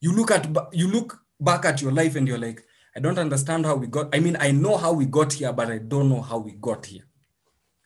You 0.00 0.14
look 0.14 0.30
at 0.30 0.48
you 0.72 0.88
look 0.88 1.22
back 1.38 1.64
at 1.64 1.82
your 1.82 1.92
life 1.92 2.16
and 2.16 2.26
you're 2.26 2.38
like, 2.38 2.62
I 2.96 3.00
don't 3.00 3.18
understand 3.18 3.66
how 3.66 3.76
we 3.76 3.86
got. 3.86 4.14
I 4.14 4.20
mean, 4.20 4.36
I 4.40 4.52
know 4.52 4.76
how 4.76 4.92
we 4.92 5.06
got 5.06 5.32
here, 5.32 5.52
but 5.52 5.70
I 5.70 5.78
don't 5.78 6.08
know 6.08 6.22
how 6.22 6.38
we 6.38 6.52
got 6.52 6.86
here. 6.86 7.04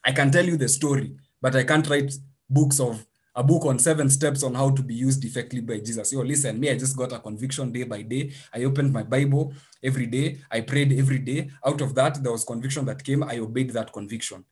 I 0.04 0.12
can 0.12 0.30
tell 0.30 0.44
you 0.44 0.56
the 0.56 0.68
story, 0.68 1.16
but 1.40 1.56
I 1.56 1.64
can't 1.64 1.88
write 1.88 2.12
books 2.48 2.78
of 2.78 3.04
a 3.34 3.42
book 3.42 3.64
on 3.66 3.78
seven 3.78 4.08
steps 4.08 4.42
on 4.42 4.54
how 4.54 4.70
to 4.70 4.82
be 4.82 4.94
used 4.94 5.24
effectively 5.24 5.60
by 5.60 5.78
Jesus. 5.84 6.12
Yo, 6.12 6.20
listen, 6.20 6.58
me, 6.58 6.70
I 6.70 6.78
just 6.78 6.96
got 6.96 7.12
a 7.12 7.18
conviction 7.18 7.72
day 7.72 7.82
by 7.82 8.02
day. 8.02 8.32
I 8.52 8.64
opened 8.64 8.92
my 8.92 9.02
Bible 9.02 9.52
every 9.82 10.06
day. 10.06 10.38
I 10.50 10.60
prayed 10.60 10.92
every 10.98 11.18
day. 11.18 11.50
Out 11.66 11.80
of 11.80 11.94
that, 11.96 12.22
there 12.22 12.32
was 12.32 12.44
conviction 12.44 12.84
that 12.86 13.02
came. 13.02 13.24
I 13.24 13.38
obeyed 13.38 13.70
that 13.70 13.92
conviction. 13.92 14.44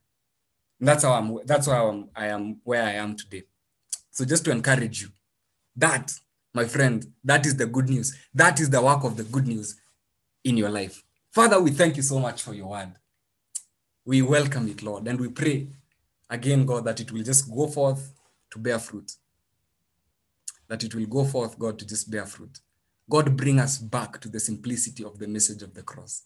And 0.79 0.87
that's 0.87 1.03
how 1.03 1.13
I'm. 1.13 1.39
That's 1.45 1.67
how 1.67 1.87
I'm, 1.87 2.09
I 2.15 2.27
am 2.27 2.59
where 2.63 2.83
I 2.83 2.93
am 2.93 3.15
today. 3.15 3.43
So 4.11 4.25
just 4.25 4.43
to 4.45 4.51
encourage 4.51 5.01
you, 5.01 5.09
that, 5.77 6.13
my 6.53 6.65
friend, 6.65 7.05
that 7.23 7.45
is 7.45 7.55
the 7.55 7.65
good 7.65 7.89
news. 7.89 8.15
That 8.33 8.59
is 8.59 8.69
the 8.69 8.81
work 8.81 9.03
of 9.03 9.15
the 9.15 9.23
good 9.23 9.47
news 9.47 9.79
in 10.43 10.57
your 10.57 10.69
life. 10.69 11.03
Father, 11.31 11.59
we 11.59 11.71
thank 11.71 11.95
you 11.95 12.03
so 12.03 12.19
much 12.19 12.43
for 12.43 12.53
your 12.53 12.67
word. 12.67 12.93
We 14.05 14.21
welcome 14.21 14.67
it, 14.67 14.83
Lord, 14.83 15.07
and 15.07 15.19
we 15.19 15.29
pray 15.29 15.69
again, 16.29 16.65
God, 16.65 16.83
that 16.85 16.99
it 16.99 17.11
will 17.11 17.23
just 17.23 17.49
go 17.49 17.67
forth 17.67 18.12
to 18.53 18.59
bear 18.59 18.79
fruit. 18.79 19.11
That 20.67 20.83
it 20.83 20.93
will 20.95 21.07
go 21.07 21.25
forth, 21.25 21.57
God, 21.57 21.79
to 21.79 21.87
just 21.87 22.09
bear 22.09 22.25
fruit. 22.25 22.59
God, 23.09 23.35
bring 23.35 23.59
us 23.59 23.79
back 23.79 24.21
to 24.21 24.29
the 24.29 24.39
simplicity 24.39 25.03
of 25.03 25.17
the 25.17 25.27
message 25.27 25.63
of 25.63 25.73
the 25.73 25.81
cross. 25.81 26.23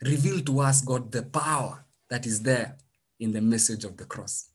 Reveal 0.00 0.40
to 0.42 0.60
us, 0.60 0.82
God, 0.82 1.10
the 1.10 1.24
power 1.24 1.84
that 2.08 2.26
is 2.26 2.42
there 2.42 2.76
in 3.18 3.32
the 3.32 3.40
message 3.40 3.84
of 3.84 3.96
the 3.96 4.04
cross. 4.04 4.50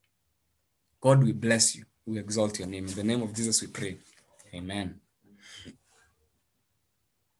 God, 1.01 1.23
we 1.23 1.33
bless 1.33 1.75
you. 1.75 1.83
We 2.05 2.19
exalt 2.19 2.57
your 2.57 2.67
name. 2.67 2.87
In 2.87 2.95
the 2.95 3.03
name 3.03 3.21
of 3.21 3.33
Jesus, 3.33 3.61
we 3.61 3.67
pray. 3.67 3.97
Amen. 4.53 4.99